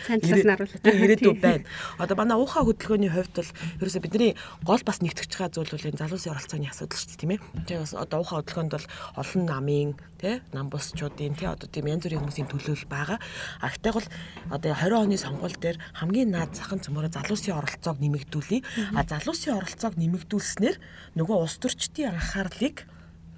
ирээдүй 0.85 1.35
байна. 1.37 1.65
Одоо 1.99 2.15
манай 2.17 2.37
уухаа 2.37 2.63
хөдөлгөөний 2.65 3.11
хувьд 3.11 3.33
бол 3.35 3.51
ерөөсө 3.81 4.01
бидний 4.01 4.31
гол 4.63 4.83
бас 4.85 4.99
нэгтгэж 5.01 5.31
байгаа 5.35 5.53
зүйл 5.53 5.73
бол 5.73 5.89
энэ 5.89 6.01
залуусын 6.01 6.33
оролцооны 6.33 6.69
асуудал 6.69 6.99
шүү 6.99 7.09
дээ 7.11 7.21
тийм 7.21 7.33
ээ. 7.35 7.39
Тэгээ 7.65 7.83
бас 7.83 7.93
одоо 7.97 8.17
уухаа 8.21 8.39
хөдөлгөөнд 8.41 8.73
бол 8.73 8.87
олон 9.19 9.43
намын 9.45 9.89
тий 10.21 10.35
нам 10.53 10.69
бусчуудын 10.71 11.35
тий 11.35 11.47
одоо 11.49 11.67
тийм 11.67 11.89
янз 11.91 12.03
бүрийн 12.07 12.21
хүмүүсийн 12.23 12.49
төлөөлөл 12.49 12.87
байгаа. 12.89 13.19
А 13.61 13.69
гэхдээ 13.69 13.93
бол 13.93 14.07
одоо 14.49 14.71
20 14.73 15.03
оны 15.05 15.17
сонгуул 15.19 15.57
дээр 15.59 15.77
хамгийн 15.99 16.31
наад 16.31 16.55
захын 16.55 16.81
цөмөрө 16.81 17.11
залуусын 17.11 17.57
оролцоог 17.59 17.97
нэмэгдүүлээ. 17.99 18.61
А 18.95 19.03
залуусын 19.03 19.59
оролцоог 19.59 19.93
нэмэгдүүлснээр 19.99 20.77
нөгөө 21.19 21.37
улс 21.41 21.57
төрчдийн 21.59 22.15
анхаарлыг 22.15 22.87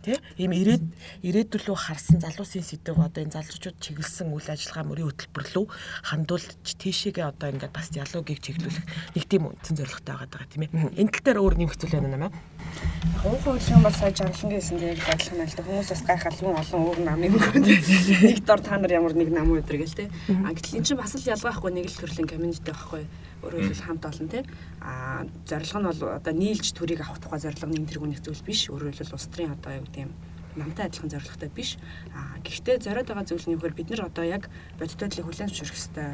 тий? 0.07 0.17
Ийм 0.39 0.55
ирээд 0.55 0.85
ирээдүлөө 1.27 1.75
харсан 1.75 2.23
залуусын 2.23 2.63
сэдв 2.63 2.95
одоо 2.95 3.21
энэ 3.27 3.35
залуучууд 3.35 3.77
чиглэсэн 3.83 4.31
үйл 4.31 4.47
ажиллагаа 4.47 4.87
мөрийн 4.87 5.11
хөтөлбөр 5.11 5.45
рүү 5.51 5.65
хандуулж 6.07 6.47
тийшээгээ 6.63 7.27
одоо 7.27 7.51
ингээд 7.51 7.75
бас 7.75 7.91
диалогийг 7.91 8.39
чиглүүлэх 8.39 8.85
нэг 9.13 9.23
тийм 9.27 9.51
үндсэн 9.51 9.75
зорилготой 9.75 10.15
байгаа 10.15 10.47
тийм 10.47 10.63
ээ. 10.71 10.95
Энэ 10.95 11.11
тал 11.11 11.23
дээр 11.27 11.43
өөр 11.43 11.55
нэмэх 11.59 11.75
зүйл 11.75 11.95
байна 11.99 12.11
нэмэ 12.15 12.27
яг 12.27 12.33
уухай 13.25 13.53
хөдөлгөөн 13.57 13.83
бас 13.83 13.97
сая 13.99 14.11
жаргалан 14.13 14.51
гэсэн 14.55 14.77
дээр 14.79 14.99
адилхан 15.01 15.41
л 15.43 15.55
да. 15.57 15.63
Хүмүүс 15.67 15.89
бас 15.91 16.03
гайхал 16.07 16.41
юм 16.41 16.55
олон 16.55 16.81
өөр 16.87 16.99
нам 17.03 17.19
юм 17.23 17.35
нэг 17.35 18.39
дор 18.45 18.61
та 18.61 18.77
нар 18.77 18.93
ямар 18.93 19.13
нэг 19.17 19.29
нам 19.33 19.51
өдр 19.51 19.77
гэл 19.81 19.97
те 19.97 20.05
а 20.45 20.53
гэтэл 20.53 20.77
эн 20.79 20.85
чинь 20.85 20.99
бас 21.01 21.15
л 21.17 21.27
ялгаа 21.27 21.51
байхгүй 21.51 21.71
нэг 21.73 21.85
л 21.89 21.99
төрлийн 21.99 22.29
community 22.29 22.71
байхгүй 22.71 23.03
өөрөөр 23.47 23.63
хэлбэл 23.71 23.87
хамт 23.87 24.03
олон 24.05 24.27
те 24.27 24.39
а 24.83 25.23
зорилго 25.47 25.79
нь 25.79 25.89
бол 25.89 26.01
одоо 26.19 26.33
нийлж 26.35 26.67
төрийг 26.75 27.01
авах 27.01 27.23
тухай 27.23 27.39
зорилго 27.39 27.67
нь 27.71 27.77
энэ 27.79 27.89
тэргүүний 27.95 28.19
зүйл 28.19 28.43
биш. 28.43 28.67
Өөрөөр 28.67 28.91
хэлбэл 28.91 29.15
улс 29.15 29.27
төрийн 29.31 29.55
одоо 29.55 29.71
юу 29.79 29.85
гэдэг 29.87 30.03
юм 30.03 30.13
намтай 30.59 30.85
адилхан 30.85 31.11
зорилготой 31.15 31.49
биш. 31.49 31.79
А 32.11 32.35
гэхдээ 32.43 32.77
зориод 32.83 33.07
байгаа 33.07 33.25
зүйл 33.25 33.45
нь 33.47 33.53
юу 33.55 33.61
гэхээр 33.63 33.79
бид 33.79 33.89
нар 33.95 34.11
одоо 34.11 34.25
яг 34.27 34.43
бодит 34.75 34.99
байдлыг 34.99 35.25
хүлээн 35.25 35.49
зөвшөөрөх 35.49 35.75
хэрэгтэй 35.79 36.11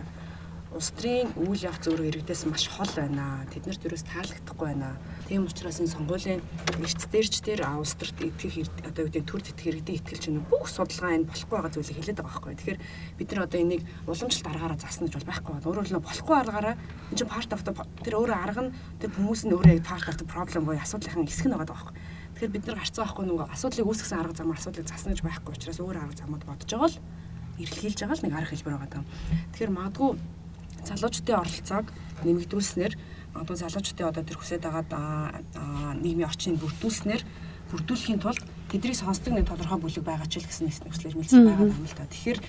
улс 0.73 0.89
төрийн 0.97 1.29
үйл 1.37 1.69
явц 1.69 1.85
өөрөө 1.85 2.25
иргэдээс 2.25 2.49
маш 2.49 2.65
хол 2.65 2.89
байна. 2.97 3.45
Тэд 3.53 3.69
нарт 3.69 3.85
юус 3.85 4.01
таалагдахгүй 4.09 4.73
байна. 4.73 4.97
Тийм 5.29 5.45
учраас 5.45 5.77
энэ 5.77 5.93
сонгуулийн 5.93 6.41
эрт 6.81 7.01
дээрч 7.13 7.45
дээр 7.45 7.61
улс 7.77 7.93
төрт 7.93 8.17
итгэх 8.17 8.65
одоо 8.81 9.05
үүдээ 9.05 9.21
төр 9.21 9.41
тэтгэх 9.45 9.69
иргэдийн 9.69 9.97
итгэл 10.01 10.23
чинь 10.25 10.41
бүх 10.49 10.65
судалгаа 10.65 11.13
энэ 11.13 11.29
болохгүй 11.29 11.53
байгаа 11.61 11.73
зүйлийг 11.77 11.97
хэлээд 12.01 12.17
байгаа 12.17 12.41
байхгүй. 12.41 12.57
Тэгэхээр 12.57 12.79
бид 13.21 13.29
нар 13.29 13.45
одоо 13.45 13.59
энийг 13.61 13.81
уламжлалт 14.09 14.49
аргаараа 14.49 14.79
заасна 14.81 15.05
гэж 15.05 15.15
бол 15.21 15.29
байхгүй 15.29 15.51
байна. 15.53 15.67
Өөрөөр 15.69 15.85
хэлбэл 15.85 16.07
болохгүй 16.09 16.35
аргаараа 16.41 16.73
энэ 16.73 17.17
чинь 17.21 17.29
part 17.29 17.51
of 17.53 17.61
the 17.61 17.73
тэр 18.01 18.15
өөрөө 18.17 18.37
арга 18.41 18.61
нь 18.65 18.73
тэр 18.97 19.09
хүмүүс 19.13 19.41
нь 19.45 19.53
өөрөө 19.53 19.77
part 19.85 20.09
of 20.09 20.17
the 20.17 20.25
problem 20.25 20.65
буюу 20.65 20.81
асуудлынхаа 20.81 21.21
хэсэг 21.21 21.47
нь 21.47 21.53
байгаа 21.53 21.69
байхгүй. 21.69 21.93
Тэгэхээр 22.33 22.53
бид 22.57 22.65
нар 22.65 22.77
гарцсан 22.81 23.05
байхгүй 23.05 23.25
нөгөө 23.29 23.45
асуудлыг 23.53 23.85
үүсгэсэн 23.93 24.17
арга 24.17 24.33
зам 24.41 24.49
асуудлыг 24.57 24.89
засна 24.89 25.13
гэж 25.13 25.21
байхгүй 25.21 25.53
учраас 25.53 25.77
өөр 25.77 26.01
арга 26.01 26.17
замууд 26.17 26.43
бодож 26.49 26.65
байгаа 26.65 26.89
л 26.89 26.97
эргэлхийлж 27.61 27.99
байгаа 28.01 28.17
л 28.17 28.25
нэг 28.25 28.33
арга 28.33 28.51
хэлбэр 28.57 28.73
байгаа 28.73 28.89
даа. 28.89 29.05
Тэгэхээр 29.53 29.77
магадгүй 29.77 30.11
залуучдын 30.87 31.39
оролцоог 31.39 31.87
нэмэгдүүлснээр 32.23 32.93
одоо 33.33 33.55
залуучдын 33.55 34.07
одоо 34.07 34.23
тэр 34.23 34.37
хүсэж 34.37 34.61
байгаа 34.61 34.83
нийгмийн 35.97 36.29
орчныг 36.29 36.61
бүрдүүлснээр 36.61 37.23
бүрдүүлэхийн 37.71 38.21
тулд 38.21 38.43
тэднийг 38.69 38.97
сонсдог 38.97 39.33
нэг 39.33 39.49
тодорхой 39.49 39.79
бүлэг 39.81 40.05
байгаа 40.05 40.27
ч 40.29 40.43
гэсэн 40.43 40.69
нэслэр 40.69 41.17
мэлсэн 41.17 41.41
байгаа 41.45 41.65
юм 41.65 41.85
л 41.85 41.97
та. 41.97 42.05
Тэгэхээр 42.05 42.39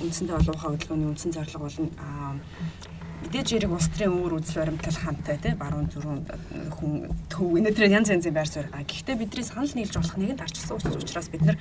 үндсэндээ 0.00 0.36
олон 0.40 0.54
ухаан 0.56 0.72
хөдөлгөөний 0.72 1.08
үндсэн 1.12 1.32
зорилго 1.36 1.68
бол 1.68 1.78
мэдээж 3.22 3.48
эрэг 3.54 3.70
улс 3.70 3.88
төрийн 3.92 4.16
өөр 4.18 4.32
үзэл 4.40 4.60
баримтлал 4.60 4.98
хамттай 4.98 5.36
тий 5.38 5.54
баруун 5.54 5.88
зүрүүн 5.92 6.20
хүн 6.74 6.92
төв 7.30 7.54
өнөөдөр 7.54 7.92
янз 7.92 8.10
янзын 8.10 8.34
байр 8.34 8.50
суурь. 8.50 8.72
Гэхдээ 8.72 9.16
бидний 9.20 9.46
санал 9.46 9.70
нийлж 9.70 9.94
болох 9.94 10.16
нэгэн 10.18 10.40
дарчсан 10.40 10.80
учраас 10.80 11.28
бид 11.30 11.42
нар 11.46 11.56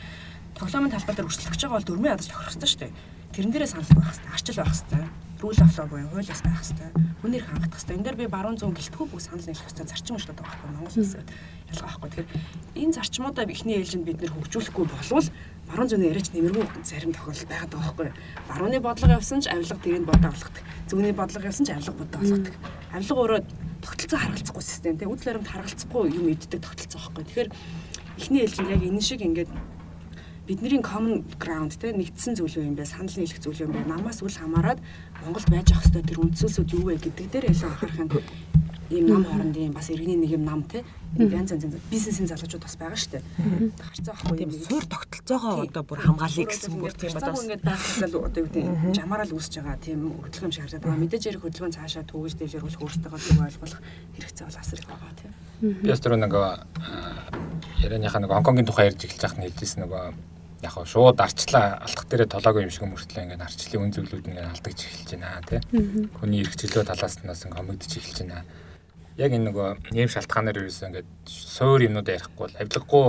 тоглоомын 0.61 0.93
талбар 0.93 1.15
дээр 1.17 1.29
өрсөлдөх 1.29 1.57
байгаа 1.57 1.75
бол 1.75 1.89
дөрмийн 1.89 2.13
ядаж 2.13 2.27
тохирох 2.29 2.53
хэрэгтэй 2.53 2.69
шүү 2.69 2.81
дээ. 2.85 2.93
Тэрэн 3.33 3.51
дээрээ 3.51 3.73
санал 3.73 3.91
байх 3.97 4.07
хэрэгтэй, 4.13 4.31
арчил 4.31 4.59
байх 4.61 4.69
хэрэгтэй 4.69 5.03
рүүл 5.41 5.57
авлаа 5.57 5.87
буюу 5.89 6.09
хуулиас 6.13 6.41
байх 6.45 6.61
хэвээр 6.61 6.93
хүнээр 7.25 7.45
хангах 7.49 7.73
хэвээр 7.73 7.97
энэ 7.97 8.05
дээр 8.05 8.17
би 8.21 8.25
баруун 8.29 8.57
зүүн 8.61 8.77
гэлтгүү 8.77 9.05
бүх 9.09 9.21
санал 9.25 9.41
нийлэх 9.41 9.65
хэвээр 9.65 9.89
зарчим 9.89 10.15
өшлөд 10.21 10.37
байгаа 10.37 10.53
байхгүй 10.53 10.69
Монгол 10.69 10.97
улсад 11.01 11.29
ялгаа 11.73 11.89
байхгүй. 11.97 12.09
Тэгэхээр 12.13 12.29
энэ 12.77 12.93
зарчмуудаа 12.93 13.45
ихний 13.49 13.75
ээлжинд 13.81 14.05
бид 14.05 14.19
нэр 14.21 14.33
хөгжүүлэхгүй 14.37 14.85
болвол 14.85 15.27
баруун 15.65 15.89
зүүнээ 15.89 16.11
яриач 16.13 16.29
нэмэргүй 16.29 16.65
зарим 16.85 17.13
тохиолдол 17.17 17.49
байгаад 17.49 17.73
байгаа 17.73 17.89
байхгүй. 17.89 18.09
Барууны 18.53 18.79
бодлого 18.85 19.17
явсан 19.17 19.39
ч 19.41 19.45
авилга 19.49 19.81
дэрийн 19.81 20.05
бодоо 20.05 20.29
авлагдаг 20.29 20.65
зөвний 20.85 21.13
бодлого 21.17 21.49
явсан 21.49 21.65
ч 21.65 21.69
авилга 21.73 21.97
бодоо 21.97 22.19
авлагдаг 22.21 22.55
авилга 22.93 23.17
өөрөө 23.17 23.41
тогтолцоо 23.81 24.19
харгалзахгүй 24.21 24.61
систем. 24.61 24.97
Тийм 25.01 25.09
үйл 25.09 25.25
баримт 25.25 25.49
харгалзахгүй 25.49 26.03
юм 26.13 26.25
иддэг 26.29 26.61
тогтолцоо 26.61 27.01
байхгүй. 27.01 27.25
Тэгэхээр 27.25 27.49
ихний 28.21 28.41
ээлжинд 28.45 28.69
яг 28.69 28.81
энэ 28.85 29.01
шиг 29.01 29.25
ингээд 29.25 29.49
бидний 30.47 30.81
common 30.81 31.23
ground 31.37 31.77
те 31.77 31.93
нэгдсэн 31.93 32.35
зүйл 32.35 32.65
юм 32.65 32.75
бэ 32.75 32.85
санал 32.85 33.13
нийлэх 33.13 33.39
зүйл 33.39 33.65
юм 33.65 33.71
бэ? 33.71 33.85
Намаас 33.85 34.21
үл 34.25 34.33
хамааран 34.33 34.79
Монголд 35.21 35.49
байж 35.49 35.71
ах 35.71 35.85
хэвээр 35.85 36.07
тэр 36.07 36.21
үндсэлсүүд 36.25 36.73
юу 36.75 36.83
вэ 36.89 36.97
гэдэг 36.97 37.27
дээр 37.29 37.45
илүү 37.53 37.69
анхаарах 37.69 37.99
нь 38.01 38.11
ийм 38.91 39.05
нам 39.07 39.23
хоорондын 39.23 39.71
бас 39.71 39.89
иргэний 39.89 40.17
нэг 40.19 40.31
юм 40.35 40.43
нам 40.43 40.63
те. 40.63 40.83
Янз 41.15 41.51
янз 41.51 41.79
бизнесийн 41.91 42.27
залуучууд 42.27 42.63
бас 42.63 42.75
байгаа 42.75 42.99
дээ. 42.99 43.23
Харцаа 43.79 44.15
ахгүй 44.15 44.43
юм 44.43 44.51
суур 44.51 44.83
тогтолцоогоо 44.83 45.63
одоо 45.63 45.83
бүр 45.83 45.99
хамгаалъя 46.03 46.45
гэсэн 46.47 46.75
бүр 46.75 46.91
тийм 46.91 47.15
одоо 47.15 47.35
ингээд 47.39 47.63
даахсал 47.63 48.15
одоо 48.19 48.39
юу 48.43 48.47
гэдэг 48.51 48.95
жамаараа 48.95 49.27
л 49.27 49.35
үүсэж 49.35 49.53
байгаа. 49.63 49.79
Тийм 49.79 49.99
хөдөлгөөн 50.11 50.51
шиг 50.51 50.63
харагдаад 50.67 50.83
байгаа. 50.83 51.03
Мэдээж 51.03 51.23
ярих 51.31 51.43
хөдөлгөөн 51.43 51.75
цаашаа 51.75 52.03
түүгэж 52.03 52.33
дэлгэрүүлэх 52.35 52.83
өөртөө 52.83 53.19
зөв 53.21 53.39
ойлгох 53.39 53.79
хэрэгцээ 54.15 54.45
бол 54.47 54.59
асар 54.59 54.79
их 54.79 54.87
байгаа 54.91 55.13
тийм. 55.15 55.31
Би 55.61 55.87
бас 55.87 56.01
тэр 56.03 56.15
нэг 56.19 56.33
ярианыхаа 57.79 58.21
нэг 58.21 58.31
Гонконгийн 58.31 58.67
тухай 58.67 58.91
ярьж 58.91 59.03
эхэлж 59.07 59.23
байхад 59.23 59.39
нь 59.39 59.47
хэлжсэн 59.47 59.83
нөгөө 59.87 60.03
яг 60.61 60.71
хаа 60.71 60.85
шууд 60.85 61.17
арчлаа 61.17 61.81
алдах 61.81 62.05
дээрээ 62.05 62.29
толоогүй 62.29 62.63
юм 62.65 62.73
шиг 62.73 62.85
мөртлөө 62.85 63.23
ингээд 63.25 63.45
арчлалын 63.45 63.81
үн 63.81 63.93
зөвлүүд 63.97 64.29
ингээд 64.29 64.51
алдагч 64.53 64.79
эхэлж 64.85 65.09
байна 65.17 65.41
тий. 65.49 65.59
Хүний 66.21 66.41
эрх 66.45 66.55
чөлөө 66.55 66.85
талаас 66.85 67.17
нь 67.17 67.29
бас 67.29 67.41
ингээд 67.41 67.57
хомигдож 67.57 67.93
эхэлж 67.97 68.17
байна. 68.21 68.45
Яг 69.17 69.31
энэ 69.33 69.45
нөгөө 69.49 69.67
нэм 69.89 70.09
шалтгаанаар 70.13 70.61
ерөөсөө 70.61 70.87
ингээд 70.89 71.09
суур 71.25 71.81
юмнууд 71.81 72.07
ярихгүй 72.13 72.45
бол 72.45 72.57
авилгагүй 72.61 73.07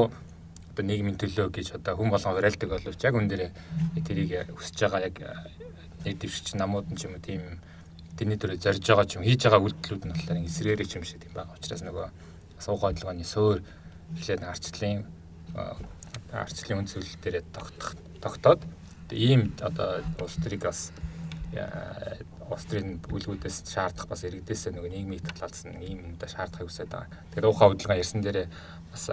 одоо 0.73 0.85
нийгмийн 0.89 1.21
төлөө 1.21 1.49
гэж 1.53 1.77
одоо 1.77 1.93
хүн 2.01 2.09
болгон 2.09 2.37
уриалдаг 2.41 2.69
боловч 2.73 3.01
яг 3.05 3.15
үн 3.15 3.29
дээр 3.29 3.53
тэрийг 4.01 4.49
хүсэж 4.57 4.77
байгаа 4.89 5.05
яг 5.05 5.17
нэг 6.05 6.17
дэвшигч 6.17 6.57
намууд 6.57 6.89
нь 6.89 6.97
ч 6.97 7.05
юм 7.05 7.21
уу 7.21 7.21
тийм 7.21 7.61
тэрний 8.17 8.41
төрөө 8.41 8.57
зорж 8.57 8.81
байгаа 8.81 9.05
ч 9.05 9.21
юм 9.21 9.25
хийж 9.29 9.45
байгаа 9.45 9.61
үйлдэлүүд 9.61 10.03
нь 10.09 10.13
болохоор 10.17 10.41
эсрээрээ 10.49 10.89
ч 10.89 10.93
юм 10.97 11.05
шиг 11.05 11.21
тийм 11.21 11.37
байгаа 11.37 11.57
учраас 11.61 11.85
нөгөө 11.85 12.07
суугаа 12.57 12.89
хөдөлгөөний 12.89 13.29
суур 13.29 13.61
эхлээд 14.17 14.43
арчлалын 14.49 15.05
арчлалын 16.33 16.85
үн 16.85 16.89
зөвлөл 16.89 17.19
дээр 17.23 17.45
тогтох 17.53 17.95
тогтоод 18.23 18.63
ийм 19.13 19.53
одоо 19.61 20.01
улс 20.21 20.37
төрийг 20.41 20.65
бас 20.65 20.93
улс 22.49 22.65
төрийн 22.69 23.01
бүлгүүдээс 23.05 23.69
шаардах 23.69 24.09
бас 24.09 24.25
иргэдээс 24.25 24.73
нөгөө 24.73 24.93
нийгмийг 24.93 25.25
талаалсан 25.25 25.77
ийм 25.81 26.01
юм 26.01 26.15
да 26.17 26.29
шаардахыг 26.29 26.69
хүсэж 26.69 26.89
байгаа. 26.89 27.09
Тэгэхээр 27.33 27.49
уухаа 27.49 27.69
хөдөлгөөн 27.73 28.01
ярьсан 28.01 28.21
дээрээ 28.25 28.47
бас 28.93 29.05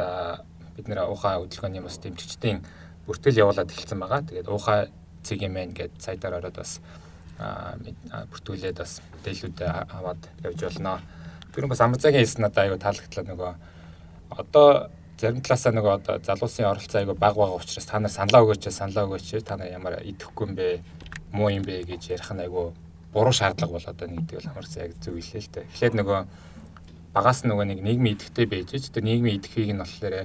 бид 0.75 0.87
нэр 0.87 1.03
уухаа 1.07 1.39
хөдөлгөөний 1.43 1.83
бас 1.83 1.99
дэмжигчдийн 1.99 2.63
бүртгэл 3.07 3.41
явуулаад 3.43 3.71
эхэлсэн 3.71 3.99
байгаа. 3.99 4.21
Тэгээд 4.27 4.47
уухаа 4.47 4.87
цэгийн 5.23 5.51
мэн 5.51 5.75
гээд 5.75 5.99
сайдаар 5.99 6.39
ороод 6.39 6.57
бас 6.59 6.79
бүртгүүлээд 7.39 8.77
бас 8.79 8.99
мэдээлүүд 9.19 9.59
аваад 9.67 10.21
явж 10.43 10.59
болно. 10.63 10.99
Тэр 11.55 11.67
бас 11.67 11.81
амрцагийн 11.83 12.23
хэлсэн 12.23 12.43
надад 12.43 12.63
аюу 12.67 12.79
таалагдлаа 12.79 13.25
нөгөө 13.27 13.51
одоо 14.35 14.91
зарим 15.19 15.43
талаасаа 15.43 15.75
нөгөө 15.75 15.93
одоо 15.99 16.15
залуусын 16.23 16.71
оролцоо 16.71 16.99
аяга 17.03 17.13
баг 17.13 17.35
байгаа 17.35 17.59
учраас 17.59 17.85
та 17.85 17.99
нар 17.99 18.11
саналаа 18.11 18.43
өгөөч 18.47 18.71
саналаа 18.71 19.03
өгөөч 19.03 19.43
та 19.43 19.59
нар 19.59 19.67
ямар 19.67 19.99
идэхгүй 19.99 20.47
юм 20.47 20.55
бэ 20.55 20.67
муу 21.35 21.51
юм 21.51 21.63
бэ 21.67 21.83
гэж 21.83 22.15
ярих 22.15 22.31
нь 22.31 22.39
айгу 22.39 22.71
буруу 23.11 23.35
шаардлага 23.35 23.75
болоод 23.75 23.99
байна 23.99 24.15
гэдэг 24.15 24.35
бол 24.39 24.49
амар 24.49 24.67
яг 24.79 24.91
зөв 25.03 25.13
хэлээ 25.19 25.43
л 25.43 25.51
дээ. 25.51 25.65
Эхлээд 25.75 25.95
нөгөө 25.99 26.19
багаас 27.13 27.43
нөгөө 27.43 27.65
нэг 27.67 27.79
нийгмийн 27.83 28.15
идэвхтэй 28.15 28.45
байж 28.47 28.69
ч 28.79 28.87
тэр 28.93 29.03
нийгмийн 29.03 29.37
идэвхийг 29.43 29.75
нь 29.75 29.81
болохоор 29.83 30.15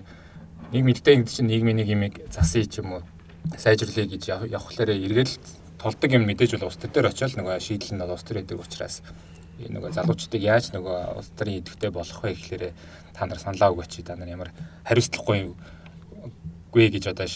нийгмийн 0.71 0.95
идэвхтэй 0.95 1.15
гэдэг 1.19 1.35
чинь 1.35 1.51
нийгмийн 1.51 1.79
нэг 1.83 1.89
юмыг 1.91 2.15
засъя 2.31 2.63
ч 2.63 2.79
юм 2.79 3.01
уу 3.01 3.03
сайжруулъя 3.59 4.07
гэж 4.07 4.23
явхлаарэ 4.53 4.95
эргэл 4.95 5.35
толдог 5.81 6.11
юм 6.13 6.25
мэдээж 6.29 6.57
бол 6.61 6.69
улс 6.69 6.79
төр 6.79 7.11
очиод 7.11 7.35
нөгөө 7.35 7.61
шийдэл 7.61 7.97
нь 7.97 8.03
бол 8.05 8.15
улс 8.15 8.25
төр 8.25 8.41
гэдэг 8.45 8.61
учраас 8.61 9.03
нөгөө 9.59 9.95
залуучдыг 9.95 10.43
яаж 10.43 10.75
нөгөө 10.75 11.19
улс 11.19 11.31
төрийн 11.39 11.63
идэвхтэй 11.63 11.91
болох 11.95 12.19
вэ 12.23 12.35
гэхлээрэ 12.35 12.71
та 13.15 13.27
нар 13.27 13.39
саналаа 13.39 13.71
өгөөч 13.71 14.03
та 14.03 14.19
нар 14.19 14.29
ямар 14.29 14.51
хариуцлагагүй 14.83 15.55
гүй 16.75 16.91
гэж 16.91 17.15
одоо 17.15 17.27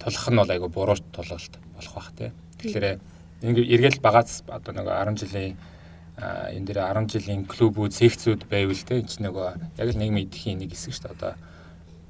тулах 0.00 0.26
нь 0.32 0.40
бол 0.40 0.50
айгу 0.50 0.68
буруу 0.72 0.96
тулгалт 1.12 1.54
болох 1.76 1.94
бах 1.94 2.10
тий. 2.16 2.32
Тэгэхээр 2.64 2.96
эргэл 3.44 4.00
багаас 4.00 4.40
одоо 4.48 4.72
нэг 4.72 4.88
10 4.88 5.20
жилийн 5.20 5.56
энэ 6.16 6.64
дээр 6.64 6.80
10 6.96 7.12
жилийн 7.12 7.44
клубүүд, 7.44 7.92
секцүүд 7.92 8.48
байвал 8.48 8.80
тий 8.80 9.04
энэ 9.04 9.10
ч 9.12 9.20
нөгөө 9.20 9.76
яг 9.76 9.88
л 9.92 10.00
нийгмийн 10.00 10.32
эдхийн 10.32 10.64
нэг 10.64 10.72
хэсэг 10.72 10.96
шүү 10.96 11.12
дээ 11.12 11.16
одоо 11.20 11.32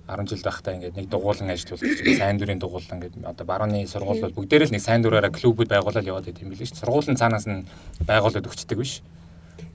10 0.07 0.31
жил 0.31 0.47
байхдаа 0.47 0.75
ингээд 0.79 0.95
нэг 0.95 1.11
дугуулan 1.11 1.51
ажиллуулдаг 1.51 1.99
чинь 1.99 2.15
сайн 2.15 2.39
дурын 2.39 2.63
дугуулan 2.63 3.03
гэдэг 3.03 3.27
одоо 3.27 3.43
барууны 3.43 3.83
сургууль 3.91 4.23
бол 4.23 4.39
бүгдээрээ 4.39 4.71
л 4.71 4.75
нэг 4.79 4.87
сайн 4.87 5.03
дураараа 5.03 5.35
клубүүд 5.35 5.67
байгуулаад 5.67 6.07
яваад 6.07 6.31
байт 6.31 6.39
юм 6.39 6.55
билээ 6.55 6.71
шүү. 6.71 6.87
Сургуулийн 6.87 7.19
цаанаас 7.19 7.51
нь 7.51 7.67
байгуулад 8.07 8.47
өгчдөг 8.47 8.79
биш. 8.79 9.03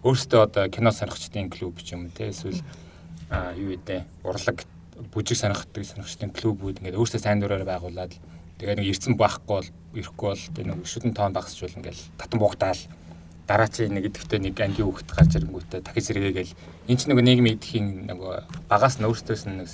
Өөрөөсөө 0.04 0.40
одоо 0.42 0.66
кино 0.70 0.92
сонирхчдын 0.92 1.50
клуб 1.50 1.80
ч 1.82 1.94
юм 1.94 2.08
уу 2.08 2.14
те 2.16 2.30
эсвэл 2.30 2.62
юу 3.56 3.70
гэдэг 3.76 4.04
урлаг 4.24 4.66
бүжиг 5.14 5.38
сонирхдаг 5.38 5.86
сонирхчдын 5.86 6.32
клубүүд 6.36 6.82
ингээд 6.82 7.00
өөрсдөө 7.00 7.22
сайн 7.22 7.40
дураар 7.40 7.66
байгуулад 7.66 8.14
тэгээ 8.60 8.76
нэг 8.78 8.88
ирсэн 8.92 9.18
байхгүй 9.18 9.50
бол 9.50 9.70
ирэхгүй 9.98 10.28
бол 10.30 10.44
тэгээ 10.54 10.70
нэг 10.70 10.86
шүдэн 10.86 11.14
тоон 11.16 11.34
багсчул 11.34 11.72
ингээд 11.72 11.98
татан 12.20 12.40
буугтаал 12.40 12.82
дараа 13.48 13.68
чи 13.68 13.90
нэг 13.90 14.12
идэвхтэй 14.12 14.40
нэг 14.40 14.56
ангийн 14.62 14.86
хөвгт 14.86 15.10
гарч 15.12 15.32
ирэнгүүтээ 15.36 15.82
дахиж 15.82 16.06
сэргээгээл 16.12 16.54
эн 16.88 16.98
чинь 16.98 17.10
нөгөө 17.12 17.26
нийгмийн 17.26 17.56
идэхийн 17.58 17.88
нөгөө 18.08 18.34
багаас 18.70 19.02
нь 19.02 19.08
өөрсдөөс 19.10 19.44
нь 19.50 19.58
нэг 19.60 19.70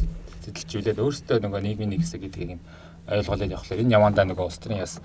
сэтэлжүүлээд 0.47 1.03
өөрсдөө 1.03 1.37
нөгөө 1.43 1.61
нийгмийн 1.61 1.91
нэг 1.93 2.01
хэсэг 2.01 2.23
гэдгийг 2.23 2.61
ойлгуулад 3.07 3.51
явхлаар 3.51 3.83
энэ 3.83 3.95
явандаа 3.99 4.25
нөгөө 4.25 4.45
улс 4.47 4.59
төрийн 4.63 4.81
яс 4.81 4.99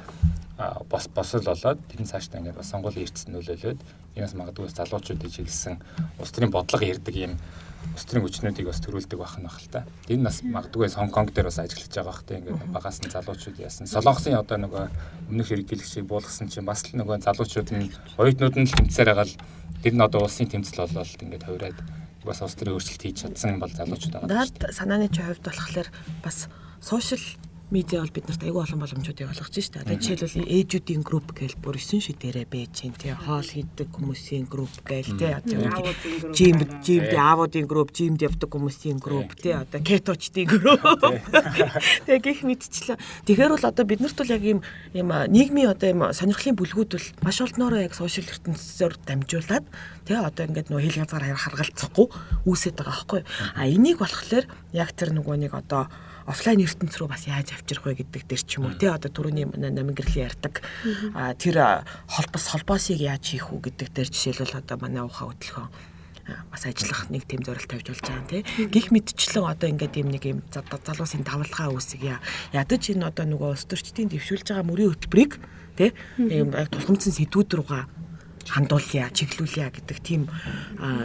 бос 0.91 1.09
босол 1.09 1.43
болоод 1.43 1.81
тэрэн 1.89 2.07
цаашдаа 2.07 2.41
ингээд 2.41 2.61
бас 2.61 2.71
сонгуулийн 2.71 3.07
эрдэс 3.09 3.27
нөлөөлөөд 3.33 3.81
энэс 4.17 4.35
магадгүй 4.37 4.69
залуучуудыг 4.69 5.31
чиглэсэн 5.33 5.81
улс 6.21 6.33
төрийн 6.33 6.53
бодлого 6.53 6.85
ярддаг 6.85 7.17
юм 7.17 7.39
өстрийн 7.97 8.25
хүчнүүдийг 8.25 8.69
бас 8.69 8.81
төрүүлдэг 8.85 9.19
байх 9.19 9.37
нь 9.41 9.47
бах 9.49 9.59
л 9.59 9.69
та. 9.73 9.85
Энэ 10.09 10.23
нас 10.29 10.41
магадгүй 10.45 10.89
Хонконг 10.93 11.35
дээр 11.35 11.51
бас 11.51 11.59
ажиллаж 11.59 11.91
байгаа 11.93 12.09
бах 12.09 12.23
те 12.25 12.39
ингээд 12.39 12.73
багаас 12.73 12.99
нь 13.03 13.11
залуучууд 13.11 13.59
яасан. 13.59 13.91
Солонгосын 13.91 14.39
одоо 14.39 14.57
нөгөө 14.61 14.85
өмнөх 15.29 15.49
хэрэглэгчийг 15.51 16.07
буулгасан 16.07 16.49
чинь 16.49 16.69
бас 16.69 16.87
л 16.87 16.97
нөгөө 16.97 17.27
залуучууд 17.27 17.69
нь 17.75 17.91
оюутнууд 18.17 18.57
нь 18.57 18.71
тэмцээр 18.71 19.09
байгаа 19.13 19.27
л 19.29 19.37
тэр 19.83 19.95
нь 19.99 20.05
одоо 20.05 20.21
улсын 20.25 20.49
тэмцэл 20.49 20.89
болол 20.89 21.23
ингээд 21.27 21.45
хувираад 21.49 21.79
бас 22.25 22.39
улс 22.41 22.55
төрийн 22.55 22.77
өөрчлөлт 22.79 23.03
хийж 23.03 23.17
чадсан 23.27 23.59
бол 23.59 23.73
залуучууд 23.73 24.15
байгаа. 24.15 24.31
Наад 24.31 24.57
санааны 24.73 25.11
хувьд 25.11 25.43
болохоор 25.43 25.89
бас 26.23 26.47
сошиал 26.81 27.25
медиа 27.73 28.05
бол 28.05 28.13
биднэрт 28.13 28.43
айгүй 28.45 28.63
олон 28.63 28.81
боломжуудыг 28.85 29.33
олгож 29.33 29.57
штэ. 29.57 29.81
Одоо 29.81 29.97
жишээлбэл 29.97 30.45
ээжүүдийн 30.45 31.03
групп 31.03 31.33
гээл 31.33 31.57
бүр 31.57 31.81
9 31.81 32.05
шидээрээ 32.05 32.45
байж 32.45 32.71
чинь 32.85 32.93
тий. 32.93 33.17
Хоол 33.17 33.49
хийдэг 33.49 33.89
хүмүүсийн 33.89 34.45
групп 34.45 34.77
гээл 34.85 35.17
тий. 35.17 35.33
Одоо 35.33 35.81
жим 36.37 36.61
жимд 36.85 37.13
аавуудын 37.17 37.65
групп 37.65 37.97
жимд 37.97 38.21
явдаг 38.21 38.53
хүмүүсийн 38.53 39.01
групп 39.01 39.33
тий. 39.41 39.57
Одоо 39.57 39.81
кеточдын 39.81 40.47
групп 40.53 40.85
тий. 42.05 42.21
Гих 42.21 42.45
мэдчлээ. 42.45 43.01
Тэгэхээр 43.25 43.53
бол 43.57 43.65
одоо 43.65 43.85
биднэрт 43.89 44.21
бол 44.21 44.35
яг 44.37 44.45
ийм 44.45 44.61
ийм 44.93 45.09
нийгмийн 45.09 45.73
одоо 45.73 45.89
ийм 45.89 46.01
сонирхлын 46.13 46.61
бүлгүүд 46.61 46.93
бол 46.93 47.09
маш 47.25 47.41
олноороо 47.41 47.89
яг 47.89 47.97
сошиал 47.97 48.29
ертөнцөөр 48.29 49.01
дамжуулаад 49.09 49.65
тий 50.05 50.21
одоо 50.21 50.45
ингээд 50.45 50.69
нөө 50.69 50.93
хэл 50.93 51.09
язгаар 51.09 51.25
харгалцахгүй 51.41 52.07
үүсэт 52.45 52.77
байгаа 52.77 52.93
байхгүй. 52.93 53.21
А 53.57 53.65
энийг 53.65 53.97
болохоор 53.97 54.45
яг 54.77 54.93
тэр 54.93 55.17
нөгөө 55.17 55.37
нэг 55.41 55.57
одоо 55.57 55.89
офлайн 56.27 56.63
ертөнц 56.63 56.95
рүү 56.99 57.09
бас 57.09 57.27
яаж 57.27 57.53
авчрах 57.53 57.87
вэ 57.87 58.03
гэдэг 58.03 58.23
дээр 58.29 58.43
ч 58.43 58.59
юм 58.59 58.71
уу 58.71 58.77
тий 58.79 58.91
одоо 58.91 59.11
түрүүний 59.11 59.47
намын 59.59 59.95
гэрлийн 59.97 60.31
ярьдаг 60.31 60.63
тэр 61.39 61.87
холбос 62.07 62.45
холбоосыг 62.53 63.01
яаж 63.01 63.25
хийх 63.27 63.51
үү 63.51 63.73
гэдэг 63.73 63.89
дээр 63.91 64.09
жишээлбэл 64.11 64.61
одоо 64.63 64.77
манай 64.79 65.03
ухаа 65.03 65.31
хөдөлгөөн 65.31 65.71
бас 66.51 66.63
ажиллах 66.67 67.11
нэг 67.11 67.27
тийм 67.27 67.43
зорилт 67.43 67.67
тавьж 67.67 67.91
болж 67.91 68.03
байгаа 68.07 68.31
тий. 68.31 68.43
Гих 68.71 68.95
мэдчлэн 68.95 69.43
одоо 69.43 69.69
ингээд 69.75 69.99
юм 69.99 70.09
нэг 70.15 70.23
юм 70.23 70.39
залуусын 70.55 71.27
давалгаа 71.27 71.75
үүсгье. 71.75 72.23
Ядаж 72.55 72.83
энэ 72.95 73.11
одоо 73.11 73.27
нөгөө 73.27 73.59
өстөрчдийн 73.59 74.07
дэвшүүлж 74.07 74.55
байгаа 74.55 74.67
мөрийн 74.71 74.95
хөтөлбөрийг 74.95 75.33
тий 75.75 75.91
ийм 76.23 76.55
тулгымцсан 76.55 77.11
сэдвүүд 77.19 77.51
рүүгээ 77.59 77.83
хандуулъя, 78.49 79.11
чиглүүлъя 79.13 79.71
гэдэг 79.71 79.99
тийм 80.03 80.27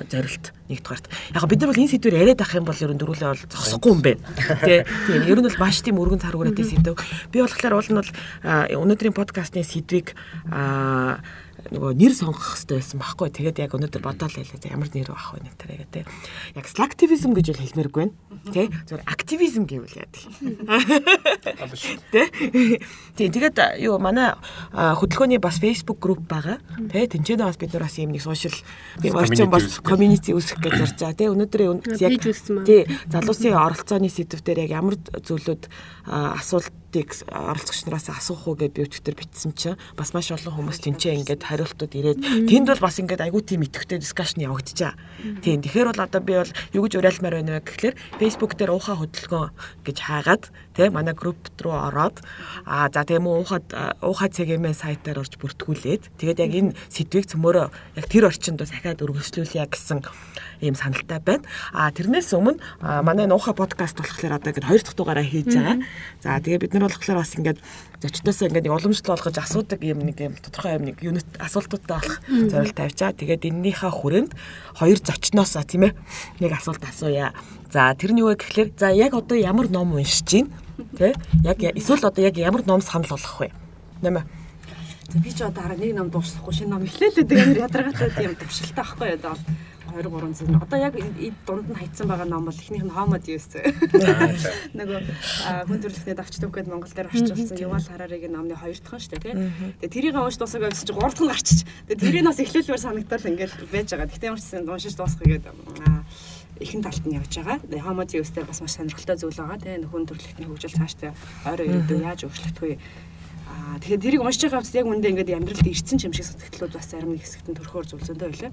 зорилт 0.09 0.53
нэгдүгээрт. 0.67 1.05
Яг 1.35 1.45
бид 1.47 1.59
нар 1.61 1.71
бол 1.71 1.81
энэ 1.81 1.91
сэдвээр 1.95 2.19
яриад 2.21 2.41
авах 2.41 2.57
юм 2.59 2.67
бол 2.67 2.83
ерөн 2.83 2.99
дөрүлээ 2.99 3.29
бол 3.31 3.45
зогсохгүй 3.47 3.91
юм 3.93 4.01
байна. 4.03 4.23
Тэ. 4.63 4.83
Тийм 5.07 5.23
ер 5.23 5.39
нь 5.39 5.47
бол 5.47 5.61
маш 5.61 5.79
тийм 5.79 5.97
өргөн 6.01 6.23
царгууратай 6.23 6.65
сэдв. 6.67 6.99
Би 7.31 7.39
болохоор 7.39 7.79
уул 7.79 7.89
нь 7.91 7.99
бол 8.03 8.11
өнөөдрийн 8.51 9.15
подкастны 9.15 9.63
сэдвийг 9.63 10.11
нөгөө 11.67 11.97
нэр 11.97 12.13
сонгох 12.13 12.53
хэрэгтэй 12.53 12.77
байсан 12.77 12.99
байхгүй. 13.01 13.29
Тэгээд 13.33 13.57
яг 13.65 13.73
өнөөдөр 13.73 14.03
бодоол 14.05 14.35
байлаа. 14.37 14.69
Ямар 14.69 14.89
нэр 14.93 15.09
авах 15.09 15.33
вэ 15.33 15.41
нэтэрээ 15.41 15.77
гэдэг. 15.83 16.05
Яг 16.53 16.65
slacktivism 16.69 17.31
гэж 17.33 17.45
бол 17.51 17.63
хэлмээргүй 17.65 18.03
байна. 18.05 18.15
Тэ? 18.53 18.69
Зөв 18.87 19.01
активизм 19.03 19.63
гэвэл 19.65 19.97
яадаг. 19.97 20.23
Тэ? 22.13 22.29
Тийм 23.17 23.29
тэгээд 23.33 23.81
юу 23.81 23.97
манай 23.97 24.37
хөдөлгөөний 24.71 25.41
бас 25.41 25.59
Facebook 25.59 25.99
group 25.99 26.23
байгаа. 26.29 26.61
Тэ? 26.93 27.09
Тэнцэнэ 27.11 27.43
бас 27.43 27.57
бид 27.57 27.73
нар 27.73 27.89
бас 27.89 27.97
юм 27.97 28.13
нэг 28.13 28.23
social 28.23 28.53
орчин 29.11 29.49
бас 29.51 29.81
community 29.81 30.31
үүсгэх 30.31 30.61
гэж 30.61 30.73
зарж 30.77 30.95
байгаа. 31.01 31.17
Тэ? 31.19 31.31
Өнөөдөр 31.33 31.61
яг 31.99 32.21
тий 32.63 32.85
залуусын 33.11 33.57
оролцооны 33.57 34.07
сэдв 34.07 34.45
дээр 34.45 34.69
яг 34.69 34.77
ямар 34.77 34.95
зүйлүүд 34.95 35.67
асуулт 36.07 36.71
асуултыг 36.97 37.29
оролцогч 37.29 37.85
нараас 37.85 38.09
асуух 38.09 38.47
уу 38.47 38.55
гэж 38.57 38.71
би 38.73 38.81
өчтөр 38.85 39.15
битсэн 39.17 39.53
чинь 39.53 39.77
бас 39.97 40.13
маш 40.13 40.31
олон 40.33 40.53
хүмүүс 40.53 40.81
тэнцээ 40.81 41.13
ингээд 41.21 41.43
хариултууд 41.45 41.93
ирээд 41.93 42.49
тэнд 42.49 42.67
бол 42.73 42.81
бас 42.81 42.97
ингээд 42.97 43.21
айгүй 43.21 43.41
тийм 43.45 43.61
итгэвтэй 43.65 44.01
дискшн 44.01 44.45
явагдчихаа. 44.47 44.97
Тийм 45.41 45.61
тэгэхээр 45.61 45.89
бол 45.93 46.05
одоо 46.05 46.21
би 46.21 46.33
бол 46.41 46.53
юу 46.73 46.83
гэж 46.87 46.93
уриалмаар 46.97 47.35
байна 47.41 47.61
вэ 47.61 47.65
гэхэлэр 47.65 47.95
Facebook 48.17 48.57
дээр 48.57 48.73
уухаа 48.73 48.97
хөдөлгөөн 48.97 49.51
гэж 49.85 49.97
хаагаад 50.01 50.43
тийм 50.77 50.93
манай 50.93 51.17
групп 51.17 51.41
руу 51.57 51.73
ороод 51.73 52.21
аа 52.65 52.87
за 52.93 53.01
тийм 53.03 53.25
үү 53.25 53.41
уухад 53.41 53.65
уухаа 54.05 54.29
цэгийн 54.29 54.61
сайтаар 54.77 55.25
орж 55.25 55.41
бүртгүүлээд 55.41 56.03
тэгээд 56.21 56.39
яг 56.45 56.53
энэ 56.53 56.75
сэдвийг 56.93 57.25
цөмөрөө 57.33 57.67
яг 57.97 58.05
тэр 58.05 58.29
орчинд 58.29 58.61
бас 58.61 58.69
ахаад 58.69 59.01
өргөжлүүлье 59.01 59.65
гэсэн 59.65 60.05
ийм 60.61 60.75
саналтай 60.75 61.19
байна. 61.21 61.45
А 61.73 61.91
тэрнээс 61.91 62.33
өмнө 62.33 62.61
манай 63.03 63.27
нууха 63.27 63.53
подкаст 63.53 63.97
болохоор 63.97 64.37
одоо 64.37 64.49
ингээд 64.53 64.69
хоёр 64.69 64.81
дахь 64.81 64.97
дугаараа 64.97 65.25
хийж 65.25 65.53
байгаа. 65.53 65.77
За 66.21 66.37
тэгээ 66.41 66.61
бид 66.61 66.73
нар 66.73 66.89
болохоор 66.89 67.21
бас 67.21 67.33
ингээд 67.37 67.59
зочдоосоо 68.01 68.47
ингээд 68.49 68.69
уламжлал 68.69 69.17
болгож 69.17 69.37
асуудаг 69.37 69.81
юм 69.85 70.01
нэг 70.01 70.17
юм 70.17 70.33
тодорхой 70.37 70.77
юм 70.77 70.85
нэг 70.89 70.97
юунит 71.01 71.29
асуултуудтай 71.37 71.97
болох 71.97 72.17
зорилт 72.25 72.77
тавьчаа. 72.77 73.13
Тэгээд 73.13 73.49
эннийхээ 73.49 73.91
хүрээнд 73.93 74.31
хоёр 74.81 74.97
зочноосоо 74.97 75.63
тийм 75.65 75.89
ээ 75.89 75.93
нэг 76.41 76.51
асуулт 76.57 76.83
асууя. 76.85 77.33
За 77.73 77.93
тэр 77.93 78.17
нь 78.17 78.21
юу 78.21 78.33
вэ 78.33 78.41
гэхэлэр 78.41 78.69
за 78.77 78.89
яг 78.93 79.13
одоо 79.13 79.37
ямар 79.37 79.69
ном 79.69 79.93
уншиж 79.93 80.25
байна? 80.25 80.66
Тэ? 80.97 81.13
Яг 81.43 81.57
эсвэл 81.61 82.05
одоо 82.05 82.23
яг 82.23 82.37
ямар 82.37 82.65
ном 82.65 82.81
санал 82.81 83.09
болгох 83.09 83.39
вэ? 83.41 83.51
Нэмэ. 84.01 84.21
За 85.09 85.17
би 85.19 85.31
ч 85.31 85.41
одоо 85.41 85.63
хараа 85.63 85.77
нэг 85.77 85.95
ном 85.95 86.09
дуусахгүй 86.11 86.53
шинэ 86.53 86.69
ном 86.69 86.83
эхлээлээ 86.85 87.25
тэгээд 87.25 87.61
ядаргаатай 87.63 88.11
тийм 88.13 88.35
төвшөлтэй 88.35 88.75
байхгүй 88.75 89.07
юу? 89.15 89.37
2 89.87 90.03
3 90.03 90.33
зэн. 90.33 90.61
Одоо 90.61 90.79
яг 90.79 90.93
дунд 91.47 91.69
нь 91.71 91.75
хайцсан 91.79 92.07
байгаа 92.07 92.27
ном 92.27 92.45
бол 92.45 92.53
эхнийх 92.53 92.83
нь 92.83 92.93
Homo 92.93 93.17
Deus. 93.17 93.47
Нөгөө 94.77 94.99
хүн 95.65 95.79
төрөлхтөд 95.81 96.19
авч 96.21 96.35
төвхөд 96.37 96.67
Монгол 96.67 96.91
дээр 96.91 97.09
орчуулсан 97.09 97.57
Ювал 97.57 97.81
Хараригийн 97.81 98.35
номны 98.35 98.55
хоёр 98.55 98.77
дахь 98.77 98.93
нь 98.93 99.01
шүү 99.01 99.11
дээ, 99.17 99.23
тий. 99.23 99.33
Тэгээ 99.81 99.93
тэрийг 99.95 100.15
унш 100.19 100.37
дуусаагаа 100.37 100.69
гэсэн 100.75 100.87
чинь 100.91 100.99
3 100.99 101.07
дахь 101.07 101.23
нь 101.23 101.31
гарчиж. 101.31 101.59
Тэгээ 101.87 102.03
тэрийг 102.03 102.25
бас 102.27 102.39
эхлүүлбэр 102.43 102.81
санагдал 102.83 103.29
ингээд 103.31 103.53
байж 103.71 103.87
байгаа. 103.89 104.11
Гэтэ 104.11 104.27
ямар 104.27 104.41
ч 104.41 104.45
сан 104.45 104.67
уншиж 104.67 104.93
дуусгах 104.93 105.25
гээд 105.25 105.45
ихэн 106.59 106.81
талд 106.83 107.03
нь 107.05 107.17
явж 107.17 107.33
байгаа. 107.39 107.57
Homo 107.85 108.03
Deus 108.03 108.29
дээр 108.33 108.47
бас 108.47 108.61
маш 108.61 108.77
сонирхолтой 108.77 109.17
зүйл 109.17 109.37
байгаа. 109.37 109.57
Тэгээ 109.61 109.89
хүн 109.89 110.05
төрөлхтний 110.07 110.47
хөгжил 110.47 110.77
цаашдаа 110.77 111.11
ойроо 111.45 111.65
ирээдүйд 111.65 112.03
яаж 112.03 112.25
өөрчлөгдөх 112.25 112.63
вэ? 112.63 112.77
Аа 113.47 113.79
тэгэхээр 113.79 114.03
тэрийг 114.03 114.21
уншиж 114.21 114.43
байгаа 114.47 114.61
хэвчээ 114.61 114.81
яг 114.83 114.91
үндэ 114.91 115.09
ингээд 115.11 115.37
амьдралд 115.37 115.67
ирсэн 115.71 115.97
юм 116.03 116.13
шиг 116.13 116.27
сэтгэлүүд 116.27 116.73
бас 116.75 116.87
зарим 116.91 117.11
нэг 117.15 117.23
хэсэгт 117.23 117.47
нь 117.47 117.57
төрхөөр 117.57 117.85
зүйлсэндээ 117.87 118.29
байлаа. 118.29 118.51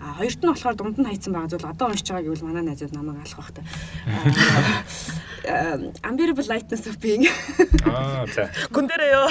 А 0.00 0.12
хоёрт 0.20 0.40
нь 0.42 0.50
болохоор 0.50 0.76
дунд 0.76 0.96
нь 1.00 1.08
хайцсан 1.08 1.32
байгаа 1.32 1.50
зүйл 1.52 1.70
одоо 1.72 1.86
уншиж 1.88 2.08
байгаа 2.10 2.26
гэвэл 2.28 2.46
манай 2.46 2.64
найзууд 2.68 2.92
намайг 2.92 3.22
алах 3.22 3.38
бах 3.40 3.52
та. 3.56 3.62
Unbearable 6.08 6.46
lightness 6.50 6.84
of 6.90 6.98
being. 7.00 7.24
Аа 7.86 8.26
за. 8.28 8.50
Гүн 8.74 8.86
дээрээ 8.90 9.12
ёо. 9.14 9.30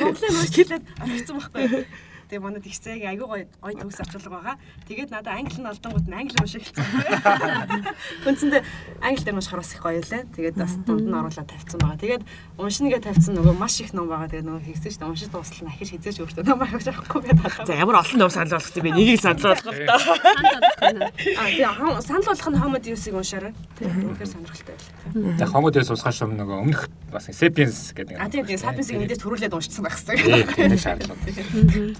Монголын 0.00 0.34
уншиж 0.34 0.56
хэлээд 0.56 0.84
авчихсан 0.98 1.36
байхгүй. 1.38 1.86
Тэгээ 2.26 2.42
манад 2.42 2.66
их 2.66 2.74
цайг 2.74 3.06
аягүй 3.06 3.26
гоё 3.26 3.44
гоё 3.62 3.74
төгс 3.78 4.00
орчуулга 4.02 4.30
байгаа. 4.34 4.56
Тэгээд 4.90 5.10
надад 5.14 5.38
англи 5.38 5.62
нь 5.62 5.70
олдонгууд 5.70 6.06
нь 6.10 6.18
англи 6.18 6.36
унших 6.42 6.62
хэлсэн. 6.66 6.84
Үндсэндээ 8.26 8.62
англи 8.98 9.22
дээр 9.22 9.36
маш 9.38 9.46
хараас 9.46 9.70
их 9.70 9.82
гоё 9.82 10.02
лээ. 10.02 10.26
Тэгээд 10.34 10.56
бас 10.58 10.74
дунд 10.82 11.06
нь 11.06 11.14
оруулаад 11.14 11.46
тавьсан 11.46 11.78
байгаа. 11.78 12.02
Тэгээд 12.02 12.22
уншингээ 12.58 13.00
тавьсан 13.06 13.38
нөгөө 13.38 13.54
маш 13.54 13.78
их 13.78 13.94
ном 13.94 14.10
байгаа. 14.10 14.26
Тэгээд 14.26 14.46
нөгөө 14.50 14.66
хийсэн 14.66 14.90
чинь 14.90 15.06
уншиж 15.06 15.30
дуусал 15.30 15.70
нахиж 15.70 15.94
хизээж 15.94 16.18
өөртөө 16.26 16.44
ном 16.50 16.62
авах 16.66 16.82
шахахгүй 16.82 17.20
гэдэг. 17.30 17.62
За 17.62 17.74
ямар 17.78 18.02
олон 18.02 18.18
ном 18.18 18.30
санал 18.34 18.58
болгох 18.58 18.74
юм 18.74 18.82
бэ? 18.82 18.90
Нэгийг 18.90 19.20
санал 19.22 19.46
болгох 19.54 19.70
л 19.70 19.86
доо. 19.86 20.14
Аа 21.38 21.50
тийм 21.54 22.02
санал 22.02 22.26
болгох 22.26 22.50
нь 22.50 22.58
Homo 22.58 22.78
Deus-ыг 22.82 23.14
уншаарай. 23.14 23.54
Тийм 23.78 24.10
үнэхээр 24.10 24.30
сонирхолтой 24.34 24.74
байл. 24.74 25.38
За 25.38 25.46
Homo 25.46 25.70
Deus 25.70 25.90
усгах 25.94 26.14
шум 26.14 26.34
нөгөө 26.34 26.56
өмнөх 26.58 26.90
бас 27.12 27.30
Sapiens 27.30 27.94
гэдэг. 27.94 28.18
Аа 28.18 28.26
тийм 28.26 28.46
тийм 28.46 28.58
Sapiens-ыг 28.58 28.98
мэдээж 28.98 29.20
төрүүлээд 29.22 29.54
уншсан 29.54 29.84
байх. 29.86 30.00
Тийм 30.02 30.48
тийм 30.50 30.74
шаардлага. 30.74 31.20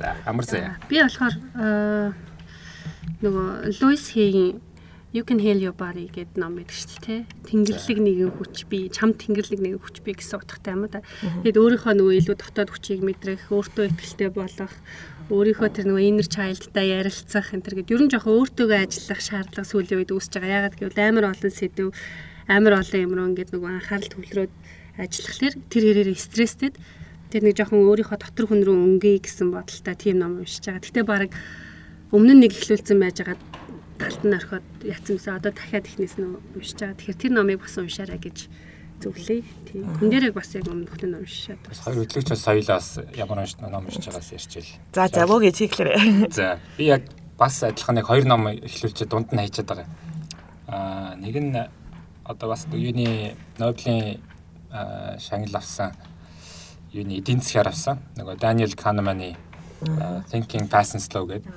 За 0.01 0.16
Амар 0.25 0.47
заяа. 0.49 0.79
Би 0.89 1.03
болохоор 1.03 1.35
нөгөө 3.21 3.49
Луис 3.83 4.09
Хейгийн 4.15 4.65
You 5.17 5.25
can 5.25 5.39
heal 5.39 5.57
your 5.57 5.73
body 5.73 6.11
гэдэг 6.13 6.37
ном 6.37 6.61
байдаг 6.61 6.77
шүү 6.77 7.01
дээ. 7.09 7.21
Тэнгэрлэг 7.49 7.99
нэгэн 8.05 8.37
хүч 8.37 8.69
би, 8.69 8.93
чам 8.93 9.17
тэнгэрлэг 9.17 9.65
нэгэн 9.65 9.81
хүч 9.81 10.05
би 10.05 10.13
гэсэн 10.13 10.45
утгатай 10.45 10.77
юм 10.77 10.85
да. 10.93 11.01
Тэгэд 11.41 11.57
өөрийнхөө 11.57 11.95
нөгөө 11.97 12.15
илүү 12.21 12.37
дотоод 12.37 12.69
хүчийг 12.77 13.01
мэдрэх, 13.01 13.49
өөртөө 13.49 13.97
ихтэй 13.97 14.29
болох, 14.29 14.75
өөрийнхөө 15.33 15.69
тэр 15.73 15.89
нөгөө 15.89 16.05
inner 16.05 16.29
child-тай 16.29 17.01
ярилцах 17.01 17.49
энэ 17.49 17.65
төр 17.65 17.75
гэд 17.81 17.93
ерөн 17.97 18.13
жоохон 18.13 18.45
өөртөөгөө 18.45 18.77
ажиллах 18.77 19.21
шаардлага 19.25 19.65
сүүлийн 19.65 20.01
үед 20.05 20.13
үүсэж 20.13 20.33
байгаа. 20.37 20.59
Ягаад 20.69 20.77
гэвэл 20.77 21.01
амар 21.01 21.25
олон 21.33 21.53
сэдв, 21.55 21.89
амар 22.45 22.75
олон 22.77 23.01
юм 23.01 23.13
руу 23.17 23.29
ингээд 23.33 23.51
нөгөө 23.57 23.71
анхаарал 23.73 24.13
төвлөрөөд 24.13 24.53
ажиллахлаар 25.01 25.55
тэр 25.73 25.83
хэрээр 25.97 26.11
стресстэд 26.13 26.75
Тэр 27.37 27.53
нэг 27.53 27.61
жоохон 27.61 27.85
өөрийнхөө 27.85 28.17
дотор 28.17 28.49
хүн 28.49 28.65
рүү 28.65 28.97
өнгөе 28.97 29.21
гэсэн 29.21 29.53
бодолтой 29.53 29.93
тийм 29.93 30.25
ном 30.25 30.41
уншиж 30.41 30.73
байгаа. 30.73 30.81
Гэтэ 30.81 31.05
баг 31.05 31.37
өмнө 32.09 32.33
нь 32.33 32.49
нэг 32.49 32.57
ихлүүлсэн 32.57 32.97
байж 32.97 33.21
байгаа 33.21 33.37
талд 34.01 34.25
нь 34.25 34.33
орхиод 34.41 34.65
яцсан 34.81 35.21
гэсэн 35.21 35.37
одоо 35.37 35.53
дахиад 35.53 35.85
ихнээс 35.85 36.17
нь 36.17 36.33
уншиж 36.57 36.81
байгаа. 36.81 36.97
Тэгэхээр 36.97 37.21
тэр 37.21 37.33
номыг 37.37 37.61
бас 37.61 37.77
уншаарай 37.77 38.17
гэж 38.17 38.49
зөвлөе. 39.05 39.45
Тийм. 39.69 39.85
Хүн 40.01 40.09
дээрээ 40.09 40.33
бас 40.33 40.49
яг 40.57 40.65
өмнөх 40.65 40.97
нь 40.97 41.13
уншаад. 41.13 41.61
Бас 41.61 41.81
хоёр 41.85 42.09
хөтлөгч 42.09 42.29
бас 42.33 42.41
соёлоос 42.41 42.89
ямар 43.13 43.39
унш 43.45 43.53
ном 43.61 43.85
уншиж 43.85 44.09
байгаас 44.09 44.33
ярьчихэл. 44.33 44.73
За 44.97 45.05
за 45.13 45.29
боо 45.29 45.37
гэж 45.45 45.57
хэлэхээр. 45.61 46.33
За 46.33 46.57
би 46.81 46.89
яг 46.89 47.05
бас 47.37 47.61
адилхан 47.61 48.01
нэг 48.01 48.09
хоёр 48.09 48.25
ном 48.25 48.49
ихлүүлчихэд 48.49 49.13
дунд 49.13 49.29
нь 49.37 49.45
хайчаад 49.45 49.69
байгаа. 49.69 49.89
Аа 50.73 51.21
нэг 51.21 51.37
нь 51.37 51.53
одоо 52.25 52.49
бас 52.49 52.65
юуны 52.73 53.37
Нобелийн 53.61 54.25
шагнал 55.21 55.61
авсан 55.61 55.93
юуны 56.97 57.21
эдийн 57.21 57.41
засгаар 57.45 57.69
авсан. 57.73 58.01
Нөгөө 58.17 58.41
Daniel 58.41 58.73
Kahneman-ы 58.73 59.37
Thinking 60.33 60.69
Fast 60.73 60.97
and 60.97 61.05
Slow 61.05 61.29
гэдэг. 61.29 61.53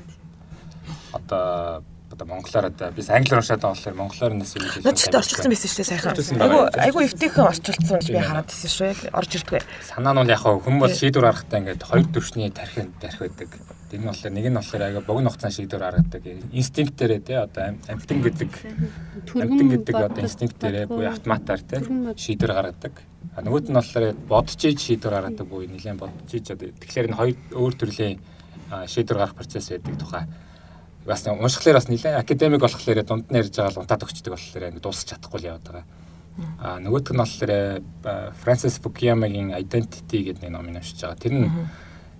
Одоо 1.14 1.84
одоо 2.12 2.26
монголоор 2.28 2.66
одоо 2.66 2.92
би 2.92 3.02
англиар 3.08 3.40
уншаад 3.40 3.62
байгаа 3.62 3.76
болохоор 3.76 3.96
монголоор 3.96 4.34
нэс 4.34 4.56
юм 4.58 4.68
хэлээ. 4.68 4.94
Ч 4.94 5.08
орчуулсан 5.14 5.52
байсан 5.52 5.70
шүү 5.70 5.80
дээ 5.80 5.92
сайхан. 5.94 6.14
Айгу 6.44 6.60
айгу 6.76 7.00
эвтэйхэн 7.06 7.46
орчуулсан 7.48 7.96
гэж 8.02 8.10
би 8.12 8.20
хараад 8.20 8.50
ирсэн 8.50 8.72
шүү. 8.76 9.14
Орж 9.14 9.32
ирдгүй. 9.40 9.62
Санаа 9.86 10.14
нь 10.14 10.20
бол 10.20 10.34
яг 10.34 10.44
хүн 10.44 10.78
бол 10.82 10.92
шийдвэр 10.92 11.26
гаргахтаа 11.30 11.60
ингээд 11.64 11.86
хоёр 11.86 12.08
төвшний 12.10 12.50
тархинд 12.50 12.98
тарих 13.00 13.22
байдаг. 13.22 13.50
Тэр 13.90 14.00
нь 14.02 14.10
болохоор 14.10 14.34
нэг 14.34 14.46
нь 14.46 14.58
болохоор 14.58 14.84
айгу 14.86 15.02
богино 15.02 15.30
хугацаанд 15.34 15.56
шийдвэр 15.58 15.82
гаргадаг. 15.82 16.24
Инстинктээрээ 16.54 17.22
те 17.26 17.36
одоо 17.42 17.74
амтэн 17.90 18.20
гэдэг 18.22 18.52
амтэн 19.34 19.70
гэдэг 19.74 19.96
одоо 19.98 20.22
инстинктээрээ 20.22 20.86
буюу 20.86 21.10
автоматар 21.10 21.62
те 21.66 21.82
шийдвэр 21.82 22.54
гаргадаг. 22.54 22.94
А 23.34 23.42
нөгөөт 23.42 23.74
нь 23.74 23.78
болохоор 23.78 24.14
бодож 24.30 24.62
иж 24.62 24.78
шийдвэр 24.78 25.14
гаргадаг 25.18 25.46
буюу 25.50 25.66
нэлээд 25.66 25.98
бодож 25.98 26.30
иж 26.30 26.54
одоо 26.54 26.70
тэгэхээр 26.70 27.10
энэ 27.10 27.18
хоёр 27.18 27.38
өөр 27.58 27.74
төрлийн 27.74 28.22
шийдвэр 28.70 29.18
гаргах 29.18 29.42
процесс 29.42 29.74
байдаг 29.74 29.98
тухай 29.98 30.26
бас 31.10 31.26
уншихлаар 31.26 31.78
бас 31.82 31.90
нэлээд 31.90 32.22
академик 32.22 32.62
болохоор 32.62 33.02
дунд 33.04 33.26
нь 33.32 33.38
ярьж 33.42 33.58
байгаа 33.58 33.74
л 33.74 33.82
унтаад 33.82 34.06
өгчдөг 34.06 34.34
болохоор 34.38 34.70
ингэ 34.70 34.84
дуусах 34.86 35.10
чадахгүй 35.10 35.40
л 35.42 35.50
яваад 35.50 35.66
байгаа. 35.66 35.86
А 36.62 36.78
нөгөөх 36.78 37.10
нь 37.10 37.22
болохоор 37.24 37.52
Фрэнсис 38.44 38.78
Фукуямагийн 38.84 39.58
Identity 39.58 40.30
гэдэг 40.30 40.44
нэг 40.46 40.52
номыг 40.54 40.78
уншиж 40.78 41.02
байгаа. 41.02 41.18
Тэр 41.18 41.34
нь 41.34 41.50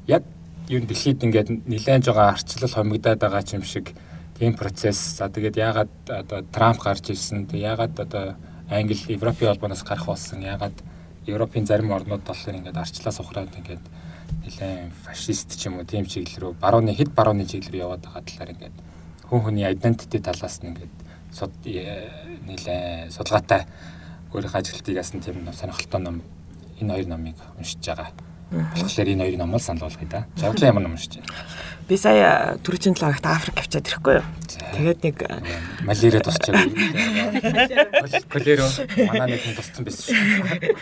яг 0.08 0.24
юу 0.70 0.86
дэлхийд 0.86 1.26
ингээд 1.26 1.50
нэлээд 1.66 2.06
жоо 2.06 2.30
арчлал 2.30 2.70
хомигдаад 2.70 3.20
байгаа 3.20 3.44
юм 3.58 3.66
шиг 3.66 3.98
тийм 4.38 4.54
процесс. 4.54 5.18
За 5.18 5.30
тэгээд 5.30 5.58
яагаад 5.58 5.94
одоо 6.08 6.46
Трамп 6.54 6.80
гарч 6.80 7.10
ирсэн. 7.10 7.50
Тэг 7.50 7.60
яагаад 7.60 8.00
одоо 8.00 8.36
Англи 8.70 8.96
Европын 9.10 9.50
холбооноос 9.50 9.84
гарах 9.84 10.06
болсон. 10.06 10.46
Яагаад 10.46 10.78
Европын 11.26 11.66
зарим 11.66 11.92
орнууд 11.92 12.22
болохоор 12.22 12.56
ингээд 12.62 12.78
арчлаас 12.78 13.20
ухраад 13.20 13.50
ингээд 13.58 13.82
нэлээд 14.46 14.94
фашист 15.04 15.58
ч 15.58 15.68
юм 15.68 15.82
уу 15.82 15.90
тийм 15.90 16.06
чиглэл 16.06 16.54
рүү 16.54 16.54
барууны 16.62 16.94
хэд 16.94 17.18
барууны 17.18 17.50
чиглэл 17.50 17.74
рүү 17.74 17.82
яваад 17.82 18.06
байгаа 18.06 18.24
талаар 18.30 18.54
ингээд 18.54 18.78
хүн 19.26 19.42
хүний 19.42 19.66
identity 19.66 20.22
талаас 20.22 20.62
нь 20.62 20.70
ингээд 20.70 20.94
суд 21.34 21.54
э, 21.66 22.10
нэлээд 22.46 23.10
судалгаатай 23.10 23.66
өөрийнхөө 24.34 24.62
ажилтныг 24.62 24.96
яасан 24.96 25.22
тийм 25.22 25.50
сонирхолтой 25.50 26.02
ном 26.02 26.22
энэ 26.80 26.94
хоёр 26.94 27.08
номыг 27.10 27.38
уншиж 27.58 27.82
байгаа. 27.82 28.14
Тэгэхээр 28.50 29.14
энэ 29.14 29.24
хоёр 29.30 29.38
номыг 29.38 29.62
санал 29.62 29.86
болгоё 29.86 30.10
да. 30.10 30.26
Жаргалан 30.38 30.70
ямар 30.74 30.84
ном 30.90 30.94
уншиж 30.98 31.22
байна? 31.22 31.30
Би 31.86 31.98
сая 31.98 32.58
түрүүчийн 32.66 32.98
талаагт 32.98 33.26
Африк 33.26 33.62
авчаад 33.62 33.86
ирэхгүй 33.86 34.16
юу? 34.18 34.26
Тэгээд 34.74 35.00
нэг 35.06 35.18
малярия 35.86 36.22
тусчаагүй. 36.26 36.74
Колеро 38.34 38.66
манай 39.06 39.38
нэг 39.38 39.42
хүн 39.46 39.58
тусцсан 39.58 39.86
байсан 39.86 40.06
шүү. 40.10 40.74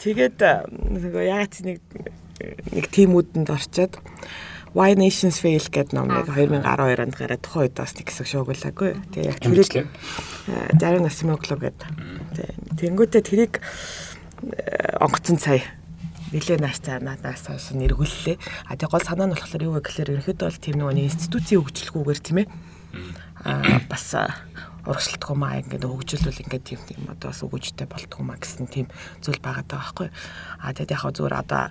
Тэгээд 0.00 0.40
нөгөө 0.76 1.24
яг 1.28 1.52
нэг 1.60 1.80
нэг 2.72 2.86
тимүүдэнд 2.88 3.48
орчоод 3.52 4.00
Why 4.72 4.96
Nations 4.96 5.36
Fail 5.36 5.60
гэдэг 5.68 5.92
номыг 5.92 6.32
2012 6.32 6.64
онд 6.96 7.16
гараад 7.16 7.44
тухайн 7.44 7.68
үед 7.68 7.76
бас 7.76 7.92
нэг 7.92 8.08
хэсэг 8.08 8.24
шуугуулаагүй. 8.24 8.96
Тэгээ 9.12 9.28
яг 9.28 9.40
тэрийг 9.44 9.88
Зарим 10.80 11.04
Насимогло 11.04 11.60
гэдэг. 11.60 11.92
Тэнгүүтээ 12.80 13.20
тэрийг 13.20 13.60
онгоцон 14.96 15.36
цай 15.36 15.60
нэлээ 16.32 16.58
нааш 16.58 16.80
цаанаас 16.80 17.44
хойш 17.46 17.76
нэргүүллээ. 17.76 18.36
А 18.66 18.76
тэг 18.76 18.88
гол 18.88 19.04
санаа 19.04 19.28
нь 19.28 19.36
болохоор 19.36 19.66
юу 19.68 19.74
вэ 19.76 19.84
гэхээр 19.84 20.12
ерөнхийдөө 20.16 20.48
бол 20.48 20.64
тийм 20.64 20.76
нэг 20.80 21.12
институцийн 21.12 21.60
хөгжлөхгүйгээр 21.60 22.20
тийм 22.24 22.38
ээ. 22.42 22.48
А 23.44 23.80
бас 23.88 24.16
урагшилтгүй 24.82 25.36
маа 25.38 25.62
ингээд 25.62 25.86
хөгжүүлвэл 25.86 26.42
ингээд 26.42 26.64
тийм 26.66 26.80
тийм 26.82 27.02
одоо 27.06 27.30
бас 27.30 27.42
өгөөжтэй 27.46 27.86
болтгүй 27.86 28.22
маа 28.26 28.38
гэсэн 28.40 28.66
тийм 28.66 28.86
зүйл 29.22 29.38
байгаа 29.38 29.62
байхгүй. 29.62 30.08
А 30.58 30.74
тэгэд 30.74 30.90
яг 30.90 31.06
зүгээр 31.06 31.38
одоо 31.38 31.70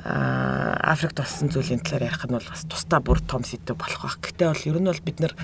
Африкт 0.00 1.20
болсон 1.20 1.52
зүйлийн 1.52 1.84
талаар 1.84 2.08
ярих 2.08 2.24
нь 2.24 2.32
бол 2.32 2.48
бас 2.48 2.64
тусдаа 2.64 3.04
бүр 3.04 3.20
том 3.20 3.44
сэдв 3.44 3.76
болох 3.76 4.08
байх. 4.08 4.16
Гэтэ 4.24 4.48
бол 4.48 4.68
ер 4.72 4.78
нь 4.80 4.88
бол 4.88 5.04
бид 5.04 5.18
нар 5.20 5.34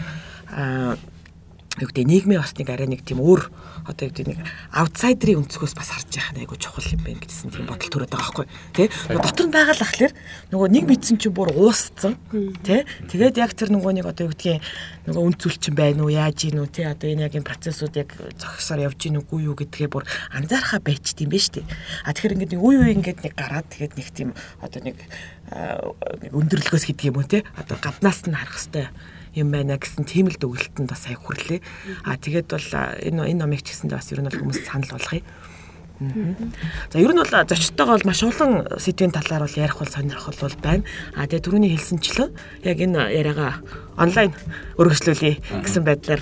юу 1.76 1.88
гэдэг 1.92 2.06
нийгмийн 2.08 2.40
бас 2.40 2.56
нэг 2.56 2.68
арай 2.72 2.88
нэг 2.88 3.04
тийм 3.04 3.20
өөр 3.20 3.52
одоо 3.84 4.04
юу 4.08 4.12
гэдэг 4.12 4.26
нэг 4.32 4.40
аутсайдерын 4.72 5.44
өнцгөөс 5.44 5.74
бас 5.76 5.92
харж 5.92 6.10
яхах 6.16 6.32
нь 6.32 6.40
айгу 6.40 6.56
чухал 6.56 6.88
юм 6.88 7.02
байна 7.04 7.20
гэсэн 7.20 7.52
тийм 7.52 7.68
бодол 7.68 7.90
төрөд 7.92 8.10
байгаа 8.10 8.32
байхгүй 8.32 8.46
тий? 8.72 8.88
Дотор 9.12 9.46
нь 9.46 9.52
байгаа 9.52 9.76
л 9.76 9.84
ахлаар 9.84 10.12
нөгөө 10.50 10.68
нэг 10.72 10.84
мэдсэн 10.88 11.16
чинь 11.20 11.36
бүр 11.36 11.52
уусцсан 11.52 12.16
тий? 12.64 12.88
Тэгээд 13.12 13.36
яг 13.36 13.52
тэр 13.52 13.70
нөгөө 13.76 13.92
нэг 14.00 14.06
одоо 14.08 14.24
юу 14.26 14.32
гэдгийг 14.32 14.64
нөгөө 15.04 15.22
үнцүүлчин 15.36 15.74
байна 15.76 16.00
уу 16.00 16.10
яаж 16.10 16.48
ийн 16.48 16.64
үү 16.64 16.68
тий? 16.72 16.88
Одоо 16.88 17.12
энэ 17.12 17.28
яг 17.28 17.36
энэ 17.36 17.44
процессыг 17.44 17.92
яг 17.92 18.10
зогсоор 18.40 18.88
явж 18.88 19.00
ийн 19.04 19.20
үгүй 19.20 19.44
юу 19.44 19.54
гэдгээ 19.54 19.92
бүр 19.92 20.08
анзаархаа 20.32 20.80
байчт 20.80 21.20
юм 21.20 21.30
байна 21.30 21.60
дээ 21.60 21.64
а 22.08 22.12
тэгэхээр 22.16 22.34
ингээд 22.40 22.56
үе 22.56 22.76
үе 22.80 22.90
ингээд 22.96 23.20
нэг 23.20 23.34
гараад 23.36 23.68
тэгээд 23.68 23.94
нэг 24.00 24.08
тийм 24.16 24.30
одоо 24.64 24.80
нэг 24.80 24.96
нэг 24.96 26.32
өндөрлөгөөс 26.32 26.84
гэдэг 26.88 27.06
юм 27.12 27.20
уу 27.20 27.28
тий? 27.28 27.44
Одоо 27.54 27.76
гаднаас 27.78 28.26
нь 28.26 28.34
харах 28.34 28.58
хэвээр 28.58 28.90
юм 29.36 29.52
байна 29.52 29.76
гэсэн 29.76 30.08
тийм 30.08 30.32
л 30.32 30.40
дүгэлтэнд 30.40 30.88
бас 30.88 31.04
аяг 31.06 31.20
хүрлээ. 31.20 31.60
А 32.08 32.16
тэгээд 32.16 32.48
бол 32.48 32.70
энэ 32.72 33.20
энэ 33.36 33.40
номыг 33.44 33.60
ч 33.60 33.76
гэсэндээ 33.76 34.00
бас 34.00 34.10
ер 34.10 34.20
нь 34.24 34.28
бол 34.32 34.40
хүмүүс 34.40 34.64
санал 34.64 34.96
болгоё. 34.96 35.22
За 36.92 37.00
ер 37.00 37.12
нь 37.12 37.16
бол 37.16 37.24
зочдтойгоо 37.24 37.96
бол 37.96 38.08
маш 38.08 38.20
олон 38.20 38.68
сэдвийн 38.76 39.16
талаар 39.16 39.48
бол 39.48 39.56
ярих 39.56 39.80
бол 39.80 39.88
сонирхол 39.88 40.36
бол 40.40 40.56
байна. 40.60 40.84
А 41.16 41.24
тэгээ 41.24 41.44
түрүүний 41.44 41.72
хэлсэнчлэн 41.72 42.36
яг 42.68 42.78
энэ 42.84 43.00
яриагаа 43.16 43.64
онлайн 43.96 44.36
өргөжлүүлье 44.76 45.40
гэсэн 45.64 45.84
байдлаар 45.88 46.20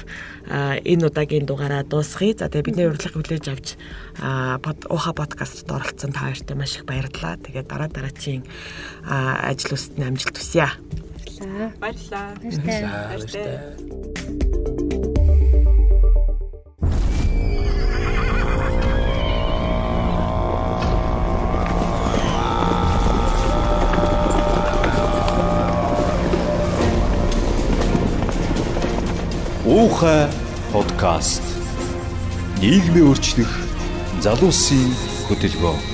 энэ 0.79 1.07
удаагийн 1.11 1.47
дугаараа 1.51 1.83
дуусгая. 1.83 2.39
За 2.39 2.47
тэгээ 2.47 2.67
бидний 2.71 2.87
урилга 2.87 3.19
хүлээж 3.19 3.47
авч 3.51 3.67
ууха 4.87 5.11
подкастт 5.11 5.67
оролцсон 5.67 6.15
та 6.15 6.31
хоёртай 6.31 6.55
маш 6.55 6.79
их 6.79 6.87
баярлалаа. 6.87 7.35
Тэгээ 7.43 7.67
дараа 7.67 7.91
дараачийн 7.91 8.47
ажил 9.11 9.75
үстэн 9.75 10.07
амжилт 10.07 10.39
хүсье. 10.39 10.71
Баярлалаа. 11.45 12.35
Баярлалаа. 12.41 13.09
Баярлалаа. 13.09 14.65
Уухай 29.67 30.29
подкаст. 30.73 31.43
Нийгмийн 32.61 33.09
өөрчлөх 33.09 33.53
залуусын 34.21 34.93
хөтөлбөр. 35.29 35.94